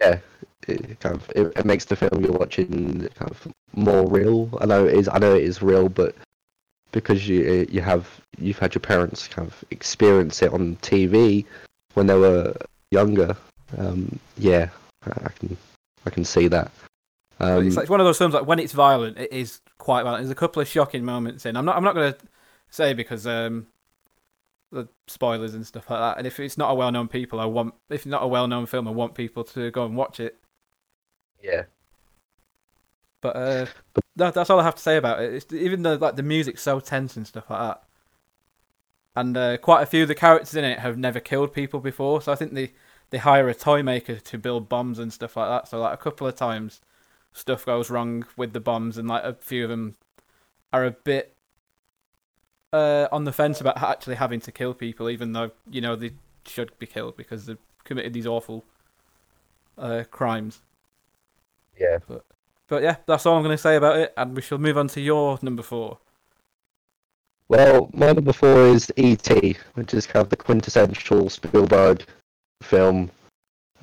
yeah. 0.00 0.18
It 0.68 1.00
kind 1.00 1.14
of 1.14 1.30
it, 1.34 1.52
it 1.56 1.64
makes 1.64 1.84
the 1.86 1.96
film 1.96 2.22
you're 2.22 2.32
watching 2.32 3.08
kind 3.14 3.30
of 3.30 3.48
more 3.74 4.08
real. 4.08 4.50
I 4.60 4.66
know 4.66 4.86
it 4.86 4.94
is. 4.94 5.08
I 5.08 5.18
know 5.18 5.34
it 5.34 5.44
is 5.44 5.62
real, 5.62 5.88
but 5.88 6.14
because 6.92 7.28
you 7.28 7.66
you 7.70 7.80
have 7.80 8.20
you've 8.38 8.58
had 8.58 8.74
your 8.74 8.80
parents 8.80 9.28
kind 9.28 9.46
of 9.46 9.64
experience 9.70 10.42
it 10.42 10.52
on 10.52 10.76
TV 10.76 11.44
when 11.94 12.06
they 12.06 12.16
were 12.16 12.54
younger. 12.90 13.36
Um, 13.76 14.18
yeah, 14.38 14.68
I 15.06 15.30
can 15.30 15.56
I 16.06 16.10
can 16.10 16.24
see 16.24 16.48
that. 16.48 16.70
Um, 17.40 17.66
it's 17.66 17.76
like 17.76 17.90
one 17.90 18.00
of 18.00 18.06
those 18.06 18.18
films 18.18 18.34
like 18.34 18.46
when 18.46 18.58
it's 18.58 18.72
violent, 18.72 19.18
it 19.18 19.32
is 19.32 19.60
quite 19.78 20.04
violent. 20.04 20.22
There's 20.22 20.30
a 20.30 20.36
couple 20.36 20.62
of 20.62 20.68
shocking 20.68 21.04
moments 21.04 21.44
in. 21.46 21.56
I'm 21.56 21.64
not 21.64 21.76
I'm 21.76 21.84
not 21.84 21.94
gonna 21.94 22.16
say 22.70 22.94
because 22.94 23.26
um 23.26 23.66
the 24.70 24.88
spoilers 25.06 25.54
and 25.54 25.66
stuff 25.66 25.88
like 25.90 26.00
that. 26.00 26.18
And 26.18 26.26
if 26.26 26.38
it's 26.40 26.58
not 26.58 26.70
a 26.70 26.74
well 26.74 26.92
known 26.92 27.08
people, 27.08 27.40
I 27.40 27.44
want 27.46 27.74
if 27.90 28.00
it's 28.00 28.06
not 28.06 28.22
a 28.22 28.28
well 28.28 28.46
known 28.46 28.66
film, 28.66 28.86
I 28.86 28.92
want 28.92 29.14
people 29.14 29.44
to 29.44 29.70
go 29.70 29.84
and 29.84 29.96
watch 29.96 30.20
it. 30.20 30.38
Yeah, 31.44 31.64
But 33.20 33.36
uh, 33.36 33.66
that, 34.16 34.34
that's 34.34 34.50
all 34.50 34.60
I 34.60 34.64
have 34.64 34.74
to 34.76 34.82
say 34.82 34.96
about 34.96 35.22
it. 35.22 35.34
It's, 35.34 35.52
even 35.52 35.82
though 35.82 35.94
like 35.94 36.16
the 36.16 36.22
music's 36.22 36.62
so 36.62 36.80
tense 36.80 37.16
and 37.16 37.26
stuff 37.26 37.48
like 37.50 37.60
that, 37.60 37.82
and 39.16 39.36
uh, 39.36 39.56
quite 39.58 39.82
a 39.82 39.86
few 39.86 40.02
of 40.02 40.08
the 40.08 40.14
characters 40.14 40.54
in 40.56 40.64
it 40.64 40.80
have 40.80 40.98
never 40.98 41.20
killed 41.20 41.52
people 41.52 41.80
before. 41.80 42.20
So 42.22 42.32
I 42.32 42.36
think 42.36 42.52
they 42.54 42.72
they 43.10 43.18
hire 43.18 43.48
a 43.48 43.54
toy 43.54 43.82
maker 43.82 44.16
to 44.16 44.38
build 44.38 44.68
bombs 44.68 44.98
and 44.98 45.12
stuff 45.12 45.36
like 45.36 45.48
that. 45.48 45.68
So 45.68 45.78
like 45.80 45.94
a 45.94 46.02
couple 46.02 46.26
of 46.26 46.34
times, 46.36 46.80
stuff 47.32 47.66
goes 47.66 47.90
wrong 47.90 48.26
with 48.36 48.52
the 48.52 48.60
bombs, 48.60 48.98
and 48.98 49.08
like 49.08 49.24
a 49.24 49.34
few 49.34 49.64
of 49.64 49.70
them 49.70 49.96
are 50.72 50.84
a 50.84 50.90
bit 50.90 51.36
uh, 52.72 53.08
on 53.12 53.24
the 53.24 53.32
fence 53.32 53.60
about 53.60 53.82
actually 53.82 54.16
having 54.16 54.40
to 54.40 54.52
kill 54.52 54.74
people, 54.74 55.08
even 55.10 55.32
though 55.32 55.52
you 55.70 55.80
know 55.80 55.96
they 55.96 56.12
should 56.46 56.76
be 56.78 56.86
killed 56.86 57.16
because 57.16 57.46
they've 57.46 57.58
committed 57.84 58.12
these 58.12 58.26
awful 58.26 58.64
uh, 59.78 60.04
crimes. 60.10 60.60
Yeah. 61.78 61.98
But, 62.06 62.24
but 62.68 62.82
yeah, 62.82 62.96
that's 63.06 63.26
all 63.26 63.36
I'm 63.36 63.42
going 63.42 63.56
to 63.56 63.62
say 63.62 63.76
about 63.76 63.98
it, 63.98 64.12
and 64.16 64.34
we 64.34 64.42
shall 64.42 64.58
move 64.58 64.78
on 64.78 64.88
to 64.88 65.00
your 65.00 65.38
number 65.42 65.62
four. 65.62 65.98
Well, 67.48 67.90
my 67.92 68.12
number 68.12 68.32
four 68.32 68.66
is 68.68 68.90
E.T., 68.96 69.56
which 69.74 69.92
is 69.92 70.06
kind 70.06 70.22
of 70.22 70.30
the 70.30 70.36
quintessential 70.36 71.28
Spielberg 71.28 72.04
film. 72.62 73.10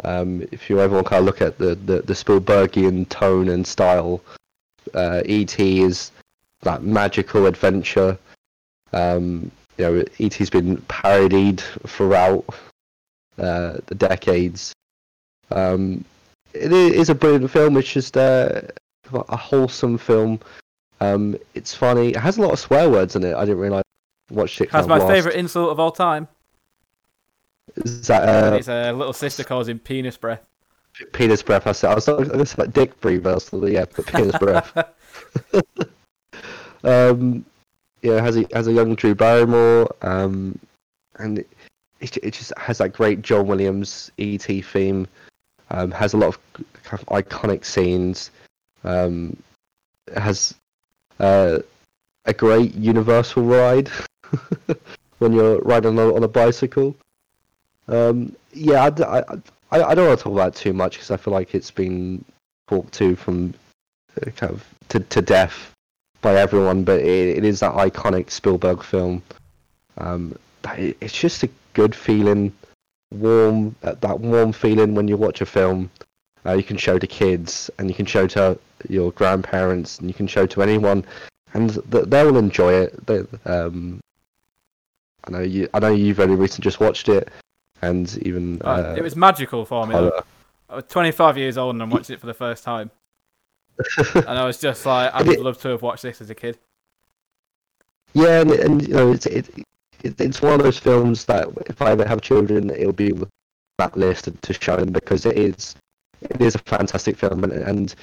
Um, 0.04 0.48
if 0.52 0.70
you 0.70 0.80
ever 0.80 0.96
want 0.96 1.06
to 1.06 1.10
kind 1.12 1.20
of 1.20 1.26
look 1.26 1.42
at 1.42 1.60
the, 1.60 1.76
the, 1.76 2.02
the 2.02 2.14
Spielbergian 2.14 3.08
tone 3.10 3.50
and 3.50 3.66
style, 3.66 4.22
uh, 4.96 5.22
E.T. 5.26 5.82
is 5.82 6.12
that 6.62 6.84
magical 6.84 7.46
adventure. 7.46 8.18
Um, 8.94 9.52
you 9.78 9.86
know, 9.86 10.04
E.T.'s 10.18 10.50
been 10.50 10.78
parodied 10.88 11.62
throughout 11.86 12.46
uh, 13.38 13.78
the 13.86 13.96
decades. 13.96 14.74
Um, 15.52 16.04
it 16.54 16.72
is 16.72 17.10
a 17.10 17.16
brilliant 17.16 17.50
film. 17.52 17.78
It's 17.78 17.92
just 17.92 18.18
uh, 18.18 18.62
a 19.14 19.38
wholesome 19.38 19.98
film. 19.98 20.40
Um, 21.00 21.36
it's 21.56 21.74
funny. 21.74 22.10
It 22.10 22.18
has 22.18 22.38
a 22.38 22.42
lot 22.42 22.52
of 22.52 22.60
swear 22.60 22.90
words 22.90 23.16
in 23.16 23.24
it. 23.24 23.36
I 23.36 23.46
didn't 23.46 23.60
realize. 23.60 23.84
Watched 24.30 24.62
it. 24.62 24.70
Has 24.72 24.88
my 24.88 25.00
favourite 25.00 25.36
insult 25.36 25.72
of 25.72 25.80
all 25.80 25.92
time. 25.92 26.28
Is 27.76 28.08
that 28.08 28.28
uh, 28.28 28.58
his 28.58 28.70
uh, 28.70 28.94
little 28.94 29.14
sister 29.14 29.44
calls 29.44 29.68
him 29.68 29.80
penis 29.80 30.18
breath. 30.18 30.46
Penis 31.14 31.42
breath. 31.42 31.68
I 31.68 31.72
said 31.72 31.92
I 31.92 31.96
was 31.96 32.06
going 32.06 32.30
to 32.30 32.46
say 32.46 32.56
like 32.58 32.74
dick 32.74 33.00
breather. 33.02 33.40
So 33.40 33.66
yeah, 33.66 33.86
but 33.94 34.06
penis 34.06 34.38
breath. 34.38 34.78
um, 36.84 37.46
yeah, 38.02 38.22
has 38.22 38.38
a 38.38 38.46
has 38.54 38.68
a 38.68 38.74
young 38.74 38.96
Drew 38.96 39.16
Barrymore. 39.16 39.94
Um, 40.02 40.58
and 41.18 41.40
it, 42.00 42.18
it 42.18 42.32
just 42.32 42.54
has 42.58 42.80
that 42.80 42.94
great 42.94 43.22
John 43.22 43.48
Williams 43.48 44.12
ET 44.18 44.44
theme. 44.44 45.08
Um, 45.74 45.92
has 45.92 46.14
a 46.14 46.18
lot 46.18 46.28
of 46.28 46.40
kind 46.84 47.02
of 47.02 47.06
iconic 47.08 47.64
scenes. 47.64 48.32
Um, 48.84 49.38
has 50.16 50.54
uh, 51.20 51.60
a 52.26 52.34
great 52.34 52.76
Universal 52.76 53.44
ride 53.44 53.90
when 55.20 55.34
you're 55.34 55.60
riding 55.60 55.98
on, 55.98 56.16
on 56.16 56.24
a 56.24 56.28
bicycle. 56.28 56.96
Um, 57.88 58.36
yeah, 58.54 58.84
I, 58.84 59.20
I, 59.72 59.84
I, 59.84 59.96
don't 59.96 60.08
want 60.08 60.20
to 60.20 60.24
talk 60.24 60.34
about 60.34 60.56
too 60.56 60.74
much 60.74 60.94
because 60.94 61.12
I 61.12 61.18
feel 61.18 61.34
like 61.34 61.56
it's 61.56 61.72
been 61.72 62.24
talked 62.68 62.94
to 62.96 63.16
from 63.16 63.54
uh, 64.22 64.30
kind 64.32 64.54
of 64.54 64.66
to, 64.90 65.00
to 65.00 65.22
death 65.22 65.74
by 66.22 66.36
everyone, 66.36 66.84
but 66.84 67.00
it, 67.00 67.38
it 67.38 67.46
is 67.46 67.62
that 67.62 67.74
iconic 67.74 68.30
Spielberg 68.30 68.84
film. 68.84 69.22
Um, 69.98 70.36
it's 70.78 71.18
just 71.18 71.44
a 71.44 71.50
good 71.74 71.96
feeling, 71.96 72.54
warm, 73.12 73.76
uh, 73.84 73.96
that 74.02 74.20
warm 74.20 74.52
feeling 74.52 74.96
when 74.96 75.08
you 75.08 75.18
watch 75.18 75.42
a 75.42 75.46
film. 75.46 75.90
Uh, 76.46 76.54
you 76.54 76.64
can 76.64 76.78
show 76.78 76.98
to 76.98 77.06
kids, 77.06 77.70
and 77.78 77.88
you 77.88 77.96
can 77.96 78.06
show 78.06 78.26
to 78.26 78.58
your 78.90 79.12
grandparents, 79.12 80.00
and 80.00 80.10
you 80.10 80.14
can 80.14 80.26
show 80.26 80.48
to 80.48 80.64
anyone, 80.64 81.06
and 81.54 81.74
th- 81.92 82.06
they 82.06 82.24
will 82.24 82.38
enjoy 82.38 82.74
it. 82.74 83.06
They, 83.06 83.24
um, 83.46 84.00
I 85.26 85.32
know 85.32 85.42
you. 85.42 85.70
I 85.74 85.80
know 85.80 85.90
you've 85.90 86.20
only 86.20 86.36
recently 86.36 86.64
just 86.64 86.80
watched 86.80 87.10
it, 87.10 87.30
and 87.84 88.18
even 88.24 88.60
uh, 88.64 88.96
it 88.98 89.04
was 89.04 89.16
magical 89.16 89.66
for 89.66 89.86
me. 89.86 89.96
I 89.96 90.76
was 90.76 90.86
25 90.88 91.38
years 91.38 91.58
old 91.58 91.76
and 91.76 91.84
I 91.84 91.86
watched 91.86 92.10
it 92.10 92.20
for 92.20 92.28
the 92.28 92.34
first 92.34 92.64
time, 92.64 92.90
and 94.16 94.30
I 94.30 94.46
was 94.46 94.58
just 94.58 94.86
like, 94.86 95.14
I 95.14 95.22
would 95.22 95.40
love 95.40 95.60
to 95.62 95.70
have 95.70 95.82
watched 95.82 96.04
this 96.04 96.22
as 96.22 96.30
a 96.30 96.36
kid. 96.36 96.58
Yeah, 98.14 98.42
and, 98.42 98.52
and 98.52 98.88
you 98.88 98.94
know, 98.94 99.12
it's 99.12 99.26
it, 99.26 99.50
it, 99.58 99.66
it's 100.04 100.42
one 100.42 100.54
of 100.54 100.64
those 100.64 100.80
films 100.80 101.26
that 101.26 101.48
if 101.68 101.82
I 101.82 101.92
ever 101.92 102.08
have 102.08 102.22
children, 102.22 102.70
it'll 102.70 102.94
be 102.94 103.14
list 103.96 104.30
to 104.44 104.54
show 104.54 104.78
them 104.78 104.92
because 104.92 105.26
it 105.26 105.36
is 105.36 105.76
it 106.22 106.40
is 106.40 106.54
a 106.54 106.60
fantastic 106.60 107.18
film 107.18 107.44
and, 107.44 107.52
and 107.52 107.96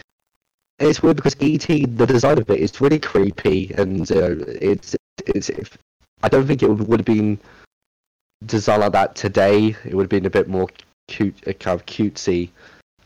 it's 0.79 1.03
weird 1.03 1.17
because 1.17 1.37
ET, 1.41 1.67
the 1.67 2.07
design 2.07 2.39
of 2.39 2.49
it 2.51 2.61
is 2.61 2.81
really 2.81 3.01
creepy, 3.01 3.73
and 3.77 4.11
uh, 4.13 4.37
it's 4.61 4.97
it's. 5.27 5.49
If, 5.49 5.77
I 6.23 6.29
don't 6.29 6.47
think 6.47 6.63
it 6.63 6.69
would, 6.69 6.87
would 6.89 7.01
have 7.01 7.07
been 7.07 7.39
designed 8.47 8.83
like 8.83 8.93
that 8.93 9.15
today. 9.15 9.77
It 9.85 9.95
would 9.95 10.05
have 10.05 10.11
been 10.11 10.27
a 10.27 10.31
bit 10.31 10.49
more 10.49 10.69
cute, 11.09 11.37
uh, 11.47 11.53
kind 11.55 11.79
of 11.81 11.87
cutesy, 11.87 12.51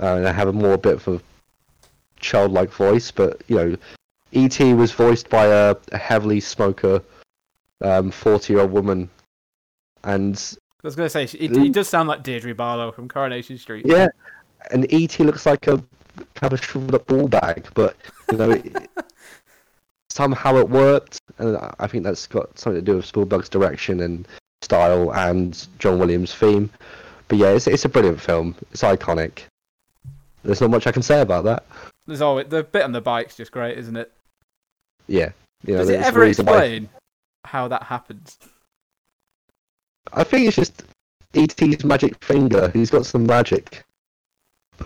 uh, 0.00 0.16
and 0.16 0.26
have 0.26 0.48
a 0.48 0.52
more 0.52 0.76
bit 0.76 0.94
of 0.94 1.08
a 1.08 1.20
childlike 2.20 2.70
voice. 2.72 3.10
But 3.10 3.40
you 3.48 3.56
know, 3.56 3.76
ET 4.34 4.58
was 4.76 4.92
voiced 4.92 5.30
by 5.30 5.46
a, 5.46 5.76
a 5.92 5.98
heavily 5.98 6.40
smoker, 6.40 7.02
forty-year-old 7.82 8.70
um, 8.70 8.74
woman, 8.74 9.10
and 10.04 10.36
I 10.82 10.86
was 10.86 10.96
going 10.96 11.06
to 11.06 11.10
say 11.10 11.26
he, 11.26 11.48
he 11.48 11.68
does 11.68 11.88
sound 11.88 12.08
like 12.08 12.22
Deirdre 12.22 12.54
Barlow 12.54 12.90
from 12.92 13.08
Coronation 13.08 13.58
Street. 13.58 13.86
Yeah, 13.86 14.08
and 14.70 14.92
ET 14.92 15.18
looks 15.20 15.46
like 15.46 15.66
a 15.66 15.82
kind 16.34 16.52
of 16.52 16.64
shriveled 16.64 16.94
up 16.94 17.06
ball 17.06 17.28
bag, 17.28 17.68
but 17.74 17.96
you 18.30 18.38
know, 18.38 18.50
it, 18.50 18.90
somehow 20.10 20.56
it 20.56 20.68
worked, 20.68 21.20
and 21.38 21.56
I 21.78 21.86
think 21.86 22.04
that's 22.04 22.26
got 22.26 22.58
something 22.58 22.84
to 22.84 22.90
do 22.90 22.96
with 22.96 23.06
Spielberg's 23.06 23.48
direction 23.48 24.00
and 24.00 24.26
style 24.60 25.12
and 25.12 25.66
John 25.78 25.98
Williams' 25.98 26.34
theme. 26.34 26.70
But 27.28 27.38
yeah, 27.38 27.50
it's 27.50 27.66
it's 27.66 27.84
a 27.84 27.88
brilliant 27.88 28.20
film. 28.20 28.54
It's 28.72 28.82
iconic. 28.82 29.42
There's 30.42 30.60
not 30.60 30.70
much 30.70 30.86
I 30.86 30.92
can 30.92 31.02
say 31.02 31.20
about 31.20 31.44
that. 31.44 31.64
There's 32.06 32.20
always 32.20 32.48
the 32.48 32.64
bit 32.64 32.82
on 32.82 32.92
the 32.92 33.00
bike's 33.00 33.36
just 33.36 33.52
great, 33.52 33.78
isn't 33.78 33.96
it? 33.96 34.10
Yeah. 35.06 35.30
You 35.64 35.74
know, 35.74 35.78
Does 35.78 35.90
it 35.90 36.00
ever 36.00 36.24
explain. 36.24 36.88
How 37.44 37.68
that 37.68 37.84
happens? 37.84 38.38
I 40.12 40.24
think 40.24 40.46
it's 40.48 40.56
just 40.56 40.84
ET's 41.34 41.84
magic 41.84 42.22
finger. 42.22 42.70
He's 42.70 42.90
got 42.90 43.06
some 43.06 43.26
magic. 43.26 43.84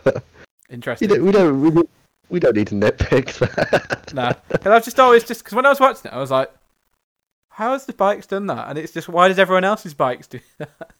Interesting. 0.70 1.10
You 1.10 1.16
know, 1.16 1.24
we 1.24 1.32
don't 1.32 1.74
we, 1.74 1.82
we 2.28 2.40
don't 2.40 2.56
need 2.56 2.68
to 2.68 2.74
nitpick 2.74 3.38
that. 3.38 4.12
nah, 4.14 4.32
and 4.64 4.72
I've 4.72 4.84
just 4.84 4.98
always 4.98 5.24
just 5.24 5.44
because 5.44 5.54
when 5.54 5.66
I 5.66 5.70
was 5.70 5.80
watching 5.80 6.10
it, 6.10 6.14
I 6.14 6.18
was 6.18 6.30
like, 6.30 6.50
"How 7.50 7.72
has 7.72 7.86
the 7.86 7.92
bikes 7.92 8.26
done 8.26 8.46
that?" 8.46 8.68
And 8.68 8.78
it's 8.78 8.92
just 8.92 9.08
why 9.08 9.28
does 9.28 9.38
everyone 9.38 9.64
else's 9.64 9.94
bikes 9.94 10.26
do 10.26 10.40
that? 10.58 10.90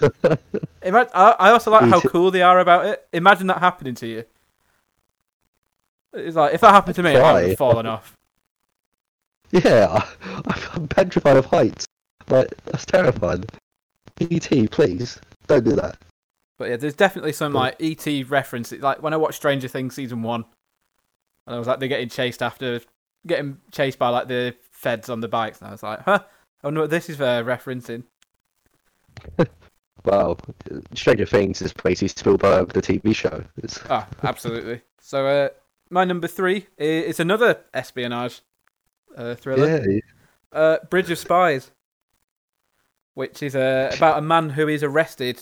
Imagine, 0.82 1.12
I, 1.14 1.50
also 1.50 1.70
like 1.70 1.88
how 1.88 2.00
cool 2.00 2.30
they 2.30 2.42
are 2.42 2.58
about 2.58 2.86
it. 2.86 3.06
Imagine 3.12 3.46
that 3.48 3.58
happening 3.58 3.94
to 3.96 4.06
you. 4.06 4.24
It's 6.12 6.36
like 6.36 6.54
if 6.54 6.60
that 6.60 6.72
happened 6.72 6.96
to 6.96 7.02
me, 7.02 7.16
I 7.16 7.32
would 7.32 7.48
have 7.50 7.58
fallen 7.58 7.86
off. 7.86 8.16
Yeah, 9.52 10.06
I'm 10.72 10.88
petrified 10.88 11.36
of 11.36 11.46
heights. 11.46 11.86
Like 12.28 12.48
that's 12.64 12.86
terrifying. 12.86 13.44
ET, 14.20 14.70
please 14.70 15.20
don't 15.46 15.64
do 15.64 15.72
that. 15.72 15.98
But 16.58 16.70
yeah, 16.70 16.76
there's 16.76 16.94
definitely 16.94 17.32
some 17.32 17.52
like 17.52 17.76
ET 17.80 18.06
reference. 18.28 18.72
Like 18.72 19.02
when 19.02 19.12
I 19.12 19.18
watched 19.18 19.36
Stranger 19.36 19.68
Things 19.68 19.94
season 19.94 20.22
one, 20.22 20.44
and 21.46 21.56
I 21.56 21.58
was 21.58 21.68
like 21.68 21.80
they're 21.80 21.88
getting 21.88 22.08
chased 22.08 22.42
after, 22.42 22.80
getting 23.26 23.58
chased 23.70 23.98
by 23.98 24.08
like 24.08 24.28
the 24.28 24.54
feds 24.70 25.10
on 25.10 25.20
the 25.20 25.28
bikes, 25.28 25.60
and 25.60 25.68
I 25.68 25.72
was 25.72 25.82
like, 25.82 26.00
huh, 26.00 26.20
I 26.62 26.66
wonder 26.66 26.80
what 26.80 26.90
this 26.90 27.10
is 27.10 27.20
uh, 27.20 27.42
referencing. 27.42 28.04
well, 30.04 30.38
Stranger 30.94 31.26
Things 31.26 31.60
is 31.60 31.72
basically 31.72 32.08
Spielberg, 32.08 32.72
the 32.72 32.80
TV 32.80 33.14
show. 33.14 33.44
Ah, 33.90 34.08
absolutely. 34.22 34.80
so, 35.00 35.26
uh, 35.26 35.48
my 35.90 36.04
number 36.04 36.26
three 36.26 36.68
is 36.78 37.20
another 37.20 37.60
espionage 37.74 38.40
uh, 39.16 39.34
thriller. 39.34 39.84
Yeah. 39.84 40.00
Uh, 40.52 40.76
Bridge 40.90 41.10
of 41.10 41.18
Spies, 41.18 41.70
which 43.14 43.42
is 43.42 43.56
uh, 43.56 43.92
about 43.96 44.18
a 44.18 44.22
man 44.22 44.50
who 44.50 44.68
is 44.68 44.82
arrested 44.82 45.40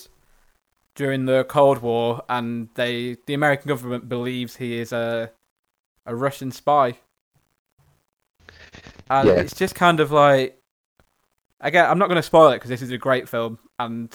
during 0.95 1.27
the 1.27 1.45
Cold 1.45 1.79
War, 1.79 2.23
and 2.29 2.69
they 2.75 3.17
the 3.27 3.35
American 3.35 3.69
government 3.69 4.09
believes 4.09 4.57
he 4.57 4.79
is 4.79 4.93
a 4.93 5.31
a 6.07 6.15
Russian 6.15 6.51
spy. 6.51 6.99
And 9.09 9.29
yeah. 9.29 9.35
it's 9.35 9.55
just 9.55 9.75
kind 9.75 10.01
of 10.01 10.13
like 10.13 10.61
again, 11.61 11.89
I'm 11.89 11.99
not 11.99 12.09
going 12.09 12.17
to 12.17 12.23
spoil 12.23 12.51
it 12.51 12.57
because 12.57 12.71
this 12.71 12.83
is 12.83 12.91
a 12.91 12.99
great 12.99 13.29
film, 13.29 13.59
and 13.79 14.15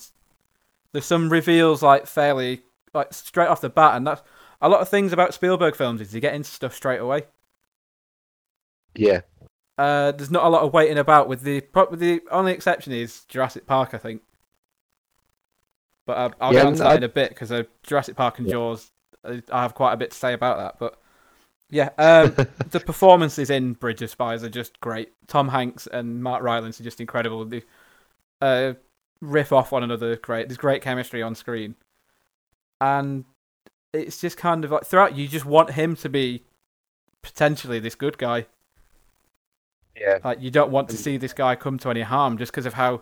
there's 0.92 1.06
some 1.06 1.30
reveals 1.30 1.84
like 1.84 2.08
fairly 2.08 2.62
like 2.94 3.14
straight 3.14 3.48
off 3.48 3.62
the 3.62 3.70
bat, 3.70 3.96
and 3.96 4.08
that's 4.08 4.22
a 4.62 4.70
lot 4.70 4.82
of 4.82 4.90
things 4.90 5.14
about 5.14 5.34
Spielberg 5.34 5.76
films 5.76 6.02
is 6.02 6.14
you 6.14 6.22
get 6.22 6.34
into 6.34 6.50
stuff 6.50 6.74
straight 6.74 7.00
away. 7.00 7.24
Yeah. 8.96 9.22
Uh, 9.78 10.12
there's 10.12 10.32
not 10.32 10.46
a 10.46 10.50
lot 10.50 10.64
of 10.64 10.74
waiting 10.74 10.98
about. 10.98 11.28
With 11.28 11.42
the 11.42 11.64
the 11.92 12.22
only 12.32 12.54
exception 12.54 12.94
is 12.94 13.26
Jurassic 13.26 13.68
Park, 13.68 13.94
I 13.94 13.98
think. 13.98 14.22
But 16.06 16.18
uh, 16.18 16.30
I'll 16.40 16.54
yeah, 16.54 16.60
get 16.60 16.68
onto 16.68 16.80
that 16.80 16.92
I... 16.92 16.96
in 16.96 17.04
a 17.04 17.10
bit 17.10 17.30
because 17.30 17.52
uh, 17.52 17.64
Jurassic 17.84 18.16
Park 18.16 18.40
and 18.40 18.48
yeah. 18.48 18.54
Jaws, 18.54 18.92
I 19.24 19.62
have 19.62 19.74
quite 19.74 19.94
a 19.94 19.98
bit 19.98 20.12
to 20.12 20.18
say 20.18 20.34
about 20.34 20.58
that. 20.58 20.80
But 20.80 21.00
yeah, 21.70 21.90
um, 21.98 22.34
the 22.70 22.80
performances 22.80 23.50
in 23.50 23.74
Bridge 23.74 24.02
of 24.02 24.10
Spies 24.10 24.44
are 24.44 24.50
just 24.50 24.80
great. 24.80 25.12
Tom 25.28 25.50
Hanks 25.50 25.88
and 25.88 26.24
Mark 26.24 26.44
Rylance 26.44 26.80
are 26.80 26.84
just 26.84 27.02
incredible. 27.02 27.44
They 27.46 27.64
uh, 28.42 28.74
riff 29.22 29.52
off 29.52 29.72
one 29.72 29.84
another. 29.84 30.16
Great, 30.16 30.48
there's 30.48 30.58
great 30.58 30.82
chemistry 30.82 31.22
on 31.22 31.36
screen, 31.36 31.76
and 32.80 33.26
it's 33.94 34.22
just 34.22 34.38
kind 34.38 34.64
of 34.64 34.72
like 34.72 34.86
throughout 34.86 35.16
you 35.16 35.28
just 35.28 35.46
want 35.46 35.72
him 35.72 35.96
to 35.98 36.10
be 36.10 36.44
potentially 37.24 37.80
this 37.80 37.96
good 37.96 38.18
guy. 38.18 38.46
Yeah. 39.96 40.20
Like 40.24 40.42
you 40.42 40.52
don't 40.52 40.72
want 40.72 40.90
to 40.90 40.98
see 40.98 41.18
this 41.18 41.34
guy 41.34 41.56
come 41.56 41.78
to 41.80 41.90
any 41.90 42.02
harm 42.02 42.38
just 42.38 42.52
because 42.52 42.66
of 42.66 42.74
how 42.74 43.02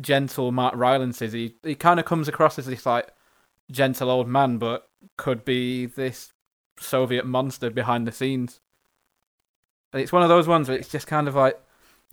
gentle 0.00 0.52
Mark 0.52 0.74
Rylance 0.76 1.20
is. 1.22 1.32
He 1.32 1.56
he 1.62 1.74
kind 1.74 1.98
of 1.98 2.06
comes 2.06 2.28
across 2.28 2.58
as 2.58 2.66
this 2.66 2.86
like 2.86 3.08
gentle 3.70 4.10
old 4.10 4.28
man, 4.28 4.58
but 4.58 4.88
could 5.16 5.44
be 5.44 5.86
this 5.86 6.32
Soviet 6.78 7.26
monster 7.26 7.70
behind 7.70 8.06
the 8.06 8.12
scenes. 8.12 8.60
And 9.92 10.00
it's 10.00 10.12
one 10.12 10.22
of 10.22 10.28
those 10.28 10.48
ones 10.48 10.68
where 10.68 10.78
it's 10.78 10.88
just 10.88 11.06
kind 11.06 11.28
of 11.28 11.34
like 11.34 11.60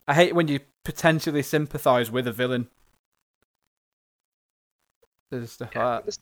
I 0.08 0.14
hate 0.14 0.34
when 0.34 0.48
you 0.48 0.60
potentially 0.84 1.44
sympathise 1.44 2.10
with 2.10 2.28
a 2.28 2.32
villain. 2.32 2.68
There's 5.30 5.52
stuff 5.52 5.76
like 5.76 6.06
that. 6.06 6.18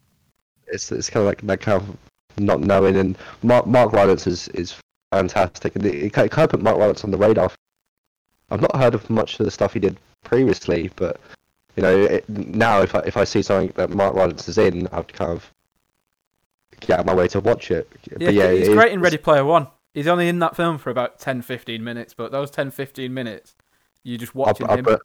It's, 0.68 0.92
it's 0.92 1.10
kind 1.10 1.22
of 1.22 1.28
like 1.28 1.42
that 1.42 1.62
kind 1.62 1.82
of 1.82 1.98
not 2.38 2.60
knowing, 2.60 2.98
and 2.98 3.18
Mark 3.44 3.66
Mark 3.66 3.94
Rylance 3.94 4.28
is 4.28 4.50
is 4.50 4.76
fantastic, 5.12 5.76
and 5.76 5.86
it, 5.86 5.96
it 5.96 6.14
kind 6.14 6.30
of 6.30 6.50
put 6.50 6.62
Mark 6.62 6.78
Rylance 6.78 7.04
on 7.04 7.12
the 7.12 7.18
radar. 7.18 7.50
I've 8.50 8.62
not 8.62 8.76
heard 8.76 8.94
of 8.96 9.10
much 9.10 9.40
of 9.40 9.46
the 9.46 9.52
stuff 9.52 9.74
he 9.74 9.80
did 9.80 9.98
previously, 10.24 10.90
but 10.96 11.20
you 11.76 11.84
know 11.84 11.96
it, 11.98 12.28
now 12.30 12.82
if 12.82 12.96
I 12.96 13.00
if 13.00 13.18
I 13.18 13.24
see 13.24 13.42
something 13.42 13.74
that 13.76 13.90
Mark 13.90 14.16
Rylance 14.16 14.48
is 14.48 14.58
in, 14.58 14.88
I'd 14.92 15.12
kind 15.14 15.32
of 15.32 15.52
get 16.80 16.92
out 16.92 17.00
of 17.02 17.06
my 17.06 17.14
way 17.16 17.28
to 17.30 17.40
watch 17.40 17.72
it. 17.72 17.90
Yeah, 18.12 18.18
but 18.28 18.34
yeah, 18.34 18.52
he's 18.52 18.68
it 18.70 18.74
great 18.74 18.92
in 18.94 19.02
Ready 19.02 19.18
Player 19.18 19.44
One. 19.46 19.68
He's 19.94 20.08
only 20.08 20.28
in 20.28 20.40
that 20.40 20.56
film 20.56 20.78
for 20.78 20.92
about 20.92 21.18
10, 21.20 21.42
15 21.42 21.84
minutes, 21.84 22.14
but 22.14 22.32
those 22.32 22.52
10, 22.52 22.70
15 22.70 23.12
minutes, 23.12 23.56
you 24.04 24.18
just 24.20 24.36
watching 24.36 24.70
I'll 24.70 24.78
him. 24.78 24.86
put- 24.86 25.02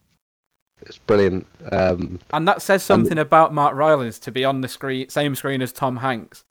it's 0.83 0.99
brilliant. 0.99 1.47
Um, 1.71 2.19
And 2.33 2.47
that 2.49 2.61
says 2.61 2.83
something 2.83 3.17
about 3.17 3.55
Mark 3.55 3.75
Rylance 3.75 4.19
to 4.19 4.33
be 4.33 4.45
on 4.45 4.61
the 4.63 4.69
screen, 4.69 5.09
same 5.09 5.35
screen 5.37 5.63
as 5.63 5.73
Tom 5.73 5.99
Hanks, 5.99 6.45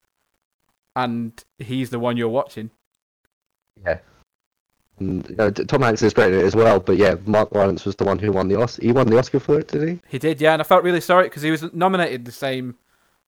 and 0.95 1.33
he's 1.59 1.89
the 1.91 1.99
one 1.99 2.15
you're 2.17 2.29
watching. 2.29 2.71
Yeah. 3.85 3.99
And, 5.01 5.27
you 5.29 5.35
know, 5.35 5.49
Tom 5.49 5.81
Hanks 5.81 6.01
is 6.01 6.13
great 6.13 6.33
in 6.33 6.39
it 6.39 6.43
as 6.45 6.55
well, 6.55 6.79
but 6.79 6.97
yeah, 6.97 7.15
Mark 7.25 7.49
Rylance 7.51 7.85
was 7.85 7.95
the 7.95 8.03
one 8.05 8.19
who 8.19 8.31
won 8.31 8.47
the 8.47 8.61
Oscar. 8.61 8.81
He 8.83 8.91
won 8.91 9.07
the 9.07 9.17
Oscar 9.17 9.39
for 9.39 9.59
it, 9.59 9.67
did 9.67 9.87
he? 9.87 9.99
He 10.07 10.19
did, 10.19 10.39
yeah, 10.39 10.53
and 10.53 10.61
I 10.61 10.65
felt 10.65 10.83
really 10.83 11.01
sorry 11.01 11.25
because 11.25 11.41
he 11.41 11.51
was 11.51 11.73
nominated 11.73 12.25
the 12.25 12.31
same 12.31 12.75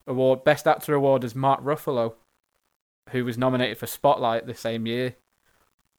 award, 0.08 0.44
Best 0.44 0.68
Actor 0.68 0.94
award, 0.94 1.24
as 1.24 1.34
Mark 1.36 1.64
Ruffalo, 1.64 2.14
who 3.10 3.26
was 3.26 3.38
nominated 3.38 3.78
for 3.78 3.88
Spotlight 3.88 4.46
the 4.46 4.54
same 4.54 4.86
year. 4.86 5.16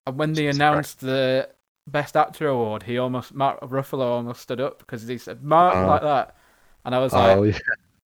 And 0.06 0.16
when 0.18 0.32
they 0.34 0.46
announced 0.46 1.00
the 1.00 1.48
Best 1.86 2.16
Actor 2.16 2.46
award, 2.46 2.84
he 2.84 2.96
almost 2.98 3.34
Mark 3.34 3.60
Ruffalo 3.60 4.02
almost 4.04 4.40
stood 4.42 4.60
up 4.60 4.78
because 4.78 5.06
he 5.06 5.18
said 5.18 5.42
Mark 5.42 5.74
Oh. 5.74 5.86
like 5.86 6.02
that, 6.02 6.36
and 6.84 6.94
I 6.94 6.98
was 7.00 7.12
like, 7.12 7.36
Oh, 7.36 7.42
yeah. 7.42 7.58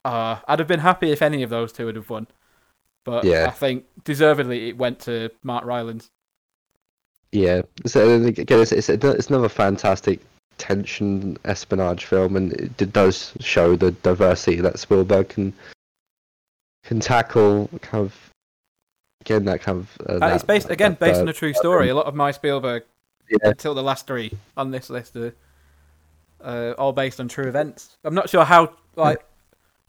Uh, 0.04 0.38
I'd 0.48 0.58
have 0.60 0.68
been 0.68 0.80
happy 0.80 1.10
if 1.12 1.20
any 1.22 1.42
of 1.42 1.50
those 1.50 1.72
two 1.72 1.86
would 1.86 1.96
have 1.96 2.08
won. 2.08 2.28
But 3.04 3.24
Yeah. 3.24 3.46
I 3.46 3.50
think 3.50 3.84
deservedly 4.04 4.68
it 4.70 4.78
went 4.78 5.00
to 5.00 5.30
Mark 5.42 5.64
Rylance. 5.64 6.10
Yeah. 7.32 7.62
So 7.86 8.22
again, 8.24 8.60
it's, 8.60 8.72
it's 8.72 8.88
it's 8.88 9.28
another 9.28 9.48
fantastic 9.48 10.20
tension 10.58 11.38
espionage 11.44 12.04
film, 12.04 12.36
and 12.36 12.52
it 12.52 12.92
does 12.92 13.32
show 13.40 13.76
the 13.76 13.92
diversity 13.92 14.60
that 14.60 14.78
Spielberg 14.78 15.28
can 15.28 15.52
can 16.84 17.00
tackle. 17.00 17.68
Kind 17.80 18.06
of 18.06 18.32
again 19.20 19.44
that 19.44 19.60
kind 19.60 19.78
of. 19.78 19.98
Uh, 20.00 20.14
Uh, 20.14 20.18
that, 20.18 20.34
it's 20.34 20.44
based 20.44 20.70
again 20.70 20.92
that, 20.92 21.00
based 21.00 21.18
uh, 21.18 21.22
on 21.22 21.28
a 21.28 21.32
true 21.32 21.54
story. 21.54 21.88
A 21.88 21.94
lot 21.94 22.06
of 22.06 22.14
my 22.14 22.30
Spielberg 22.30 22.84
Yeah, 23.30 23.50
until 23.50 23.74
the 23.74 23.82
last 23.82 24.06
three 24.06 24.32
on 24.56 24.70
this 24.70 24.90
list 24.90 25.16
are 25.16 25.34
uh, 26.42 26.72
all 26.78 26.92
based 26.92 27.20
on 27.20 27.28
true 27.28 27.46
events. 27.46 27.96
I'm 28.04 28.14
not 28.14 28.30
sure 28.30 28.44
how 28.44 28.74
like 28.96 29.24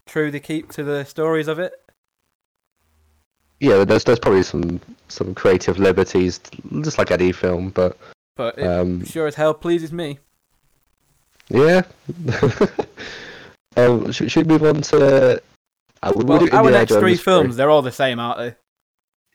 true 0.05 0.31
they 0.31 0.39
keep 0.39 0.71
to 0.73 0.83
the 0.83 1.03
stories 1.05 1.47
of 1.47 1.59
it. 1.59 1.73
Yeah. 3.59 3.83
There's 3.83 4.03
there's 4.03 4.19
probably 4.19 4.43
some 4.43 4.79
some 5.07 5.35
creative 5.35 5.79
liberties, 5.79 6.39
just 6.81 6.97
like 6.97 7.11
any 7.11 7.31
film, 7.31 7.69
but 7.69 7.97
But 8.35 8.57
it 8.57 8.65
um, 8.65 9.05
sure 9.05 9.27
as 9.27 9.35
hell 9.35 9.53
pleases 9.53 9.91
me. 9.91 10.19
yeah. 11.49 11.81
um, 13.77 14.11
should, 14.11 14.31
should 14.31 14.45
we 14.47 14.57
move 14.57 14.63
on 14.63 14.81
to? 14.81 15.41
Uh, 16.01 16.13
we'll, 16.15 16.25
Well, 16.25 16.39
do 16.39 16.51
our 16.51 16.71
next 16.71 16.93
three 16.93 17.11
Jones 17.11 17.21
films, 17.21 17.55
they're 17.57 17.69
all 17.69 17.81
the 17.81 17.91
same, 17.91 18.19
aren't 18.19 18.39
they? 18.39 18.55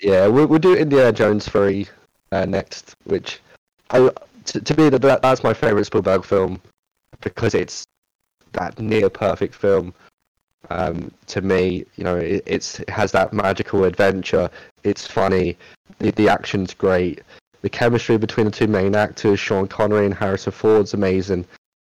Yeah, 0.01 0.27
we'll, 0.27 0.47
we'll 0.47 0.59
do 0.59 0.77
Indiana 0.77 1.13
Jones 1.13 1.49
3 1.49 1.87
uh, 2.33 2.45
next, 2.47 2.95
which 3.05 3.41
I, 3.91 4.11
to, 4.47 4.61
to 4.61 4.77
me 4.77 4.89
that 4.89 5.23
that's 5.23 5.43
my 5.43 5.55
favorite 5.55 5.85
Spielberg 5.85 6.25
film 6.25 6.61
because 7.21 7.55
it's 7.55 7.87
that 8.53 8.79
near 8.79 9.09
perfect 9.09 9.55
film. 9.55 9.95
Um, 10.71 11.11
to 11.29 11.41
me, 11.41 11.85
you 11.97 12.05
know, 12.05 12.17
it, 12.17 12.43
it's 12.47 12.81
it 12.81 12.91
has 12.91 13.13
that 13.13 13.33
magical 13.33 13.85
adventure. 13.85 14.51
It's 14.83 15.07
funny, 15.07 15.57
the, 15.99 16.11
the 16.13 16.29
action's 16.29 16.75
great, 16.75 17.23
the 17.63 17.69
chemistry 17.69 18.17
between 18.19 18.47
the 18.47 18.53
two 18.53 18.67
main 18.67 18.95
actors, 18.95 19.41
Sean 19.41 19.67
Connery 19.67 20.07
and 20.07 20.15
Harrison 20.15 20.53
Ford's 20.53 20.95
amazing. 20.95 21.45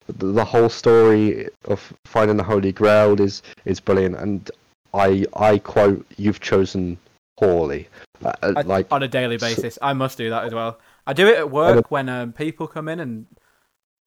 The, 0.07 0.28
the 0.28 0.45
whole 0.45 0.69
story 0.69 1.49
of 1.65 1.93
finding 2.05 2.38
the 2.38 2.43
Holy 2.43 2.71
Grail 2.71 3.19
is 3.19 3.43
is 3.65 3.80
brilliant, 3.80 4.15
and 4.15 4.49
I 4.93 5.25
I 5.36 5.57
quote, 5.59 6.05
"You've 6.17 6.39
chosen 6.39 6.97
poorly." 7.38 7.88
Uh, 8.23 8.34
uh, 8.41 8.53
I- 8.57 8.61
like 8.61 8.88
on 8.91 9.03
a 9.03 9.07
daily 9.07 9.38
basis. 9.38 9.78
I 9.82 9.93
must 9.93 10.17
do 10.17 10.30
that 10.30 10.45
as 10.45 10.53
well. 10.53 10.80
I 11.05 11.13
do 11.13 11.28
it 11.28 11.38
at 11.38 11.49
work 11.49 11.89
when 11.89 12.09
um, 12.09 12.34
people 12.34 12.67
come 12.67 12.89
in 12.89 12.99
and 12.99 13.25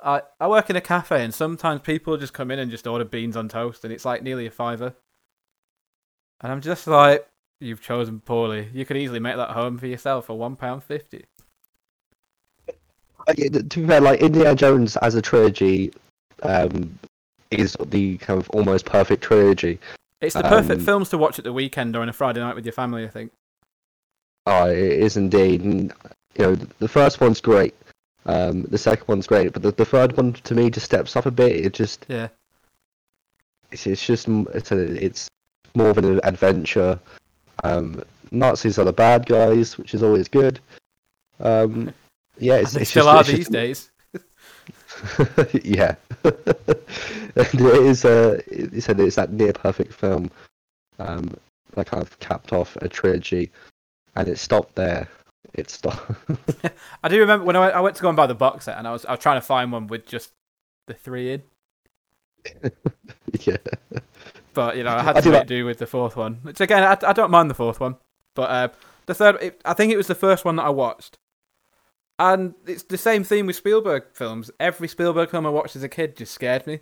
I 0.02 0.22
I 0.40 0.48
work 0.48 0.70
in 0.70 0.76
a 0.76 0.80
cafe 0.80 1.22
and 1.24 1.34
sometimes 1.34 1.82
people 1.82 2.16
just 2.16 2.32
come 2.32 2.50
in 2.50 2.58
and 2.58 2.70
just 2.70 2.86
order 2.86 3.04
beans 3.04 3.36
on 3.36 3.48
toast 3.48 3.84
and 3.84 3.92
it's 3.92 4.04
like 4.04 4.22
nearly 4.22 4.46
a 4.46 4.50
fiver. 4.50 4.94
And 6.40 6.50
I'm 6.50 6.60
just 6.60 6.86
like, 6.86 7.26
you've 7.60 7.82
chosen 7.82 8.20
poorly. 8.20 8.68
You 8.72 8.84
could 8.84 8.96
easily 8.96 9.20
make 9.20 9.36
that 9.36 9.50
home 9.50 9.78
for 9.78 9.86
yourself 9.86 10.26
for 10.26 10.38
one 10.38 10.56
pound 10.56 10.82
fifty. 10.82 11.26
Uh, 13.28 13.34
to 13.34 13.60
be 13.62 13.86
fair, 13.86 14.00
like 14.00 14.20
Indiana 14.20 14.54
Jones 14.54 14.96
as 14.96 15.14
a 15.14 15.20
trilogy, 15.20 15.92
um, 16.42 16.98
is 17.50 17.76
the 17.86 18.16
kind 18.18 18.40
of 18.40 18.48
almost 18.50 18.86
perfect 18.86 19.22
trilogy. 19.22 19.78
It's 20.22 20.34
the 20.34 20.42
perfect 20.42 20.80
Um, 20.80 20.86
films 20.86 21.10
to 21.10 21.18
watch 21.18 21.38
at 21.38 21.44
the 21.44 21.52
weekend 21.52 21.96
or 21.96 22.00
on 22.00 22.08
a 22.08 22.12
Friday 22.14 22.40
night 22.40 22.54
with 22.54 22.64
your 22.64 22.72
family. 22.72 23.04
I 23.04 23.08
think. 23.08 23.32
Oh, 24.46 24.70
it 24.70 24.78
is 24.78 25.18
indeed. 25.18 25.60
And, 25.60 25.92
you 26.38 26.44
know, 26.46 26.54
the 26.54 26.88
first 26.88 27.20
one's 27.20 27.42
great. 27.42 27.74
Um, 28.26 28.62
the 28.64 28.78
second 28.78 29.08
one's 29.08 29.26
great, 29.26 29.52
but 29.52 29.62
the, 29.62 29.72
the 29.72 29.84
third 29.84 30.16
one 30.16 30.32
to 30.34 30.54
me 30.54 30.70
just 30.70 30.86
steps 30.86 31.16
up 31.16 31.26
a 31.26 31.30
bit. 31.30 31.56
It 31.64 31.72
just 31.72 32.04
Yeah. 32.08 32.28
it's, 33.70 33.86
it's 33.86 34.04
just 34.04 34.28
it's 34.28 34.72
a, 34.72 35.04
it's 35.04 35.28
more 35.74 35.90
of 35.90 35.98
an 35.98 36.20
adventure. 36.24 36.98
Um, 37.64 38.02
Nazis 38.30 38.78
are 38.78 38.84
the 38.84 38.92
bad 38.92 39.26
guys, 39.26 39.76
which 39.78 39.94
is 39.94 40.02
always 40.02 40.28
good. 40.28 40.60
Um, 41.40 41.92
yeah, 42.38 42.56
it's, 42.56 42.76
it's 42.76 42.90
still 42.90 43.06
just, 43.06 43.16
are 43.16 43.20
it's 43.20 43.28
these 43.30 43.38
just- 43.38 43.52
days. 43.52 43.90
yeah, 45.64 45.94
and 46.24 46.34
it 47.36 47.82
is 47.84 48.04
a 48.04 48.42
it's, 48.48 48.88
a, 48.88 49.00
it's 49.00 49.16
that 49.16 49.32
near 49.32 49.52
perfect 49.52 49.94
film 49.94 50.30
um, 50.98 51.34
that 51.74 51.86
kind 51.86 52.02
of 52.02 52.18
capped 52.18 52.52
off 52.52 52.76
a 52.82 52.88
trilogy, 52.88 53.50
and 54.16 54.28
it 54.28 54.38
stopped 54.38 54.74
there. 54.74 55.08
It 55.54 55.70
stopped. 55.70 56.10
I 57.02 57.08
do 57.08 57.18
remember 57.20 57.44
when 57.44 57.56
I 57.56 57.60
went, 57.60 57.74
I 57.74 57.80
went 57.80 57.96
to 57.96 58.02
go 58.02 58.08
and 58.08 58.16
buy 58.16 58.26
the 58.26 58.34
box 58.34 58.66
set 58.66 58.78
and 58.78 58.86
I 58.86 58.92
was 58.92 59.04
I 59.06 59.12
was 59.12 59.20
trying 59.20 59.38
to 59.38 59.46
find 59.46 59.72
one 59.72 59.86
with 59.86 60.06
just 60.06 60.32
the 60.86 60.94
three 60.94 61.32
in. 61.32 61.42
yeah, 63.40 63.56
But 64.54 64.76
you 64.76 64.82
know, 64.84 64.90
I 64.92 65.02
had 65.02 65.16
I 65.16 65.20
to 65.20 65.30
do 65.30 65.44
do 65.44 65.64
with 65.64 65.78
the 65.78 65.86
fourth 65.86 66.16
one. 66.16 66.36
Which 66.42 66.60
again, 66.60 66.82
I, 66.82 66.96
I 67.08 67.12
don't 67.12 67.30
mind 67.30 67.50
the 67.50 67.54
fourth 67.54 67.80
one, 67.80 67.96
but 68.34 68.50
uh, 68.50 68.68
the 69.06 69.14
third, 69.14 69.36
it, 69.42 69.60
I 69.64 69.74
think 69.74 69.92
it 69.92 69.96
was 69.96 70.06
the 70.08 70.14
first 70.14 70.44
one 70.44 70.56
that 70.56 70.64
I 70.64 70.70
watched, 70.70 71.18
and 72.18 72.54
it's 72.66 72.82
the 72.84 72.98
same 72.98 73.24
theme 73.24 73.46
with 73.46 73.56
Spielberg 73.56 74.04
films. 74.12 74.50
Every 74.60 74.88
Spielberg 74.88 75.30
film 75.30 75.46
I 75.46 75.50
watched 75.50 75.76
as 75.76 75.82
a 75.82 75.88
kid 75.88 76.16
just 76.16 76.32
scared 76.34 76.66
me. 76.66 76.80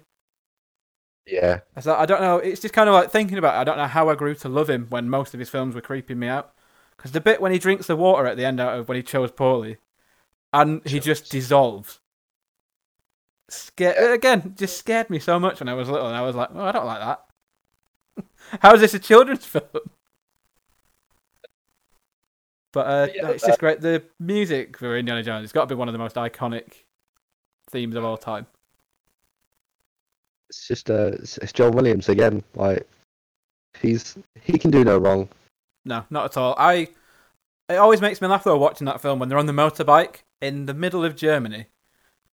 yeah, 1.26 1.60
I 1.76 2.06
don't 2.06 2.20
know. 2.20 2.38
It's 2.38 2.60
just 2.60 2.74
kind 2.74 2.88
of 2.88 2.94
like 2.94 3.10
thinking 3.10 3.38
about. 3.38 3.56
It, 3.56 3.60
I 3.60 3.64
don't 3.64 3.76
know 3.78 3.86
how 3.86 4.08
I 4.08 4.14
grew 4.14 4.34
to 4.36 4.48
love 4.48 4.70
him 4.70 4.86
when 4.88 5.08
most 5.10 5.34
of 5.34 5.40
his 5.40 5.50
films 5.50 5.74
were 5.74 5.80
creeping 5.80 6.18
me 6.18 6.28
out. 6.28 6.52
Because 6.98 7.12
the 7.12 7.20
bit 7.20 7.40
when 7.40 7.52
he 7.52 7.58
drinks 7.58 7.86
the 7.86 7.96
water 7.96 8.26
at 8.26 8.36
the 8.36 8.44
end 8.44 8.60
out 8.60 8.78
of 8.78 8.88
when 8.88 8.96
he 8.96 9.02
chose 9.02 9.30
poorly, 9.30 9.78
and 10.52 10.86
he 10.86 11.00
just 11.00 11.30
dissolves. 11.30 12.00
Scared 13.48 14.12
again, 14.12 14.54
just 14.58 14.76
scared 14.76 15.08
me 15.08 15.18
so 15.18 15.38
much 15.40 15.60
when 15.60 15.68
I 15.68 15.74
was 15.74 15.88
little, 15.88 16.08
and 16.08 16.16
I 16.16 16.22
was 16.22 16.36
like, 16.36 16.50
"Oh, 16.52 16.64
I 16.64 16.72
don't 16.72 16.84
like 16.86 17.00
that." 17.00 17.24
How 18.60 18.74
is 18.74 18.80
this 18.80 18.94
a 18.94 18.98
children's 18.98 19.46
film? 19.46 19.62
But 22.72 22.86
uh, 22.86 23.08
Yeah, 23.14 23.28
it's 23.30 23.46
just 23.46 23.60
great. 23.60 23.80
The 23.80 24.02
music 24.20 24.76
for 24.76 24.98
Indiana 24.98 25.22
Jones, 25.22 25.44
it's 25.44 25.52
got 25.52 25.68
to 25.68 25.74
be 25.74 25.78
one 25.78 25.88
of 25.88 25.92
the 25.92 25.98
most 25.98 26.16
iconic 26.16 26.84
themes 27.70 27.94
of 27.94 28.04
all 28.04 28.16
time. 28.18 28.46
it's 30.48 30.66
just 30.66 30.90
uh, 30.90 31.12
it's, 31.14 31.38
it's 31.38 31.52
John 31.52 31.72
Williams 31.72 32.08
again. 32.08 32.42
Like 32.54 32.86
he's 33.80 34.16
he 34.42 34.58
can 34.58 34.70
do 34.70 34.84
no 34.84 34.98
wrong. 34.98 35.28
No, 35.84 36.04
not 36.10 36.26
at 36.26 36.36
all. 36.36 36.54
I 36.58 36.88
it 37.68 37.76
always 37.76 38.00
makes 38.00 38.20
me 38.20 38.28
laugh 38.28 38.44
though 38.44 38.58
watching 38.58 38.86
that 38.86 39.00
film 39.00 39.18
when 39.18 39.28
they're 39.28 39.38
on 39.38 39.46
the 39.46 39.52
motorbike 39.52 40.22
in 40.40 40.66
the 40.66 40.74
middle 40.74 41.04
of 41.04 41.16
Germany, 41.16 41.66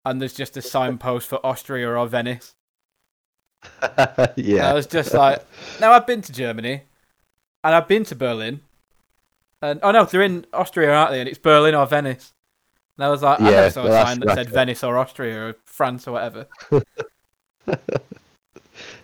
and 0.04 0.20
there's 0.20 0.34
just 0.34 0.56
a 0.56 0.62
signpost 0.62 1.28
for 1.28 1.44
Austria 1.44 1.88
or 1.96 2.06
Venice, 2.06 2.54
Yeah. 4.36 4.70
I 4.70 4.72
was 4.74 4.86
just 4.86 5.14
like, 5.14 5.44
now 5.80 5.92
I've 5.92 6.06
been 6.06 6.22
to 6.22 6.32
Germany, 6.32 6.82
and 7.62 7.74
I've 7.74 7.88
been 7.88 8.04
to 8.04 8.14
Berlin, 8.16 8.60
and 9.62 9.80
oh 9.82 9.90
no, 9.90 10.04
they're 10.04 10.22
in 10.22 10.46
Austria, 10.52 10.92
aren't 10.92 11.12
they? 11.12 11.20
And 11.20 11.28
it's 11.28 11.38
Berlin 11.38 11.74
or 11.74 11.86
Venice. 11.86 12.32
And 12.96 13.04
I 13.04 13.08
was 13.08 13.22
like, 13.22 13.40
I 13.40 13.50
Yeah, 13.50 13.56
never 13.56 13.70
saw 13.70 13.86
a 13.86 13.92
sign 13.92 14.20
that 14.20 14.30
said 14.30 14.48
it. 14.48 14.52
Venice 14.52 14.84
or 14.84 14.98
Austria 14.98 15.48
or 15.48 15.54
France 15.64 16.06
or 16.06 16.12
whatever. 16.12 16.46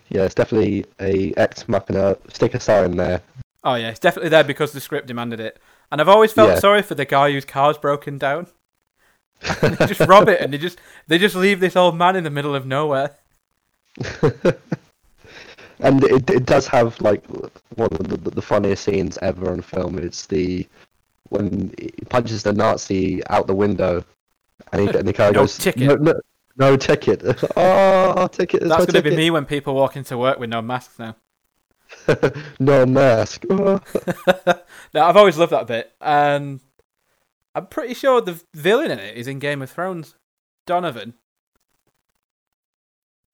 Yeah, 0.09 0.25
it's 0.25 0.35
definitely 0.35 0.85
a 0.99 1.33
ex 1.37 1.67
machina. 1.69 2.17
Stick 2.29 2.53
a 2.53 2.59
sign 2.59 2.97
there. 2.97 3.21
Oh 3.63 3.75
yeah, 3.75 3.89
it's 3.89 3.99
definitely 3.99 4.29
there 4.29 4.43
because 4.43 4.71
the 4.71 4.81
script 4.81 5.07
demanded 5.07 5.39
it. 5.39 5.59
And 5.91 6.01
I've 6.01 6.09
always 6.09 6.33
felt 6.33 6.49
Yeah. 6.49 6.59
sorry 6.59 6.81
for 6.81 6.95
the 6.95 7.05
guy 7.05 7.31
whose 7.31 7.45
car's 7.45 7.77
broken 7.77 8.17
down. 8.17 8.47
they 9.61 9.87
just 9.87 10.01
rob 10.01 10.29
it 10.29 10.39
and 10.39 10.53
they 10.53 10.57
just 10.57 10.79
they 11.07 11.17
just 11.17 11.35
leave 11.35 11.59
this 11.59 11.75
old 11.75 11.97
man 11.97 12.15
in 12.15 12.23
the 12.23 12.29
middle 12.29 12.55
of 12.55 12.65
nowhere. 12.65 13.15
and 15.79 16.03
it 16.03 16.29
it 16.29 16.45
does 16.45 16.67
have 16.67 16.99
like 17.01 17.25
one 17.75 17.89
of 17.91 18.07
the, 18.23 18.29
the 18.31 18.41
funniest 18.41 18.83
scenes 18.83 19.17
ever 19.21 19.51
on 19.51 19.61
film. 19.61 19.97
It's 19.97 20.27
the 20.27 20.67
when 21.29 21.73
he 21.79 21.91
punches 22.09 22.43
the 22.43 22.53
Nazi 22.53 23.25
out 23.29 23.47
the 23.47 23.55
window, 23.55 24.03
and, 24.71 24.81
he, 24.81 24.97
and 24.97 25.07
the 25.07 25.13
car 25.13 25.31
No 25.31 25.41
goes, 25.41 25.57
ticket. 25.57 25.81
No, 25.81 25.95
no, 25.95 26.13
no 26.57 26.77
ticket. 26.77 27.21
oh, 27.55 28.27
ticket. 28.27 28.61
That's 28.63 28.85
going 28.85 29.01
to 29.03 29.09
be 29.09 29.15
me 29.15 29.31
when 29.31 29.45
people 29.45 29.73
walk 29.73 29.95
into 29.95 30.17
work 30.17 30.39
with 30.39 30.49
no 30.49 30.61
masks 30.61 30.99
now. 30.99 31.15
no 32.59 32.85
mask. 32.85 33.45
No, 34.93 35.05
I've 35.05 35.15
always 35.15 35.37
loved 35.37 35.53
that 35.53 35.67
bit, 35.67 35.93
and 36.01 36.59
I'm 37.55 37.67
pretty 37.67 37.93
sure 37.93 38.19
the 38.19 38.41
villain 38.53 38.91
in 38.91 38.99
it 38.99 39.15
is 39.15 39.25
in 39.25 39.39
Game 39.39 39.61
of 39.61 39.69
Thrones, 39.69 40.15
Donovan. 40.65 41.13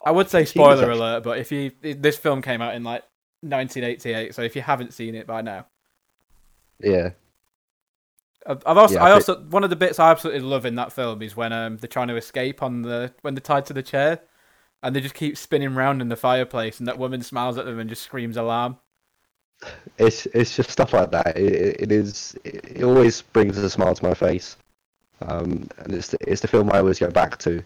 I 0.05 0.11
would 0.11 0.29
say 0.29 0.45
spoiler 0.45 0.91
alert, 0.91 1.23
but 1.23 1.39
if 1.39 1.51
you 1.51 1.71
this 1.81 2.15
film 2.17 2.43
came 2.43 2.61
out 2.61 2.75
in 2.75 2.83
like 2.83 3.01
1988, 3.41 4.35
so 4.35 4.43
if 4.43 4.55
you 4.55 4.61
haven't 4.61 4.93
seen 4.93 5.15
it 5.15 5.25
by 5.25 5.41
now, 5.41 5.65
Yeah. 6.79 7.11
I've 8.45 8.77
also 8.77 8.95
Yeah, 8.95 9.03
I 9.03 9.09
I 9.09 9.11
also 9.13 9.41
one 9.49 9.63
of 9.63 9.69
the 9.71 9.75
bits 9.75 9.99
I 9.99 10.11
absolutely 10.11 10.41
love 10.41 10.65
in 10.65 10.75
that 10.75 10.93
film 10.93 11.21
is 11.23 11.35
when 11.35 11.51
um 11.51 11.77
they're 11.77 11.87
trying 11.87 12.07
to 12.09 12.15
escape 12.15 12.61
on 12.61 12.83
the 12.83 13.13
when 13.23 13.33
they're 13.33 13.41
tied 13.41 13.65
to 13.65 13.73
the 13.73 13.81
chair, 13.83 14.19
and 14.87 14.95
they 14.95 15.01
just 15.01 15.15
keep 15.15 15.37
spinning 15.37 15.75
round 15.75 16.01
in 16.01 16.07
the 16.09 16.15
fireplace, 16.15 16.79
and 16.79 16.87
that 16.87 16.97
woman 16.97 17.21
smiles 17.21 17.57
at 17.57 17.65
them 17.65 17.77
and 17.77 17.89
just 17.89 18.01
screams 18.03 18.37
alarm. 18.37 18.77
It's 19.97 20.25
it's 20.27 20.55
just 20.55 20.71
stuff 20.71 20.93
like 20.93 21.11
that. 21.11 21.35
It, 21.37 21.81
it- 21.81 21.91
is. 21.91 22.35
It 22.45 22.83
always 22.83 23.21
brings 23.21 23.57
a 23.57 23.69
smile 23.69 23.93
to 23.95 24.03
my 24.05 24.13
face. 24.13 24.55
Um, 25.21 25.67
and 25.79 25.93
it's 25.93 26.09
the, 26.09 26.17
it's 26.21 26.41
the 26.41 26.47
film 26.47 26.71
I 26.71 26.77
always 26.77 26.99
go 26.99 27.09
back 27.09 27.37
to. 27.39 27.63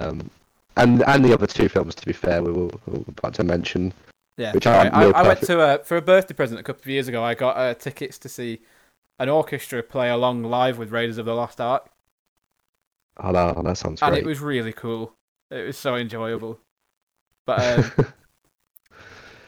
Um, 0.00 0.30
and 0.76 1.02
and 1.06 1.24
the 1.24 1.32
other 1.34 1.46
two 1.46 1.68
films, 1.68 1.94
to 1.94 2.06
be 2.06 2.12
fair, 2.14 2.42
we 2.42 2.50
were, 2.52 2.70
we 2.86 2.98
were 2.98 3.04
about 3.08 3.34
to 3.34 3.44
mention. 3.44 3.92
Yeah, 4.36 4.52
Which 4.52 4.66
right. 4.66 4.92
I, 4.92 5.10
I 5.10 5.22
went 5.22 5.42
to 5.42 5.60
a 5.60 5.84
for 5.84 5.96
a 5.96 6.02
birthday 6.02 6.34
present 6.34 6.58
a 6.58 6.62
couple 6.64 6.80
of 6.80 6.88
years 6.88 7.06
ago. 7.06 7.22
I 7.22 7.34
got 7.34 7.56
uh, 7.56 7.74
tickets 7.74 8.18
to 8.18 8.28
see 8.28 8.60
an 9.20 9.28
orchestra 9.28 9.82
play 9.82 10.10
along 10.10 10.42
live 10.42 10.78
with 10.78 10.90
Raiders 10.90 11.18
of 11.18 11.26
the 11.26 11.34
Lost 11.34 11.60
Ark, 11.60 11.88
Oh, 13.18 13.30
no, 13.30 13.52
that 13.62 13.76
sounds 13.76 14.02
and 14.02 14.10
great. 14.10 14.24
it 14.24 14.26
was 14.26 14.40
really 14.40 14.72
cool. 14.72 15.12
It 15.50 15.66
was 15.66 15.76
so 15.76 15.96
enjoyable. 15.96 16.58
But 17.46 17.78
um, 17.78 18.06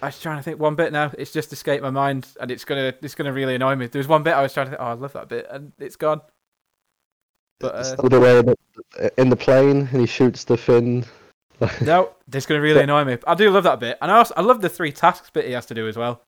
I 0.03 0.07
was 0.07 0.21
trying 0.21 0.37
to 0.37 0.43
think 0.43 0.61
one 0.61 0.75
bit 0.75 0.93
now. 0.93 1.13
It's 1.19 1.33
just 1.33 1.53
escaped 1.53 1.83
my 1.83 1.91
mind, 1.91 2.29
and 2.41 2.51
it's 2.51 2.65
gonna 2.65 2.95
it's 3.03 3.15
gonna 3.15 3.33
really 3.33 3.55
annoy 3.55 3.77
me. 3.77 3.87
There 3.87 3.99
was 3.99 4.09
one 4.09 4.23
bit 4.23 4.35
I 4.35 4.43
was 4.43 4.53
trying 4.53 4.67
to 4.67 4.71
think. 4.71 4.83
Oh, 4.83 4.87
I 4.87 4.93
love 4.93 5.13
that 5.15 5.29
bit, 5.29 5.47
and 5.51 5.73
it's 5.79 5.97
gone. 5.97 6.21
But 7.59 7.75
uh, 7.75 8.09
the 8.09 8.21
way 8.21 9.11
in 9.17 9.31
the 9.31 9.37
plane, 9.37 9.89
and 9.91 10.01
he 10.01 10.07
shoots 10.07 10.45
the 10.45 10.57
fin. 10.57 11.05
no, 11.81 12.11
it's 12.31 12.45
gonna 12.45 12.61
really 12.61 12.83
annoy 12.83 13.05
me. 13.05 13.17
I 13.27 13.35
do 13.35 13.51
love 13.51 13.65
that 13.65 13.81
bit, 13.81 13.97
and 14.03 14.11
I 14.11 14.19
also 14.19 14.35
I 14.37 14.43
love 14.43 14.61
the 14.61 14.69
three 14.69 14.93
tasks 14.93 15.31
bit 15.31 15.47
he 15.47 15.53
has 15.53 15.67
to 15.67 15.75
do 15.75 15.89
as 15.89 15.97
well. 15.97 16.23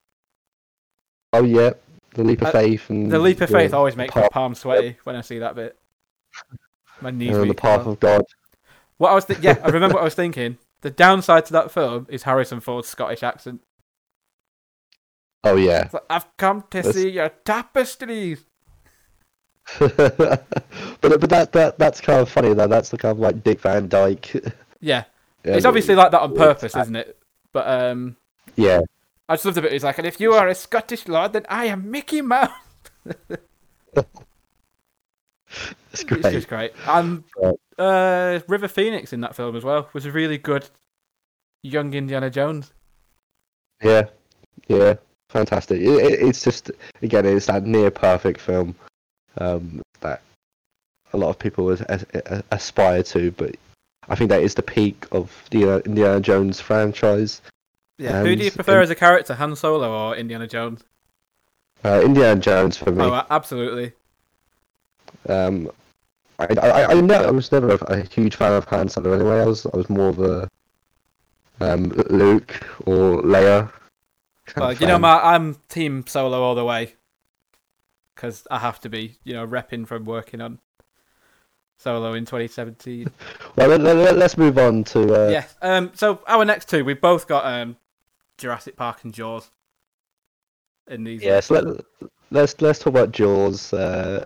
Oh 1.34 1.44
yeah, 1.44 1.72
the 2.14 2.24
leap 2.24 2.40
of 2.40 2.48
Uh, 2.48 2.52
faith 2.52 2.88
and 2.88 3.12
The 3.12 3.18
leap 3.18 3.40
of 3.42 3.50
faith 3.50 3.74
always 3.74 3.94
makes 3.96 4.14
my 4.14 4.28
palms 4.32 4.60
sweaty 4.60 4.96
when 5.04 5.14
I 5.16 5.20
see 5.20 5.38
that 5.40 5.54
bit. 5.54 5.76
My 7.02 7.10
knees. 7.10 7.36
the 7.36 7.54
path 7.54 7.86
of 7.86 8.00
God. 8.00 8.24
What 8.98 9.10
I 9.10 9.14
was, 9.14 9.24
th- 9.24 9.40
yeah, 9.40 9.58
I 9.62 9.68
remember 9.68 9.94
what 9.94 10.02
I 10.02 10.04
was 10.04 10.14
thinking. 10.14 10.58
The 10.82 10.90
downside 10.90 11.46
to 11.46 11.52
that 11.54 11.70
film 11.70 12.06
is 12.08 12.22
Harrison 12.24 12.60
Ford's 12.60 12.88
Scottish 12.88 13.22
accent. 13.22 13.60
Oh 15.44 15.56
yeah. 15.56 15.88
Like, 15.92 16.02
I've 16.10 16.36
come 16.36 16.62
to 16.70 16.78
That's- 16.82 16.94
see 16.94 17.10
your 17.10 17.28
tapestries. 17.30 18.44
but 19.78 19.98
but 21.00 21.28
that 21.30 21.52
that 21.52 21.78
that's 21.78 22.00
kind 22.00 22.20
of 22.20 22.28
funny 22.30 22.54
though. 22.54 22.66
That's 22.66 22.88
the 22.88 22.96
kind 22.96 23.12
of 23.12 23.18
like 23.18 23.42
Dick 23.44 23.60
Van 23.60 23.88
Dyke. 23.88 24.32
Yeah, 24.80 25.04
Yeah, 25.44 25.56
it's 25.56 25.66
obviously 25.66 25.96
like 25.96 26.12
that 26.12 26.20
on 26.20 26.36
purpose, 26.36 26.76
isn't 26.76 26.94
it? 26.94 27.18
But 27.52 27.66
um, 27.68 28.16
yeah. 28.54 28.80
I 29.28 29.34
just 29.34 29.44
love 29.44 29.56
the 29.56 29.62
bit. 29.62 29.72
He's 29.72 29.82
like, 29.82 29.98
and 29.98 30.06
if 30.06 30.20
you 30.20 30.32
are 30.34 30.46
a 30.46 30.54
Scottish 30.54 31.08
lord, 31.08 31.32
then 31.32 31.44
I 31.48 31.64
am 31.64 31.90
Mickey 31.90 32.20
Mouse. 32.22 32.50
It's 33.96 34.04
It's 35.92 36.04
great. 36.04 36.22
just 36.32 36.48
great. 36.48 36.72
And 36.86 37.24
Right. 37.42 37.54
Uh, 37.78 38.40
River 38.48 38.68
Phoenix 38.68 39.12
in 39.12 39.20
that 39.22 39.34
film 39.36 39.56
as 39.56 39.64
well 39.64 39.88
was 39.92 40.04
a 40.06 40.12
really 40.12 40.38
good 40.38 40.68
young 41.62 41.94
Indiana 41.94 42.30
Jones. 42.30 42.72
Yeah, 43.82 44.06
yeah, 44.68 44.94
fantastic. 45.28 45.80
It, 45.80 45.88
it, 45.88 46.20
it's 46.22 46.42
just 46.42 46.70
again, 47.02 47.24
it's 47.26 47.46
that 47.46 47.64
near 47.64 47.90
perfect 47.90 48.40
film 48.40 48.74
um, 49.38 49.82
that 50.00 50.22
a 51.12 51.16
lot 51.16 51.28
of 51.30 51.38
people 51.38 51.70
as, 51.70 51.80
as, 51.82 52.02
as- 52.26 52.42
aspire 52.50 53.02
to, 53.04 53.30
but 53.32 53.54
I 54.08 54.14
think 54.14 54.30
that 54.30 54.42
is 54.42 54.54
the 54.54 54.62
peak 54.62 55.06
of 55.12 55.44
the 55.50 55.74
uh, 55.74 55.78
Indiana 55.86 56.20
Jones 56.20 56.60
franchise. 56.60 57.40
Yeah. 57.98 58.20
Who 58.22 58.34
do 58.36 58.42
you 58.42 58.46
And- 58.48 58.54
prefer 58.54 58.80
as 58.82 58.90
a 58.90 58.94
character, 58.94 59.34
Han 59.34 59.54
Solo 59.56 59.90
or 59.90 60.16
Indiana 60.16 60.46
Jones? 60.46 60.84
Uh, 61.84 62.02
Indiana 62.04 62.40
Jones 62.40 62.76
for 62.76 62.90
me. 62.90 63.04
Oh, 63.04 63.24
absolutely. 63.30 63.92
Um, 65.28 65.70
I, 66.38 66.46
I, 66.60 66.84
I, 66.92 67.00
ne- 67.00 67.14
I 67.14 67.30
was 67.30 67.50
never 67.50 67.74
a, 67.74 68.02
huge 68.02 68.36
fan 68.36 68.52
of 68.52 68.64
Han 68.66 68.88
Solo 68.88 69.12
anyway. 69.12 69.40
I 69.40 69.46
was 69.46 69.66
I 69.66 69.76
was 69.76 69.90
more 69.90 70.08
of 70.08 70.20
a 70.20 70.48
um, 71.60 71.88
Luke 72.10 72.60
or 72.86 73.22
Leia. 73.22 73.70
Well, 74.56 74.72
you 74.72 74.86
know, 74.86 74.98
my, 74.98 75.20
I'm 75.20 75.56
Team 75.68 76.04
Solo 76.06 76.42
all 76.42 76.54
the 76.54 76.64
way. 76.64 76.94
Because 78.14 78.46
I 78.50 78.58
have 78.58 78.80
to 78.80 78.88
be, 78.88 79.18
you 79.24 79.34
know, 79.34 79.46
repping 79.46 79.86
from 79.86 80.04
working 80.04 80.40
on 80.40 80.58
Solo 81.76 82.14
in 82.14 82.24
2017. 82.24 83.10
Well, 83.56 83.68
let, 83.70 83.80
let, 83.80 84.16
let's 84.16 84.38
move 84.38 84.56
on 84.56 84.84
to 84.84 85.26
uh, 85.26 85.30
yeah. 85.30 85.44
Um. 85.62 85.90
So 85.94 86.20
our 86.28 86.44
next 86.44 86.68
two, 86.68 86.84
we've 86.84 87.00
both 87.00 87.26
got 87.26 87.44
um, 87.44 87.76
Jurassic 88.36 88.76
Park 88.76 89.02
and 89.02 89.12
Jaws. 89.12 89.50
In 90.86 91.02
these, 91.02 91.24
Yes, 91.24 91.50
let, 91.50 91.64
let's 92.30 92.60
let's 92.60 92.78
talk 92.78 92.92
about 92.92 93.10
Jaws, 93.10 93.72
uh, 93.72 94.24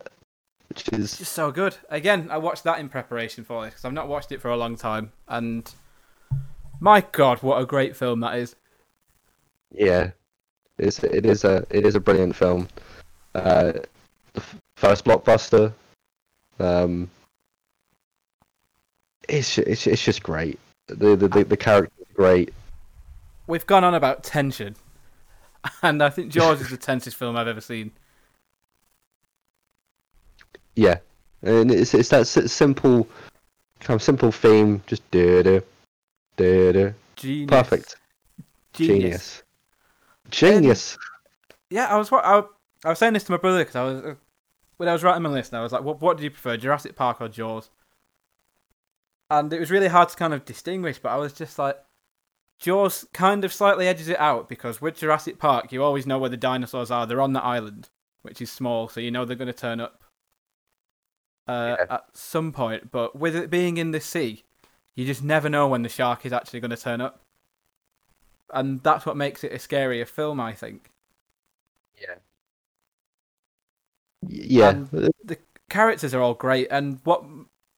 which 0.73 0.89
is 0.99 1.19
just 1.19 1.33
so 1.33 1.51
good. 1.51 1.77
Again, 1.91 2.29
I 2.31 2.39
watched 2.39 2.65
that 2.65 2.79
in 2.79 2.89
preparation 2.89 3.45
for 3.45 3.65
this 3.65 3.75
because 3.75 3.85
I've 3.85 3.93
not 3.93 4.09
watched 4.09 4.33
it 4.33 4.41
for 4.41 4.51
a 4.51 4.57
long 4.57 4.77
time, 4.77 5.13
and 5.29 5.71
my 6.81 7.03
God, 7.13 7.43
what 7.43 7.61
a 7.61 7.67
great 7.67 7.95
film 7.95 8.21
that 8.21 8.37
is! 8.37 8.57
yeah, 9.73 10.11
it's 10.79 11.03
it 11.03 11.27
is 11.27 11.45
a 11.45 11.67
it 11.71 11.85
is 11.85 11.95
a 11.95 12.01
brilliant 12.01 12.37
film. 12.37 12.69
Uh, 13.35 13.73
the 14.33 14.41
f- 14.41 14.57
first 14.77 15.05
blockbuster. 15.05 15.73
Um, 16.59 17.11
it's 19.29 19.59
it's 19.59 19.87
it's 19.87 20.05
just 20.05 20.23
great. 20.23 20.59
The 20.89 21.17
the 21.17 21.29
the, 21.29 21.45
the 21.45 21.57
characters 21.57 22.07
great. 22.15 22.53
We've 23.47 23.67
gone 23.67 23.85
on 23.85 23.95
about 23.95 24.23
tension, 24.23 24.77
and 25.83 26.03
I 26.03 26.11
think 26.11 26.33
Jaws 26.33 26.61
is 26.61 26.71
the 26.71 26.77
tensest 26.77 27.17
film 27.17 27.37
I've 27.37 27.49
ever 27.49 27.61
seen. 27.61 27.93
Yeah, 30.75 30.99
and 31.43 31.71
it's 31.71 31.95
it's 31.95 32.09
that 32.11 32.27
simple 32.27 33.09
kind 33.81 33.97
of 33.97 34.03
simple 34.03 34.33
theme. 34.33 34.83
Just 34.87 35.09
do 35.11 35.43
do 35.43 35.63
do 36.37 36.95
Genius. 37.17 37.49
Perfect. 37.51 37.97
Genius. 38.73 38.99
Genius. 39.03 39.43
Genius. 40.31 40.99
Yeah, 41.71 41.87
I 41.87 41.97
was 41.97 42.11
wa- 42.11 42.19
I, 42.19 42.43
I 42.85 42.91
was 42.91 42.99
saying 42.99 43.13
this 43.13 43.25
to 43.25 43.33
my 43.33 43.39
brother 43.39 43.59
because 43.59 43.77
I 43.77 43.85
was 43.85 44.03
uh, 44.03 44.15
when 44.77 44.89
I 44.89 44.93
was 44.93 45.03
writing 45.03 45.23
my 45.23 45.31
list. 45.31 45.53
I 45.55 45.63
was 45.63 45.73
like, 45.73 45.83
"What 45.83 46.01
what 46.01 46.17
do 46.17 46.25
you 46.25 46.31
prefer, 46.31 46.57
Jurassic 46.57 46.97
Park 46.97 47.21
or 47.21 47.29
Jaws?" 47.29 47.71
And 49.31 49.53
it 49.53 49.61
was 49.61 49.71
really 49.71 49.89
hard 49.89 50.11
to 50.11 50.17
kind 50.17 50.35
of 50.35 50.45
distinguish, 50.45 50.99
but 50.99 51.09
I 51.09 51.17
was 51.17 51.33
just 51.33 51.59
like, 51.59 51.79
Jaws 52.59 53.07
kind 53.15 53.47
of 53.47 53.53
slightly 53.53 53.89
edges 53.89 54.09
it 54.09 54.21
out 54.21 54.47
because 54.47 54.83
with 54.83 54.99
Jurassic 54.99 55.39
Park, 55.39 55.73
you 55.73 55.83
always 55.83 56.07
know 56.07 56.19
where 56.19 56.29
the 56.29 56.37
dinosaurs 56.37 56.91
are. 56.91 57.07
They're 57.07 57.21
on 57.21 57.33
the 57.33 57.43
island, 57.43 57.89
which 58.21 58.43
is 58.43 58.53
small, 58.53 58.89
so 58.89 59.01
you 59.01 59.11
know 59.11 59.25
they're 59.25 59.35
going 59.37 59.47
to 59.47 59.55
turn 59.55 59.81
up 59.81 60.03
uh, 61.49 61.77
Yeah. 61.79 61.95
at 61.95 62.05
some 62.13 62.53
point. 62.53 62.91
But 62.91 63.17
with 63.17 63.35
it 63.37 63.51
being 63.51 63.77
in 63.77 63.91
the 63.91 64.01
sea, 64.01 64.45
you 64.95 65.07
just 65.07 65.23
never 65.23 65.49
know 65.49 65.69
when 65.69 65.83
the 65.83 65.89
shark 65.89 66.25
is 66.27 66.33
actually 66.33 66.61
going 66.61 66.71
to 66.71 66.77
turn 66.77 67.01
up, 67.01 67.21
and 68.53 68.83
that's 68.83 69.07
what 69.07 69.17
makes 69.17 69.43
it 69.45 69.53
a 69.53 69.57
scarier 69.57 70.07
film, 70.07 70.39
I 70.41 70.53
think. 70.53 70.91
Yeah. 74.27 74.71
And 74.71 74.89
the 75.25 75.39
characters 75.69 76.15
are 76.15 76.21
all 76.21 76.35
great, 76.35 76.69
and 76.71 77.01
what 77.05 77.25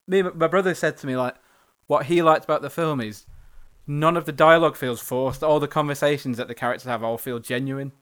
me 0.06 0.22
my 0.22 0.46
brother 0.48 0.74
said 0.74 0.96
to 0.98 1.06
me, 1.06 1.16
like, 1.16 1.36
what 1.86 2.06
he 2.06 2.22
liked 2.22 2.44
about 2.44 2.62
the 2.62 2.70
film 2.70 3.00
is 3.00 3.24
none 3.86 4.16
of 4.16 4.24
the 4.26 4.32
dialogue 4.32 4.76
feels 4.76 5.00
forced. 5.00 5.42
All 5.42 5.60
the 5.60 5.68
conversations 5.68 6.36
that 6.36 6.48
the 6.48 6.54
characters 6.54 6.84
have 6.86 7.02
all 7.02 7.18
feel 7.18 7.38
genuine. 7.38 7.92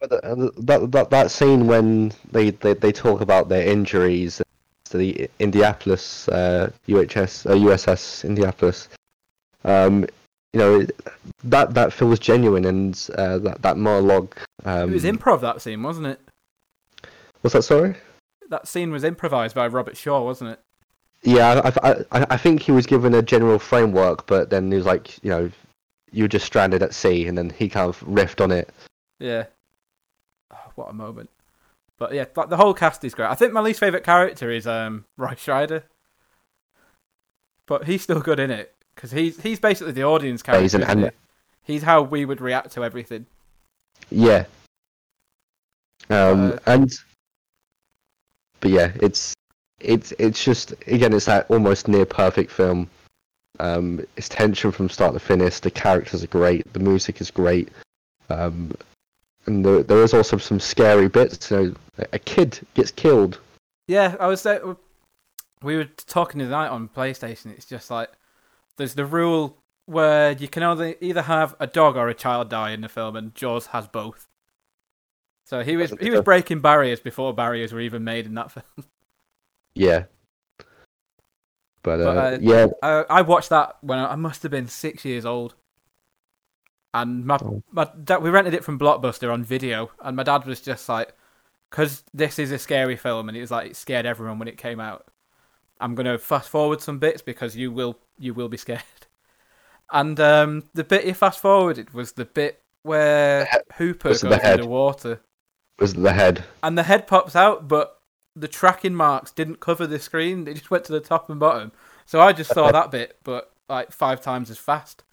But 0.00 0.10
that 0.10 0.90
that 0.90 1.10
that 1.10 1.30
scene 1.30 1.66
when 1.66 2.12
they, 2.30 2.50
they, 2.50 2.74
they 2.74 2.92
talk 2.92 3.20
about 3.20 3.48
their 3.48 3.66
injuries 3.66 4.40
to 4.84 4.96
the 4.96 5.28
Indianapolis 5.38 6.28
uh, 6.28 6.70
UHS 6.88 7.50
uh, 7.50 7.54
USS 7.54 8.24
Indianapolis, 8.24 8.88
um, 9.64 10.06
you 10.52 10.60
know 10.60 10.86
that 11.44 11.74
that 11.74 11.92
feels 11.92 12.18
genuine 12.18 12.64
and 12.64 13.08
uh, 13.16 13.38
that 13.38 13.62
that 13.62 13.76
monologue. 13.76 14.36
Um, 14.64 14.90
It 14.90 14.94
was 14.94 15.04
improv 15.04 15.40
that 15.40 15.60
scene, 15.60 15.82
wasn't 15.82 16.06
it? 16.06 16.20
What's 17.40 17.54
that? 17.54 17.62
Sorry. 17.62 17.94
That 18.50 18.66
scene 18.66 18.90
was 18.90 19.04
improvised 19.04 19.54
by 19.54 19.66
Robert 19.66 19.96
Shaw, 19.96 20.22
wasn't 20.22 20.50
it? 20.50 20.60
Yeah, 21.22 21.60
I, 21.64 21.90
I 21.90 22.04
I 22.12 22.26
I 22.30 22.36
think 22.36 22.62
he 22.62 22.72
was 22.72 22.86
given 22.86 23.14
a 23.14 23.22
general 23.22 23.58
framework, 23.58 24.26
but 24.26 24.50
then 24.50 24.70
he 24.70 24.76
was 24.76 24.86
like, 24.86 25.22
you 25.24 25.30
know, 25.30 25.50
you're 26.12 26.28
just 26.28 26.46
stranded 26.46 26.82
at 26.82 26.94
sea, 26.94 27.26
and 27.26 27.36
then 27.36 27.50
he 27.50 27.68
kind 27.68 27.88
of 27.88 28.00
riffed 28.00 28.40
on 28.42 28.52
it. 28.52 28.70
Yeah. 29.18 29.46
What 30.78 30.90
a 30.90 30.94
moment. 30.94 31.28
But 31.98 32.14
yeah, 32.14 32.26
like 32.36 32.48
the 32.50 32.56
whole 32.56 32.72
cast 32.72 33.02
is 33.04 33.12
great. 33.12 33.28
I 33.28 33.34
think 33.34 33.52
my 33.52 33.60
least 33.60 33.80
favorite 33.80 34.04
character 34.04 34.48
is 34.48 34.64
um 34.64 35.06
Roy 35.16 35.32
Scheider, 35.32 35.82
but 37.66 37.84
he's 37.84 38.02
still 38.02 38.20
good 38.20 38.38
in 38.38 38.52
it 38.52 38.76
because 38.94 39.10
he's 39.10 39.42
he's 39.42 39.58
basically 39.58 39.92
the 39.92 40.04
audience 40.04 40.42
Yeah, 40.46 40.60
he's 40.60 40.72
character. 40.76 41.06
an-? 41.06 41.10
He's 41.64 41.82
how 41.82 42.02
we 42.02 42.24
would 42.24 42.40
react 42.40 42.70
to 42.74 42.84
everything. 42.84 43.26
Yeah. 44.08 44.44
Um, 46.08 46.52
Uh, 46.52 46.58
and 46.66 46.90
but 48.60 48.70
yeah, 48.70 48.92
it's 49.02 49.34
it's 49.80 50.12
it's 50.20 50.42
just 50.44 50.72
again, 50.86 51.12
it's 51.12 51.24
that 51.26 51.50
almost 51.50 51.88
near 51.88 52.06
perfect 52.06 52.52
film. 52.52 52.88
Um, 53.58 54.06
it's 54.16 54.28
tension 54.28 54.70
from 54.70 54.88
start 54.88 55.14
to 55.14 55.18
finish. 55.20 55.58
The 55.58 55.72
characters 55.72 56.22
are 56.22 56.28
great. 56.28 56.72
The 56.72 56.78
music 56.78 57.20
is 57.20 57.32
great. 57.32 57.68
Um, 58.30 58.70
and 59.48 59.64
there, 59.64 59.82
there 59.82 60.02
is 60.02 60.14
also 60.14 60.36
some 60.36 60.60
scary 60.60 61.08
bits. 61.08 61.50
You 61.50 61.56
know, 61.56 61.74
a- 62.12 62.18
kid 62.18 62.60
gets 62.74 62.90
killed. 62.90 63.40
Yeah, 63.88 64.16
I 64.20 64.26
was 64.26 64.42
there. 64.42 64.76
We 65.62 65.76
were 65.76 65.86
talking 65.86 66.38
tonight 66.38 66.68
on 66.68 66.88
PlayStation. 66.88 67.46
It's 67.52 67.66
just 67.66 67.90
like 67.90 68.10
there's 68.76 68.94
the 68.94 69.06
rule 69.06 69.56
where 69.86 70.32
you 70.32 70.46
can 70.48 70.62
only 70.62 70.96
either 71.00 71.22
have 71.22 71.56
a 71.58 71.66
dog 71.66 71.96
or 71.96 72.08
a 72.08 72.14
child 72.14 72.50
die 72.50 72.70
in 72.70 72.82
the 72.82 72.88
film, 72.88 73.16
and 73.16 73.34
Jaws 73.34 73.66
has 73.68 73.88
both. 73.88 74.28
So 75.46 75.62
he 75.64 75.76
was 75.76 75.94
he 75.98 76.10
was 76.10 76.20
breaking 76.20 76.60
barriers 76.60 77.00
before 77.00 77.32
barriers 77.32 77.72
were 77.72 77.80
even 77.80 78.04
made 78.04 78.26
in 78.26 78.34
that 78.34 78.52
film. 78.52 78.86
Yeah. 79.74 80.04
But, 81.82 82.00
uh, 82.00 82.04
But, 82.04 82.16
uh, 82.16 82.38
yeah, 82.40 82.66
I, 82.82 83.04
I 83.08 83.22
watched 83.22 83.48
that 83.48 83.78
when 83.80 83.98
I, 83.98 84.12
I 84.12 84.16
must 84.16 84.42
have 84.42 84.52
been 84.52 84.68
six 84.68 85.04
years 85.04 85.24
old, 85.24 85.54
and 86.94 87.24
my 87.26 87.38
Oh. 87.42 87.62
my 87.70 87.88
dad, 88.04 88.22
we 88.22 88.30
rented 88.30 88.54
it 88.54 88.64
from 88.64 88.78
Blockbuster 88.78 89.32
on 89.32 89.44
video, 89.44 89.90
and 90.00 90.16
my 90.16 90.22
dad 90.22 90.44
was 90.46 90.60
just 90.60 90.88
like, 90.88 91.14
"Cause 91.70 92.04
this 92.14 92.38
is 92.38 92.50
a 92.52 92.58
scary 92.58 92.96
film, 92.96 93.28
and 93.28 93.36
it 93.36 93.40
was 93.40 93.50
like 93.50 93.70
it 93.70 93.76
scared 93.76 94.06
everyone 94.06 94.38
when 94.38 94.48
it 94.48 94.56
came 94.58 94.80
out. 94.80 95.06
I'm 95.80 95.94
gonna 95.94 96.18
fast 96.18 96.48
forward 96.48 96.80
some 96.80 96.98
bits 96.98 97.22
because 97.22 97.56
you 97.56 97.70
will 97.70 97.98
you 98.18 98.34
will 98.34 98.48
be 98.48 98.56
scared." 98.56 98.82
And 99.90 100.20
um, 100.20 100.64
the 100.74 100.84
bit 100.84 101.04
he 101.04 101.14
fast 101.14 101.40
forwarded 101.40 101.94
was 101.94 102.12
the 102.12 102.26
bit 102.26 102.60
where 102.82 103.44
The 103.44 103.50
he- 103.78 103.84
Hooper 103.84 104.08
goes 104.10 104.22
it 104.22 104.28
the 104.28 104.36
head? 104.36 104.60
underwater, 104.60 105.20
was 105.78 105.94
the 105.94 106.12
head. 106.12 106.44
and 106.62 106.76
the 106.76 106.82
head 106.82 107.06
pops 107.06 107.34
out, 107.34 107.68
but 107.68 107.98
the 108.36 108.48
tracking 108.48 108.94
marks 108.94 109.30
didn't 109.32 109.60
cover 109.60 109.86
the 109.86 109.98
screen; 109.98 110.44
they 110.44 110.52
just 110.54 110.70
went 110.70 110.84
to 110.84 110.92
the 110.92 111.00
top 111.00 111.30
and 111.30 111.40
bottom. 111.40 111.72
So 112.04 112.20
I 112.20 112.32
just 112.34 112.52
saw 112.52 112.70
that 112.72 112.90
bit, 112.90 113.16
but 113.24 113.50
like 113.68 113.90
five 113.92 114.20
times 114.20 114.50
as 114.50 114.58
fast. 114.58 115.04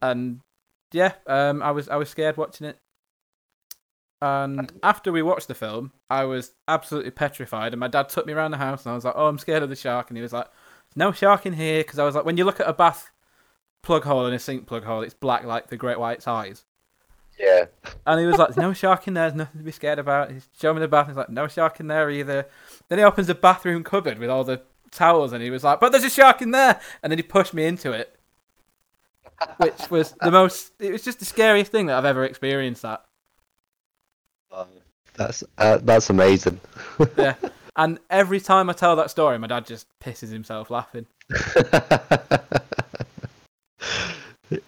And 0.00 0.40
yeah, 0.92 1.12
um, 1.26 1.62
I 1.62 1.70
was 1.70 1.88
I 1.88 1.96
was 1.96 2.08
scared 2.08 2.36
watching 2.36 2.66
it. 2.66 2.78
And 4.20 4.72
after 4.82 5.12
we 5.12 5.22
watched 5.22 5.46
the 5.48 5.54
film, 5.54 5.92
I 6.10 6.24
was 6.24 6.52
absolutely 6.66 7.12
petrified. 7.12 7.72
And 7.72 7.80
my 7.80 7.88
dad 7.88 8.08
took 8.08 8.26
me 8.26 8.32
around 8.32 8.50
the 8.50 8.56
house, 8.56 8.84
and 8.84 8.92
I 8.92 8.94
was 8.94 9.04
like, 9.04 9.14
"Oh, 9.16 9.26
I'm 9.26 9.38
scared 9.38 9.62
of 9.62 9.68
the 9.68 9.76
shark." 9.76 10.10
And 10.10 10.16
he 10.16 10.22
was 10.22 10.32
like, 10.32 10.48
"No 10.96 11.12
shark 11.12 11.46
in 11.46 11.52
here," 11.52 11.80
because 11.80 11.98
I 11.98 12.04
was 12.04 12.14
like, 12.14 12.24
when 12.24 12.36
you 12.36 12.44
look 12.44 12.60
at 12.60 12.68
a 12.68 12.72
bath 12.72 13.10
plug 13.82 14.04
hole 14.04 14.26
and 14.26 14.34
a 14.34 14.38
sink 14.38 14.66
plug 14.66 14.84
hole, 14.84 15.02
it's 15.02 15.14
black 15.14 15.44
like 15.44 15.68
the 15.68 15.76
great 15.76 16.00
white's 16.00 16.26
eyes. 16.26 16.64
Yeah. 17.38 17.66
And 18.06 18.18
he 18.18 18.26
was 18.26 18.38
like, 18.38 18.56
"No 18.56 18.72
shark 18.72 19.06
in 19.06 19.14
there. 19.14 19.28
There's 19.28 19.38
nothing 19.38 19.60
to 19.60 19.64
be 19.64 19.70
scared 19.70 20.00
about." 20.00 20.32
He's 20.32 20.48
showing 20.58 20.76
me 20.76 20.80
the 20.80 20.88
bath. 20.88 21.06
He's 21.06 21.16
like, 21.16 21.30
"No 21.30 21.46
shark 21.46 21.78
in 21.78 21.86
there 21.86 22.10
either." 22.10 22.46
Then 22.88 22.98
he 22.98 23.04
opens 23.04 23.28
the 23.28 23.34
bathroom 23.36 23.84
cupboard 23.84 24.18
with 24.18 24.30
all 24.30 24.42
the 24.42 24.62
towels, 24.90 25.32
and 25.32 25.42
he 25.42 25.50
was 25.50 25.62
like, 25.62 25.78
"But 25.78 25.92
there's 25.92 26.04
a 26.04 26.10
shark 26.10 26.42
in 26.42 26.50
there!" 26.50 26.80
And 27.02 27.12
then 27.12 27.18
he 27.18 27.22
pushed 27.22 27.54
me 27.54 27.66
into 27.66 27.92
it, 27.92 28.17
which 29.58 29.90
was 29.90 30.14
the 30.20 30.30
most. 30.30 30.72
It 30.80 30.92
was 30.92 31.02
just 31.02 31.18
the 31.18 31.24
scariest 31.24 31.70
thing 31.72 31.86
that 31.86 31.96
I've 31.96 32.04
ever 32.04 32.24
experienced. 32.24 32.82
That 32.82 33.04
That's 35.14 35.42
uh, 35.58 35.78
that's 35.82 36.10
amazing. 36.10 36.60
yeah. 37.16 37.34
And 37.76 37.98
every 38.10 38.40
time 38.40 38.68
I 38.68 38.72
tell 38.72 38.96
that 38.96 39.10
story, 39.10 39.38
my 39.38 39.46
dad 39.46 39.66
just 39.66 39.86
pisses 40.00 40.30
himself 40.32 40.70
laughing. 40.70 41.06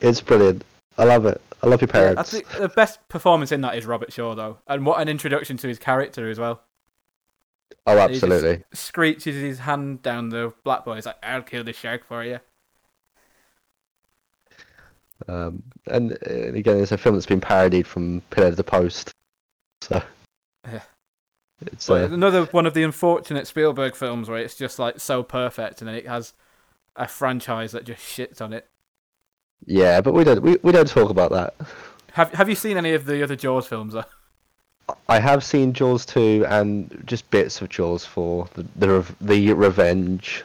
it's 0.00 0.20
brilliant. 0.20 0.64
I 0.98 1.04
love 1.04 1.26
it. 1.26 1.40
I 1.62 1.66
love 1.66 1.80
your 1.80 1.88
parents 1.88 2.18
I 2.18 2.22
parents. 2.22 2.30
think 2.30 2.48
the 2.60 2.68
best 2.68 3.06
performance 3.08 3.52
in 3.52 3.60
that 3.62 3.76
is 3.76 3.84
Robert 3.86 4.12
Shaw, 4.12 4.34
though, 4.34 4.58
and 4.66 4.86
what 4.86 5.00
an 5.00 5.08
introduction 5.08 5.56
to 5.58 5.68
his 5.68 5.78
character 5.78 6.30
as 6.30 6.38
well. 6.38 6.62
oh, 7.86 7.92
He 7.92 8.14
just 8.14 8.24
absolutely. 8.24 8.64
Screeches 8.72 9.36
his 9.36 9.58
hand 9.60 10.02
down 10.02 10.28
the 10.30 10.52
black 10.64 10.84
boy. 10.84 10.94
He's 10.96 11.06
like, 11.06 11.18
"I'll 11.22 11.42
kill 11.42 11.64
the 11.64 11.72
shark 11.72 12.04
for 12.04 12.24
you." 12.24 12.40
Um, 15.28 15.62
and, 15.86 16.12
uh, 16.12 16.52
again, 16.54 16.78
it's 16.78 16.92
a 16.92 16.98
film 16.98 17.14
that's 17.14 17.26
been 17.26 17.40
parodied 17.40 17.86
from 17.86 18.22
pillar 18.30 18.54
to 18.54 18.62
post. 18.64 19.12
So 19.82 20.02
Yeah. 20.70 20.80
it's 21.66 21.88
uh, 21.90 22.08
another 22.10 22.44
one 22.46 22.66
of 22.66 22.74
the 22.74 22.82
unfortunate 22.82 23.46
Spielberg 23.46 23.94
films 23.94 24.28
where 24.28 24.38
it's 24.38 24.54
just 24.56 24.78
like 24.78 25.00
so 25.00 25.22
perfect, 25.22 25.80
and 25.80 25.88
then 25.88 25.94
it 25.94 26.06
has 26.06 26.32
a 26.96 27.06
franchise 27.08 27.72
that 27.72 27.84
just 27.84 28.02
shits 28.02 28.40
on 28.40 28.52
it. 28.52 28.66
yeah, 29.66 30.00
but 30.00 30.12
we 30.14 30.24
don't 30.24 30.42
we, 30.42 30.56
we 30.62 30.72
don't 30.72 30.88
talk 30.88 31.10
about 31.10 31.30
that. 31.32 31.54
Have 32.12 32.32
Have 32.34 32.48
you 32.48 32.54
seen 32.54 32.76
any 32.76 32.92
of 32.94 33.04
the 33.04 33.22
other 33.22 33.36
Jaws 33.36 33.66
films? 33.66 33.92
Though? 33.94 34.04
I 35.08 35.20
have 35.20 35.44
seen 35.44 35.72
Jaws 35.72 36.04
two 36.04 36.44
and 36.48 37.02
just 37.06 37.30
bits 37.30 37.60
of 37.62 37.68
Jaws 37.68 38.04
four. 38.04 38.48
The 38.54 38.66
the, 38.76 39.14
the 39.20 39.52
revenge. 39.52 40.44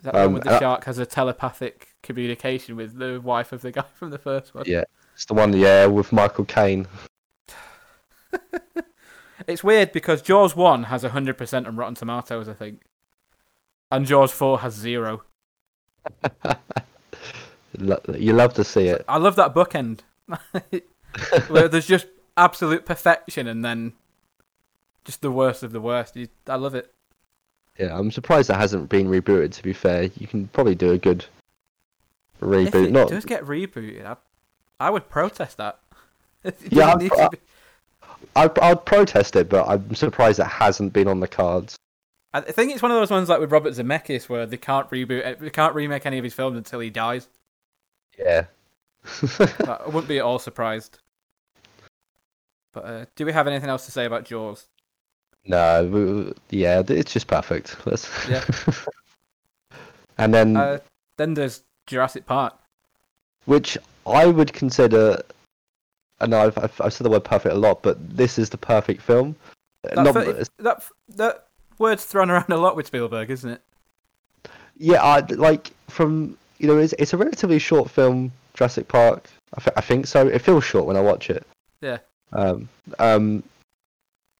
Is 0.00 0.04
that 0.04 0.12
the 0.14 0.18
one 0.18 0.26
Um, 0.26 0.32
where 0.34 0.42
the 0.42 0.50
uh, 0.52 0.58
shark 0.58 0.84
has 0.84 0.98
a 0.98 1.06
telepathic 1.06 1.85
communication 2.06 2.76
with 2.76 2.98
the 2.98 3.20
wife 3.20 3.52
of 3.52 3.62
the 3.62 3.72
guy 3.72 3.84
from 3.94 4.10
the 4.10 4.18
first 4.18 4.54
one? 4.54 4.64
Yeah, 4.66 4.84
it's 5.14 5.26
the 5.26 5.34
one 5.34 5.52
yeah 5.52 5.86
with 5.86 6.12
Michael 6.12 6.44
Caine. 6.44 6.86
It's 9.46 9.62
weird 9.62 9.92
because 9.92 10.22
Jaws 10.22 10.56
one 10.56 10.84
has 10.84 11.02
hundred 11.02 11.36
percent 11.36 11.66
on 11.66 11.76
Rotten 11.76 11.94
Tomatoes, 11.94 12.48
I 12.48 12.54
think, 12.54 12.82
and 13.92 14.06
Jaws 14.06 14.32
four 14.32 14.60
has 14.60 14.74
zero. 14.74 15.22
You 17.78 18.32
love 18.32 18.54
to 18.54 18.64
see 18.64 18.88
it. 18.88 19.04
I 19.06 19.18
love 19.18 19.36
that 19.36 19.54
bookend 19.54 20.00
where 21.48 21.68
there's 21.68 21.86
just 21.86 22.06
absolute 22.36 22.86
perfection 22.86 23.46
and 23.46 23.64
then 23.64 23.92
just 25.04 25.20
the 25.20 25.30
worst 25.30 25.62
of 25.62 25.72
the 25.72 25.80
worst. 25.80 26.16
I 26.46 26.54
love 26.54 26.74
it. 26.74 26.92
Yeah, 27.78 27.98
I'm 27.98 28.10
surprised 28.10 28.48
it 28.48 28.56
hasn't 28.56 28.88
been 28.88 29.08
rebooted. 29.08 29.52
To 29.52 29.62
be 29.62 29.74
fair, 29.74 30.04
you 30.16 30.26
can 30.26 30.48
probably 30.48 30.74
do 30.74 30.92
a 30.92 30.98
good 30.98 31.26
If 32.40 32.46
reboot. 32.46 32.86
it 32.86 32.92
Not 32.92 33.08
does 33.08 33.24
get 33.24 33.44
rebooted, 33.44 34.04
I, 34.04 34.16
I 34.80 34.90
would 34.90 35.08
protest 35.08 35.56
that. 35.58 35.78
Yeah, 36.70 36.92
I'd 36.94 36.98
be- 37.00 37.10
I'd, 38.36 38.58
I'd 38.60 38.84
protest 38.84 39.34
it, 39.36 39.48
but 39.48 39.66
I'm 39.66 39.94
surprised 39.94 40.38
it 40.38 40.46
hasn't 40.46 40.92
been 40.92 41.08
on 41.08 41.18
the 41.20 41.26
cards. 41.28 41.76
I 42.32 42.40
think 42.40 42.72
it's 42.72 42.82
one 42.82 42.90
of 42.92 42.98
those 42.98 43.10
ones 43.10 43.28
like 43.28 43.40
with 43.40 43.50
Robert 43.50 43.72
Zemeckis 43.72 44.28
where 44.28 44.44
they 44.46 44.56
can't 44.58 44.88
reboot, 44.90 45.38
they 45.40 45.50
can't 45.50 45.74
remake 45.74 46.04
any 46.06 46.18
of 46.18 46.24
his 46.24 46.34
films 46.34 46.56
until 46.56 46.80
he 46.80 46.90
dies. 46.90 47.28
Yeah. 48.18 48.46
I 49.66 49.82
wouldn't 49.86 50.08
be 50.08 50.18
at 50.18 50.24
all 50.24 50.38
surprised. 50.38 50.98
But 52.72 52.84
uh, 52.84 53.04
do 53.16 53.24
we 53.24 53.32
have 53.32 53.46
anything 53.46 53.70
else 53.70 53.86
to 53.86 53.92
say 53.92 54.04
about 54.04 54.24
Jaws? 54.24 54.66
no, 55.46 55.84
we- 55.86 56.32
yeah, 56.58 56.82
it's 56.86 57.12
just 57.12 57.26
perfect. 57.26 57.76
Let's... 57.86 58.08
Yeah. 58.28 58.44
and 60.18 60.34
then, 60.34 60.56
Uh, 60.56 60.78
then 61.16 61.34
there's 61.34 61.62
Jurassic 61.86 62.26
Park. 62.26 62.54
which 63.46 63.78
I 64.06 64.26
would 64.26 64.52
consider, 64.52 65.22
I 66.20 66.26
know 66.26 66.46
I've, 66.46 66.58
I've, 66.58 66.80
I've 66.80 66.92
said 66.92 67.04
the 67.04 67.10
word 67.10 67.24
perfect 67.24 67.54
a 67.54 67.58
lot, 67.58 67.82
but 67.82 67.96
this 68.16 68.38
is 68.38 68.50
the 68.50 68.58
perfect 68.58 69.02
film. 69.02 69.36
That, 69.82 69.96
Not, 69.96 70.14
that 70.58 70.82
that 71.08 71.46
word's 71.78 72.04
thrown 72.04 72.30
around 72.30 72.50
a 72.50 72.56
lot 72.56 72.74
with 72.76 72.86
Spielberg, 72.88 73.30
isn't 73.30 73.50
it? 73.50 73.62
yeah, 74.78 75.02
I, 75.02 75.20
like 75.20 75.70
from 75.88 76.36
you 76.58 76.66
know, 76.66 76.78
it's 76.78 76.94
it's 76.98 77.12
a 77.12 77.16
relatively 77.16 77.58
short 77.58 77.90
film, 77.90 78.32
Jurassic 78.54 78.88
Park. 78.88 79.28
I, 79.56 79.60
th- 79.60 79.74
I 79.76 79.80
think 79.80 80.06
so. 80.06 80.26
It 80.26 80.40
feels 80.40 80.64
short 80.64 80.86
when 80.86 80.96
I 80.96 81.00
watch 81.00 81.30
it. 81.30 81.46
Yeah. 81.80 81.98
Um, 82.32 82.68
um, 82.98 83.42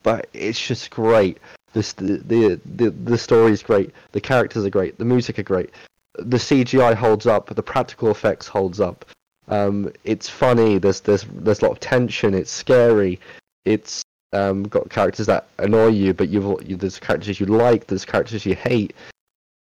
but 0.02 0.28
it's 0.32 0.64
just 0.64 0.90
great. 0.90 1.38
This 1.72 1.92
the 1.92 2.18
the 2.18 2.60
the, 2.64 2.90
the 2.90 3.18
story 3.18 3.52
is 3.52 3.62
great. 3.62 3.92
The 4.12 4.20
characters 4.20 4.64
are 4.64 4.70
great. 4.70 4.98
The 4.98 5.04
music 5.04 5.38
are 5.38 5.44
great. 5.44 5.70
The 6.18 6.36
CGI 6.36 6.94
holds 6.94 7.26
up, 7.26 7.54
the 7.54 7.62
practical 7.62 8.10
effects 8.10 8.46
holds 8.46 8.80
up. 8.80 9.04
Um, 9.48 9.92
it's 10.04 10.28
funny. 10.28 10.78
There's 10.78 11.00
there's 11.00 11.24
there's 11.24 11.60
a 11.60 11.64
lot 11.64 11.72
of 11.72 11.80
tension. 11.80 12.34
It's 12.34 12.50
scary. 12.50 13.20
It's 13.64 14.02
um, 14.32 14.64
got 14.64 14.90
characters 14.90 15.26
that 15.26 15.48
annoy 15.58 15.88
you, 15.88 16.12
but 16.14 16.28
you've 16.28 16.68
you, 16.68 16.76
there's 16.76 16.98
characters 16.98 17.38
you 17.38 17.46
like. 17.46 17.86
There's 17.86 18.04
characters 18.04 18.44
you 18.44 18.54
hate. 18.54 18.94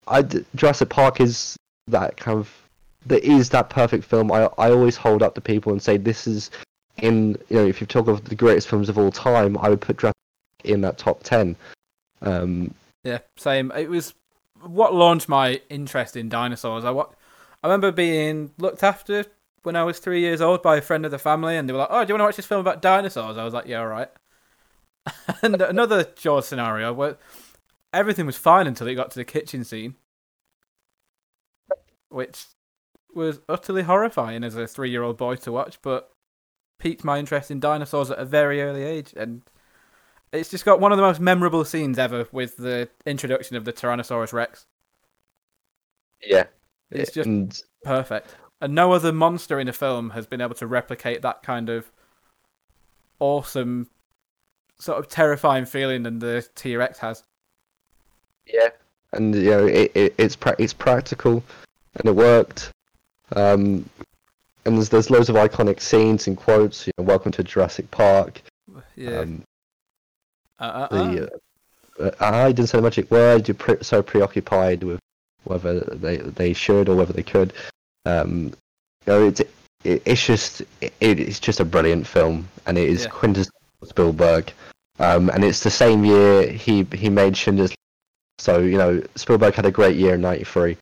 I 0.07 0.23
Jurassic 0.55 0.89
Park 0.89 1.21
is 1.21 1.55
that 1.87 2.17
kind 2.17 2.37
of 2.37 2.51
there 3.05 3.19
is 3.19 3.49
that 3.49 3.69
perfect 3.69 4.03
film. 4.03 4.31
I 4.31 4.49
I 4.57 4.71
always 4.71 4.97
hold 4.97 5.23
up 5.23 5.35
to 5.35 5.41
people 5.41 5.71
and 5.71 5.81
say 5.81 5.97
this 5.97 6.27
is 6.27 6.51
in 6.97 7.37
you 7.49 7.57
know 7.57 7.65
if 7.65 7.79
you 7.79 7.87
talk 7.87 8.07
of 8.07 8.25
the 8.25 8.35
greatest 8.35 8.67
films 8.67 8.89
of 8.89 8.97
all 8.97 9.11
time, 9.11 9.57
I 9.57 9.69
would 9.69 9.81
put 9.81 9.99
Jurassic 9.99 10.15
in 10.63 10.81
that 10.81 10.97
top 10.97 11.23
ten. 11.23 11.55
Um, 12.21 12.73
Yeah, 13.03 13.19
same. 13.37 13.71
It 13.75 13.89
was 13.89 14.13
what 14.66 14.93
launched 14.93 15.30
my 15.30 15.62
interest 15.70 16.16
in 16.16 16.30
dinosaurs. 16.30 16.86
I 16.86 16.91
I 16.91 17.68
remember 17.68 17.91
being 17.91 18.51
looked 18.57 18.84
after 18.84 19.26
when 19.64 19.76
I 19.76 19.84
was 19.84 19.99
three 19.99 20.22
years 20.22 20.41
old 20.41 20.62
by 20.62 20.78
a 20.78 20.82
friend 20.82 21.05
of 21.05 21.12
the 21.12 21.20
family, 21.20 21.57
and 21.57 21.68
they 21.68 21.74
were 21.74 21.80
like, 21.80 21.89
"Oh, 21.91 22.03
do 22.03 22.09
you 22.09 22.14
want 22.16 22.22
to 22.22 22.26
watch 22.26 22.36
this 22.38 22.45
film 22.45 22.62
about 22.62 22.82
dinosaurs?" 22.82 23.38
I 23.38 23.45
was 23.45 23.53
like, 23.53 23.68
"Yeah, 23.68 23.80
all 23.80 23.88
right." 23.88 24.09
and 25.41 25.62
another 25.62 26.03
Jaws 26.16 26.47
scenario 26.47 26.93
where 26.93 27.18
everything 27.93 28.26
was 28.26 28.38
fine 28.38 28.68
until 28.68 28.88
it 28.88 28.95
got 28.95 29.12
to 29.12 29.20
the 29.20 29.26
kitchen 29.26 29.64
scene, 29.64 29.95
which 32.09 32.45
was 33.14 33.41
utterly 33.49 33.84
horrifying 33.84 34.43
as 34.43 34.55
a 34.55 34.68
three-year-old 34.68 35.18
boy 35.18 35.36
to 35.36 35.51
watch, 35.51 35.80
but 35.82 36.12
piqued 36.80 37.03
my 37.03 37.20
interest 37.20 37.51
in 37.51 37.59
dinosaurs 37.59 38.09
at 38.09 38.18
a 38.18 38.26
very 38.26 38.62
early 38.62 38.84
age, 38.84 39.14
and 39.16 39.43
it's 40.34 40.49
just 40.49 40.65
got 40.65 40.79
one 40.79 40.91
of 40.91 40.97
the 40.97 41.03
most 41.03 41.19
memorable 41.19 41.65
scenes 41.65 41.99
ever 41.99 42.27
with 42.32 42.57
the 42.57 42.89
introduction 43.05 43.55
of 43.55 43.65
the 43.65 43.73
Tyrannosaurus 43.73 44.34
Rex. 44.34 44.65
yeah, 46.25 46.45
It's 46.89 47.11
just 47.11 47.27
and 47.27 47.61
perfect. 47.84 48.36
And 48.61 48.75
no 48.75 48.91
other 48.93 49.11
monster 49.11 49.59
in 49.59 49.67
a 49.67 49.73
film 49.73 50.11
has 50.11 50.25
been 50.27 50.39
able 50.41 50.55
to 50.55 50.67
replicate 50.67 51.21
that 51.23 51.41
kind 51.41 51.69
of 51.69 51.91
awesome, 53.19 53.89
sort 54.79 54.99
of 54.99 55.07
terrifying 55.07 55.65
feeling 55.65 56.03
than 56.03 56.19
the 56.19 56.47
T 56.55 56.75
Rex 56.75 56.99
has. 56.99 57.23
Yeah, 58.45 58.69
and 59.13 59.34
you 59.34 59.49
know 59.49 59.65
it, 59.65 59.91
it 59.95 60.15
it's 60.17 60.36
pra- 60.36 60.55
it's 60.59 60.73
practical, 60.73 61.43
and 61.95 62.07
it 62.07 62.15
worked. 62.15 62.71
Um, 63.36 63.89
and 64.65 64.77
there's 64.77 64.89
there's 64.89 65.09
loads 65.09 65.29
of 65.29 65.36
iconic 65.36 65.79
scenes 65.79 66.27
and 66.27 66.38
quotes. 66.38 66.86
You 66.86 66.93
know, 66.97 67.03
welcome 67.05 67.32
to 67.34 67.43
Jurassic 67.43 67.89
Park. 67.91 68.41
Yeah. 68.95 69.19
Um, 69.21 69.43
uh, 70.62 70.88
uh, 70.91 70.95
uh. 70.95 71.12
the 71.12 71.32
uh, 71.99 72.12
I 72.20 72.51
didn't 72.51 72.70
say 72.70 72.78
the 72.78 72.84
magic 72.84 73.12
word. 73.12 73.47
You're 73.47 73.55
pre- 73.55 73.84
so 73.84 74.01
preoccupied 74.01 74.84
with 74.84 74.99
whether 75.43 75.80
they 75.80 76.18
they 76.18 76.53
should 76.53 76.89
or 76.89 76.95
whether 76.95 77.14
they 77.14 77.24
could. 77.24 77.53
Um, 78.05 78.53
you 79.05 79.14
know, 79.14 79.28
it's 79.28 79.41
it, 79.84 80.01
it's 80.05 80.26
just 80.26 80.62
it, 80.82 80.93
it's 81.01 81.39
just 81.39 81.59
a 81.59 81.66
brilliant 81.66 82.07
film, 82.07 82.47
and 82.66 82.78
it 82.78 82.89
is 82.89 83.03
Yeah. 83.03 83.09
quintessential 83.09 83.51
Spielberg. 83.86 84.53
Um, 84.99 85.30
and 85.30 85.43
it's 85.43 85.62
the 85.62 85.72
same 85.72 86.05
year 86.05 86.47
he 86.47 86.88
he 86.93 87.09
made 87.09 87.36
Schindler's. 87.36 87.74
So 88.39 88.59
you 88.59 88.78
know 88.78 89.03
Spielberg 89.16 89.55
had 89.55 89.66
a 89.66 89.72
great 89.72 89.95
year 89.97 90.16
in 90.16 90.22
'93. 90.22 90.78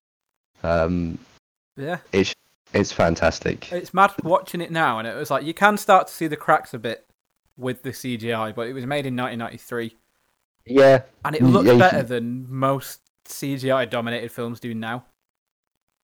Um, 0.64 1.18
yeah. 1.78 1.98
it's 2.12 2.34
it's 2.74 2.92
fantastic. 2.92 3.72
It's 3.72 3.94
mad 3.94 4.14
watching 4.24 4.62
it 4.62 4.72
now, 4.72 5.00
and 5.00 5.08
it 5.08 5.16
was 5.16 5.32
like 5.32 5.44
you 5.44 5.54
can 5.54 5.78
start 5.78 6.08
to 6.08 6.14
see 6.14 6.28
the 6.28 6.38
cracks 6.38 6.74
a 6.74 6.80
bit 6.80 7.06
with 7.60 7.84
the 7.84 7.90
CGI, 7.92 8.56
but 8.56 8.68
it 8.68 8.74
was 8.74 8.86
made 8.86 9.06
in 9.06 9.16
1993, 9.16 9.96
Yeah, 10.66 11.04
and 11.26 11.36
it 11.36 11.44
looked 11.44 11.68
yeah, 11.68 11.78
better 11.78 12.04
than 12.04 12.46
most 12.50 13.02
CGI 13.26 13.90
dominated 13.90 14.32
films 14.32 14.60
do 14.60 14.74
now. 14.74 15.06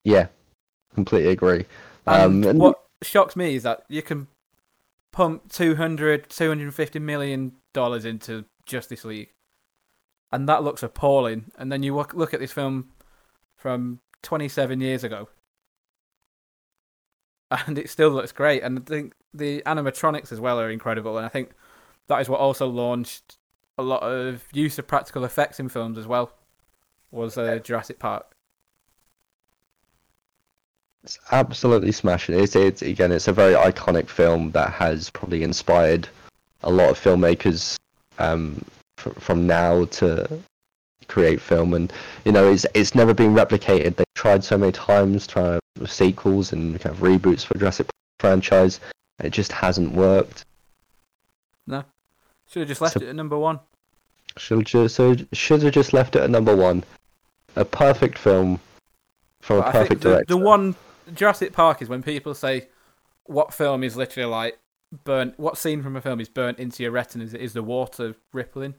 yeah, 0.04 0.28
completely 0.94 1.32
agree. 1.32 1.66
Um, 2.08 2.36
And 2.36 2.46
and- 2.46 2.60
what 2.60 2.84
shocks 3.02 3.36
me 3.36 3.56
is 3.56 3.64
that 3.64 3.86
you 3.90 4.02
can 4.02 4.28
pump 5.12 5.52
200, 5.52 6.30
250 6.30 7.00
million 7.00 7.54
dollars 7.74 8.06
into 8.06 8.46
Justice 8.66 9.06
League, 9.06 9.32
and 10.32 10.48
that 10.50 10.64
looks 10.64 10.84
appalling. 10.84 11.52
And 11.58 11.72
then 11.72 11.82
you 11.84 11.96
look, 11.96 12.14
look 12.14 12.34
at 12.34 12.40
this 12.40 12.52
film 12.52 12.92
from 13.58 14.00
27 14.24 14.82
years 14.82 15.04
ago, 15.04 15.30
and 17.52 17.78
it 17.78 17.90
still 17.90 18.10
looks 18.10 18.32
great. 18.32 18.64
And 18.64 18.80
I 18.80 18.82
think 18.82 19.14
the 19.34 19.62
animatronics 19.66 20.32
as 20.32 20.40
well 20.40 20.60
are 20.60 20.70
incredible. 20.70 21.18
And 21.18 21.26
I 21.26 21.30
think 21.30 21.52
that 22.08 22.22
is 22.22 22.30
what 22.30 22.40
also 22.40 22.68
launched 22.68 23.38
a 23.78 23.84
lot 23.84 24.04
of 24.04 24.44
use 24.54 24.80
of 24.80 24.88
practical 24.88 25.24
effects 25.24 25.60
in 25.60 25.70
films 25.70 25.98
as 25.98 26.08
well. 26.08 26.32
Was 27.12 27.38
uh, 27.38 27.60
Jurassic 27.64 28.00
Park? 28.00 28.36
It's 31.04 31.20
absolutely 31.32 31.92
smashing. 31.92 32.40
It's, 32.40 32.56
it's 32.56 32.82
again, 32.82 33.12
it's 33.12 33.28
a 33.28 33.34
very 33.34 33.54
iconic 33.54 34.10
film 34.10 34.52
that 34.52 34.72
has 34.74 35.10
probably 35.12 35.44
inspired 35.44 36.08
a 36.64 36.72
lot 36.72 36.90
of 36.90 37.00
filmmakers 37.00 37.78
um, 38.18 38.64
fr- 38.98 39.12
from 39.12 39.46
now 39.46 39.86
to 39.86 40.28
create 41.08 41.40
film, 41.42 41.74
and 41.74 41.92
you 42.26 42.32
know, 42.32 42.52
it's 42.52 42.66
it's 42.74 42.96
never 42.96 43.14
been 43.14 43.34
replicated. 43.34 43.96
They've 43.96 44.06
tried 44.16 44.44
so 44.44 44.58
many 44.58 44.72
times 44.72 45.28
trying 45.28 45.60
sequels 45.86 46.52
and 46.54 46.80
kind 46.80 46.96
of 46.96 47.02
reboots 47.02 47.46
for 47.46 47.58
Jurassic 47.58 47.88
Park 47.88 47.94
franchise. 48.20 48.80
It 49.20 49.32
just 49.32 49.52
hasn't 49.52 49.94
worked. 49.94 50.46
No 51.68 51.84
should 52.48 52.62
have 52.62 52.70
just 52.70 52.82
left 52.82 52.94
So- 52.94 53.02
it 53.02 53.10
at 53.10 53.16
number 53.16 53.38
one. 53.38 53.60
Should 54.38 54.66
just 54.66 54.96
so 54.96 55.16
should 55.34 55.62
have 55.64 55.74
just 55.74 55.94
left 55.94 56.16
it 56.16 56.22
at 56.22 56.30
number 56.30 56.56
one. 56.56 56.84
A 57.56 57.64
perfect 57.64 58.18
film 58.18 58.60
from 59.42 59.60
But 59.62 59.70
a 59.70 59.72
perfect 59.72 60.02
the, 60.02 60.10
director. 60.10 60.26
the 60.28 60.38
one 60.38 60.76
Jurassic 61.14 61.54
Park 61.54 61.82
is 61.82 61.88
when 61.88 62.04
people 62.04 62.34
say 62.34 62.68
what 63.26 63.54
film 63.54 63.84
is 63.84 63.96
literally 63.96 64.30
like 64.30 64.60
burnt. 65.06 65.40
What 65.40 65.58
scene 65.58 65.82
from 65.82 65.96
a 65.96 66.02
film 66.02 66.20
is 66.20 66.28
burnt 66.28 66.60
into 66.60 66.84
your 66.84 66.92
retinas? 66.92 67.34
Is 67.34 67.54
the 67.54 67.64
water 67.64 68.16
rippling? 68.34 68.76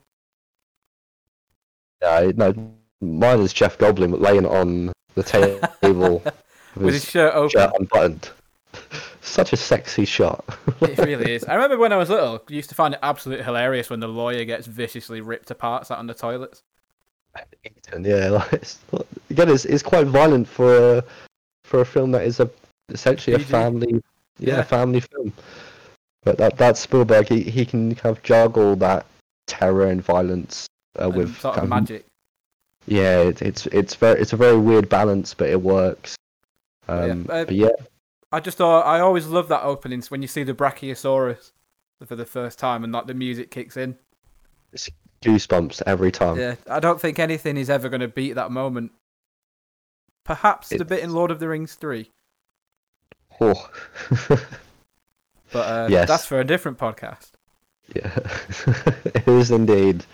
Yeah, 2.02 2.32
no, 2.36 2.54
mine 3.00 3.40
is 3.40 3.52
Jeff 3.52 3.78
Goldblum 3.78 4.20
laying 4.20 4.46
on 4.46 4.92
the 5.14 5.22
table 5.82 6.22
with 6.76 6.94
his 6.94 7.08
shirt 7.08 7.34
open. 7.34 7.50
shirt 7.50 7.72
unbuttoned. 7.78 8.30
Such 9.22 9.52
a 9.52 9.56
sexy 9.56 10.04
shot. 10.04 10.44
it 10.82 10.98
really 10.98 11.34
is. 11.34 11.44
I 11.44 11.54
remember 11.54 11.78
when 11.78 11.92
I 11.92 11.96
was 11.96 12.10
little, 12.10 12.42
I 12.48 12.52
used 12.52 12.68
to 12.68 12.74
find 12.74 12.94
it 12.94 13.00
absolutely 13.02 13.44
hilarious 13.44 13.90
when 13.90 14.00
the 14.00 14.06
lawyer 14.08 14.44
gets 14.44 14.66
viciously 14.66 15.20
ripped 15.20 15.50
apart 15.50 15.86
sat 15.86 15.98
on 15.98 16.06
the 16.06 16.14
toilets. 16.14 16.62
Eaten, 17.64 18.04
yeah, 18.04 18.28
like, 18.30 18.52
it's, 18.52 18.78
again, 19.30 19.48
it's, 19.48 19.64
it's 19.64 19.82
quite 19.82 20.06
violent 20.06 20.46
for 20.48 20.98
a, 20.98 21.04
for 21.64 21.80
a 21.80 21.84
film 21.84 22.12
that 22.12 22.22
is 22.22 22.40
a 22.40 22.48
essentially 22.90 23.34
a 23.36 23.38
family, 23.38 24.02
yeah, 24.38 24.56
Yeah. 24.58 24.62
family 24.62 25.00
film. 25.00 25.32
But 26.24 26.38
that 26.38 26.56
that's 26.58 26.80
Spielberg. 26.80 27.28
He 27.28 27.42
he 27.42 27.64
can 27.64 27.94
kind 27.94 28.16
of 28.16 28.22
juggle 28.22 28.74
that 28.76 29.06
terror 29.46 29.86
and 29.86 30.02
violence 30.02 30.66
uh, 31.02 31.10
with 31.10 31.38
sort 31.38 31.58
of 31.58 31.68
magic. 31.68 32.06
yeah, 32.86 33.20
it, 33.20 33.42
it's 33.42 33.66
it's 33.66 33.94
very 33.94 34.20
it's 34.20 34.32
a 34.32 34.36
very 34.36 34.56
weird 34.58 34.88
balance, 34.88 35.34
but 35.34 35.48
it 35.48 35.60
works. 35.62 36.16
But 36.86 37.06
yeah, 37.06 37.12
Um, 37.12 37.26
uh, 37.28 37.44
but 37.44 37.54
yeah, 37.54 37.68
I 38.32 38.40
just 38.40 38.58
thought 38.58 38.82
I 38.86 39.00
always 39.00 39.26
love 39.26 39.48
that 39.48 39.62
opening 39.62 40.02
when 40.08 40.22
you 40.22 40.28
see 40.28 40.42
the 40.44 40.54
Brachiosaurus 40.54 41.52
for 42.06 42.14
the 42.16 42.26
first 42.26 42.58
time 42.58 42.84
and 42.84 42.92
like 42.92 43.06
the 43.06 43.14
music 43.14 43.50
kicks 43.50 43.76
in. 43.76 43.96
goosebumps 45.22 45.82
every 45.86 46.12
time. 46.12 46.38
Yeah, 46.38 46.56
I 46.70 46.78
don't 46.80 47.00
think 47.00 47.18
anything 47.18 47.56
is 47.56 47.70
ever 47.70 47.88
going 47.88 48.02
to 48.02 48.08
beat 48.08 48.34
that 48.34 48.50
moment. 48.52 48.92
Perhaps 50.24 50.68
the 50.70 50.84
bit 50.84 51.02
in 51.02 51.12
Lord 51.12 51.30
of 51.30 51.38
the 51.38 51.48
Rings 51.48 51.74
3, 51.74 52.10
Oh. 53.40 53.70
but 54.28 54.40
uh, 55.54 55.86
Yes. 55.90 56.08
that's 56.08 56.26
for 56.26 56.40
a 56.40 56.44
different 56.44 56.78
podcast. 56.78 57.30
yeah, 57.94 58.10
it 59.14 59.26
is 59.28 59.50
indeed. 59.50 60.04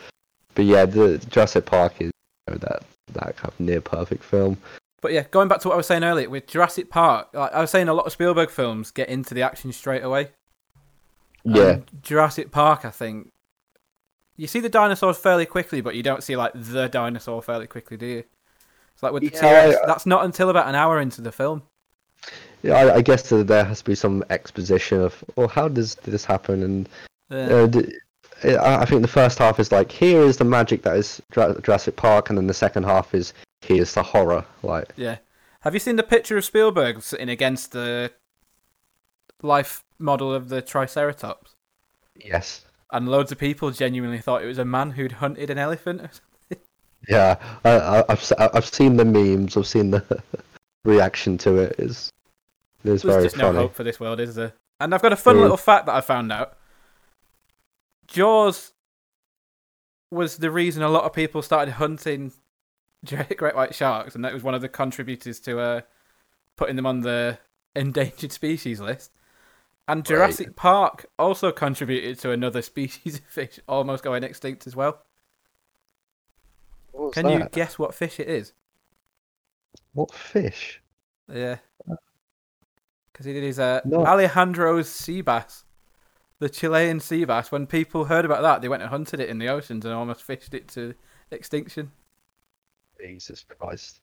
But 0.55 0.65
yeah, 0.65 0.85
the 0.85 1.19
Jurassic 1.31 1.67
Park 1.67 1.95
is 2.01 2.11
you 2.49 2.55
know, 2.55 2.59
that 2.59 2.83
that 3.13 3.37
kind 3.37 3.53
of 3.53 3.61
near 3.61 3.81
perfect 3.81 4.25
film. 4.25 4.57
But 5.01 5.13
yeah, 5.13 5.25
going 5.31 5.49
back 5.49 5.61
to 5.61 5.69
what 5.69 5.75
I 5.75 5.77
was 5.79 5.87
saying 5.87 6.05
earlier 6.05 6.31
with 6.31 6.47
Jurassic 6.47 6.89
Park, 6.91 7.29
like 7.33 7.53
I 7.53 7.61
was 7.61 7.71
saying, 7.71 7.89
a 7.89 7.95
lot 7.95 8.07
of 8.07 8.13
Spielberg 8.13 8.51
films 8.51 8.91
get 8.91 9.09
into 9.09 9.35
the 9.35 9.43
action 9.43 9.73
straight 9.73 10.05
away. 10.05 10.31
Yeah, 11.45 11.79
Jurassic 12.03 12.53
Park, 12.53 12.85
I 12.85 12.91
think 12.91 13.31
you 14.37 14.47
see 14.47 14.61
the 14.61 14.69
dinosaurs 14.69 15.19
fairly 15.19 15.45
quickly, 15.45 15.81
but 15.81 15.95
you 15.97 16.03
don't 16.03 16.23
see 16.23 16.37
like 16.37 16.53
the 16.55 16.89
dinosaur 16.89 17.43
fairly 17.43 17.67
quickly, 17.67 17.97
do 17.97 18.07
you? 18.07 18.25
It's 18.95 19.03
like 19.03 19.13
with 19.13 19.23
the 19.23 19.31
Yeah, 19.35 19.41
T-Rex, 19.41 19.77
I- 19.83 19.87
that's 19.87 20.07
not 20.07 20.25
until 20.25 20.51
about 20.51 20.69
an 20.69 20.75
hour 20.75 21.01
into 21.01 21.21
the 21.21 21.33
film. 21.33 21.63
yeah. 22.63 22.75
I, 22.75 22.95
I 22.97 23.01
guess 23.03 23.29
there 23.29 23.65
has 23.65 23.79
to 23.81 23.85
be 23.85 23.95
some 23.97 24.23
exposition 24.31 25.01
of, 25.01 25.23
well, 25.37 25.49
how 25.49 25.67
does 25.69 25.97
this 25.97 26.25
happen? 26.25 26.63
And 26.63 26.89
Yeah. 27.31 27.67
uh, 27.67 27.83
I 28.45 28.83
I 28.83 28.85
think 28.85 29.03
the 29.03 29.09
first 29.09 29.39
half 29.39 29.59
is 29.61 29.71
like, 29.73 29.91
here 29.93 30.23
is 30.23 30.37
the 30.37 30.45
magic 30.45 30.83
that 30.83 30.97
is 30.97 31.21
Jurassic 31.33 31.97
Park, 31.97 32.29
and 32.29 32.39
then 32.39 32.47
the 32.47 32.55
second 32.55 32.85
half 32.85 33.15
is 33.15 33.33
here's 33.61 33.95
the 33.95 34.03
horror. 34.03 34.45
Like, 34.63 34.93
Yeah. 34.97 35.19
Have 35.61 35.75
you 35.75 35.81
seen 35.81 35.97
the 35.97 36.03
picture 36.03 36.37
of 36.37 36.45
Spielberg 36.45 37.03
sitting 37.03 37.29
against 37.29 37.71
the 37.73 38.11
life 39.43 39.85
model 39.99 40.33
of 40.35 40.49
the 40.49 40.63
Triceratops? 40.63 41.55
yes, 42.17 42.65
And 42.93 43.09
loads 43.09 43.33
of 43.33 43.39
people 43.39 43.71
genuinely 43.71 44.19
thought 44.19 44.43
it 44.43 44.47
was 44.47 44.59
a 44.59 44.65
man 44.65 44.91
who'd 44.93 45.13
hunted 45.13 45.51
an 45.51 45.59
elephant. 45.59 46.21
yeah. 47.09 47.37
I, 47.65 48.05
I, 48.09 48.51
I've 48.55 48.67
seen 48.67 48.97
the 48.97 49.05
memes. 49.05 49.57
I've 49.57 49.67
seen 49.67 49.91
the 49.93 50.23
reaction 50.85 51.39
to 51.39 51.57
it 51.59 51.77
is 51.79 52.11
is 52.85 53.03
There's 53.03 53.03
very 53.05 53.23
just 53.25 53.37
funny. 53.37 53.53
no 53.55 53.61
hope 53.63 53.75
for 53.77 53.85
this 53.85 54.01
world, 54.01 54.19
is 54.19 54.35
there? 54.35 54.53
And 54.81 54.93
I've 54.93 55.03
got 55.03 55.13
a 55.13 55.17
fun 55.17 55.37
Mm. 55.37 55.43
little 55.43 55.57
fact 55.57 55.87
that 55.87 55.95
I 55.95 56.01
found 56.01 56.33
out. 56.33 56.57
Jaws 58.13 58.73
was 60.11 60.37
the 60.37 60.51
reason 60.51 60.83
a 60.83 60.89
lot 60.89 61.05
of 61.05 61.13
people 61.13 61.43
started 61.43 61.73
hunting 61.73 62.33
great 63.37 63.57
white 63.57 63.75
sharks, 63.75 64.15
and 64.15 64.25
that 64.25 64.35
was 64.35 64.43
one 64.43 64.55
of 64.55 64.61
the 64.61 64.69
contributors 64.69 65.41
to 65.41 65.59
uh, 65.59 65.81
putting 66.57 66.77
them 66.77 66.87
on 66.87 67.01
the 67.01 67.39
endangered 67.75 68.33
species 68.33 68.81
list. 68.81 69.11
And 69.89 70.05
Jurassic 70.05 70.55
Park 70.55 71.07
also 71.19 71.51
contributed 71.51 72.19
to 72.21 72.31
another 72.31 72.63
species 72.63 73.17
of 73.17 73.25
fish 73.25 73.59
almost 73.67 74.05
going 74.05 74.23
extinct 74.23 74.67
as 74.67 74.77
well. 74.77 75.03
What 76.93 77.05
was 77.05 77.15
Can 77.15 77.29
you 77.29 77.49
guess 77.51 77.79
what 77.79 77.95
fish 77.95 78.21
it 78.21 78.29
is? 78.29 78.53
What 79.95 80.15
fish? 80.15 80.81
Yeah. 81.33 81.57
Because 83.13 83.27
he 83.27 83.33
did 83.33 83.43
his 83.43 83.59
uh, 83.59 83.81
No. 83.85 84.07
Alejandro's 84.07 84.89
sea 84.89 85.21
bass, 85.21 85.65
the 86.43 86.51
Chilean 86.51 86.99
sea 86.99 87.25
bass. 87.25 87.53
When 87.53 87.67
people 87.69 88.07
heard 88.07 88.25
about 88.25 88.43
that, 88.43 88.61
they 88.63 88.69
went 88.69 88.83
and 88.83 88.91
hunted 88.91 89.21
it 89.21 89.29
in 89.29 89.39
the 89.39 89.49
oceans 89.49 89.85
and 89.85 89.95
almost 89.95 90.23
fished 90.25 90.53
it 90.55 90.67
to 90.71 90.95
extinction. 91.31 91.93
Jesus 93.01 93.45
Christ. 93.45 94.01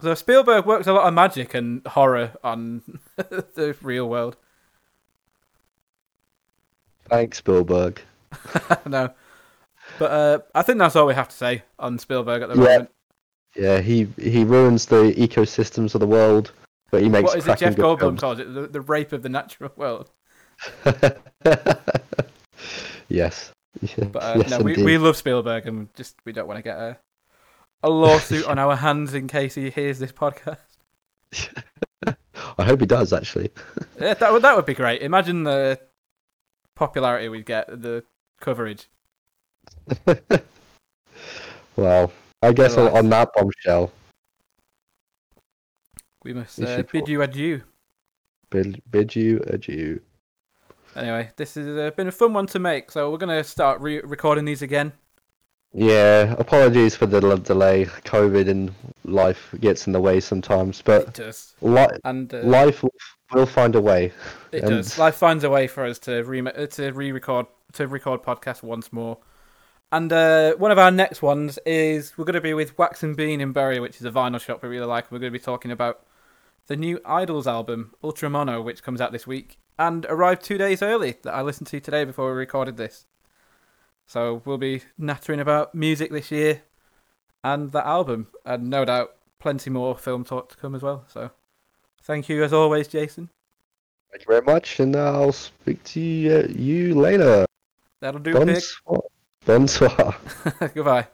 So 0.00 0.12
Spielberg 0.14 0.66
works 0.66 0.88
a 0.88 0.92
lot 0.92 1.06
of 1.06 1.14
magic 1.14 1.54
and 1.54 1.86
horror 1.86 2.32
on 2.42 2.82
the 3.16 3.76
real 3.80 4.08
world. 4.08 4.36
Thanks, 7.08 7.38
Spielberg. 7.38 8.00
no, 8.86 9.10
but 9.98 10.10
uh, 10.10 10.38
I 10.54 10.62
think 10.62 10.78
that's 10.78 10.96
all 10.96 11.06
we 11.06 11.14
have 11.14 11.28
to 11.28 11.36
say 11.36 11.62
on 11.78 11.98
Spielberg 11.98 12.42
at 12.42 12.48
the 12.50 12.56
Yeah. 12.56 12.60
moment. 12.62 12.90
Yeah, 13.56 13.80
he 13.80 14.04
he 14.18 14.44
ruins 14.44 14.86
the 14.86 15.14
ecosystems 15.16 15.94
of 15.94 16.00
the 16.00 16.06
world, 16.06 16.52
but 16.90 17.02
he 17.02 17.08
makes 17.08 17.28
What 17.30 17.38
is 17.38 17.46
it 17.46 17.58
Jeff 17.58 17.76
Goldblum 17.76 17.98
films. 18.00 18.20
calls 18.20 18.38
it? 18.40 18.52
The, 18.52 18.66
the 18.66 18.80
rape 18.80 19.12
of 19.12 19.22
the 19.22 19.28
natural 19.30 19.72
world. 19.76 20.10
yes. 23.08 23.52
But 23.96 24.22
uh, 24.22 24.34
yes, 24.38 24.50
no, 24.50 24.58
we, 24.60 24.82
we 24.82 24.98
love 24.98 25.16
Spielberg 25.16 25.66
and 25.66 25.94
just 25.94 26.16
we 26.24 26.32
don't 26.32 26.48
want 26.48 26.58
to 26.58 26.62
get 26.62 26.78
a 26.78 26.98
a 27.82 27.90
lawsuit 27.90 28.44
on 28.46 28.58
our 28.58 28.76
hands 28.76 29.14
in 29.14 29.28
case 29.28 29.54
he 29.54 29.70
hears 29.70 29.98
this 29.98 30.10
podcast. 30.12 30.58
I 32.58 32.64
hope 32.64 32.80
he 32.80 32.86
does 32.86 33.12
actually. 33.12 33.50
Yeah, 34.00 34.14
that 34.14 34.32
would 34.32 34.42
that 34.42 34.54
would 34.54 34.64
be 34.66 34.74
great. 34.74 35.02
Imagine 35.02 35.42
the 35.42 35.80
popularity 36.76 37.28
we'd 37.28 37.44
get, 37.44 37.66
the 37.82 38.04
coverage. 38.40 38.88
well, 41.74 42.12
I 42.42 42.52
guess 42.52 42.76
on, 42.76 42.96
on 42.96 43.08
that 43.10 43.30
bombshell, 43.34 43.90
We 46.22 46.32
must 46.32 46.62
uh, 46.62 46.84
bid 46.92 47.08
you 47.08 47.22
adieu. 47.22 47.62
bid, 48.50 48.80
bid 48.88 49.16
you 49.16 49.42
adieu. 49.48 50.00
Anyway, 50.96 51.30
this 51.36 51.54
has 51.54 51.66
uh, 51.66 51.90
been 51.96 52.08
a 52.08 52.12
fun 52.12 52.32
one 52.32 52.46
to 52.46 52.58
make, 52.58 52.90
so 52.90 53.10
we're 53.10 53.18
gonna 53.18 53.44
start 53.44 53.80
re- 53.80 54.00
recording 54.00 54.44
these 54.44 54.62
again. 54.62 54.92
Yeah, 55.72 56.34
apologies 56.38 56.96
for 56.96 57.06
the 57.06 57.20
delay. 57.36 57.84
COVID 57.84 58.48
and 58.48 58.74
life 59.04 59.54
gets 59.60 59.86
in 59.86 59.92
the 59.92 60.00
way 60.00 60.18
sometimes, 60.20 60.80
It 60.80 60.84
but 60.86 61.14
does, 61.14 61.54
li- 61.60 61.86
and 62.04 62.32
uh, 62.32 62.38
life 62.42 62.82
will, 63.32 63.46
find 63.46 63.74
a 63.74 63.80
way. 63.80 64.12
it 64.50 64.62
and- 64.64 64.70
does. 64.70 64.98
Life 64.98 65.16
finds 65.16 65.44
a 65.44 65.50
way 65.50 65.66
for 65.66 65.84
us 65.84 65.98
to 66.00 66.22
re 66.24 66.40
uh, 66.40 66.66
to 66.66 66.90
re-record 66.92 67.46
to 67.74 67.86
record 67.86 68.22
podcast 68.22 68.62
once 68.62 68.92
more. 68.92 69.18
And 69.92 70.12
uh, 70.12 70.54
one 70.56 70.70
of 70.70 70.78
our 70.78 70.90
next 70.90 71.22
ones 71.22 71.58
is 71.64 72.16
we're 72.18 72.26
going 72.26 72.34
to 72.34 72.40
be 72.42 72.52
with 72.54 72.76
Wax 72.76 73.02
and 73.02 73.16
Bean 73.16 73.40
in 73.40 73.52
Bury, 73.52 73.80
which 73.80 73.96
is 73.96 74.04
a 74.04 74.10
vinyl 74.10 74.40
shop 74.40 74.62
we 74.62 74.68
really 74.68 74.86
like. 74.86 75.10
We're 75.10 75.18
going 75.18 75.32
to 75.32 75.38
be 75.38 75.42
talking 75.42 75.70
about 75.70 76.04
the 76.66 76.76
new 76.76 76.98
IDLES 77.06 77.46
album, 77.46 77.94
Ultra 78.04 78.28
Mono, 78.28 78.60
which 78.60 78.82
comes 78.82 79.00
out 79.00 79.12
this 79.12 79.26
week 79.26 79.58
and 79.78 80.04
arrived 80.06 80.42
two 80.42 80.58
days 80.58 80.82
early 80.82 81.16
that 81.22 81.34
I 81.34 81.42
listened 81.42 81.68
to 81.68 81.80
today 81.80 82.04
before 82.04 82.32
we 82.32 82.38
recorded 82.38 82.76
this. 82.76 83.06
So 84.06 84.42
we'll 84.44 84.58
be 84.58 84.82
nattering 84.96 85.40
about 85.40 85.74
music 85.74 86.10
this 86.10 86.30
year 86.30 86.62
and 87.44 87.72
that 87.72 87.86
album, 87.86 88.28
and 88.44 88.68
no 88.68 88.84
doubt 88.84 89.14
plenty 89.38 89.70
more 89.70 89.96
film 89.96 90.24
talk 90.24 90.48
to 90.50 90.56
come 90.56 90.74
as 90.74 90.82
well. 90.82 91.04
So 91.08 91.30
thank 92.02 92.28
you 92.28 92.42
as 92.42 92.52
always, 92.52 92.88
Jason. 92.88 93.30
Thank 94.10 94.22
you 94.22 94.26
very 94.26 94.42
much, 94.42 94.80
and 94.80 94.96
I'll 94.96 95.32
speak 95.32 95.84
to 95.84 96.00
you, 96.00 96.32
uh, 96.32 96.46
you 96.48 96.94
later. 96.94 97.44
That'll 98.00 98.20
do. 98.20 98.32
Bonsoir. 98.32 99.02
Bonsoir. 99.44 100.16
Goodbye. 100.74 101.08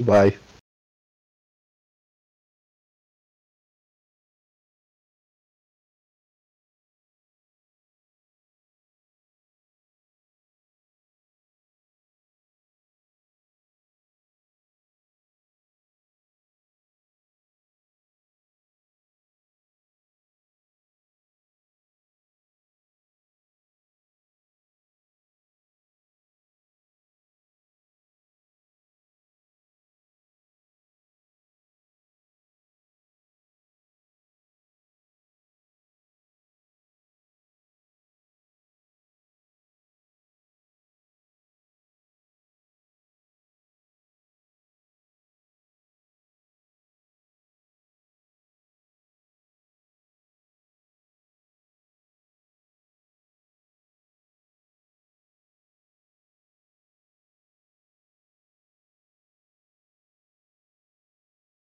Bye. 0.00 0.36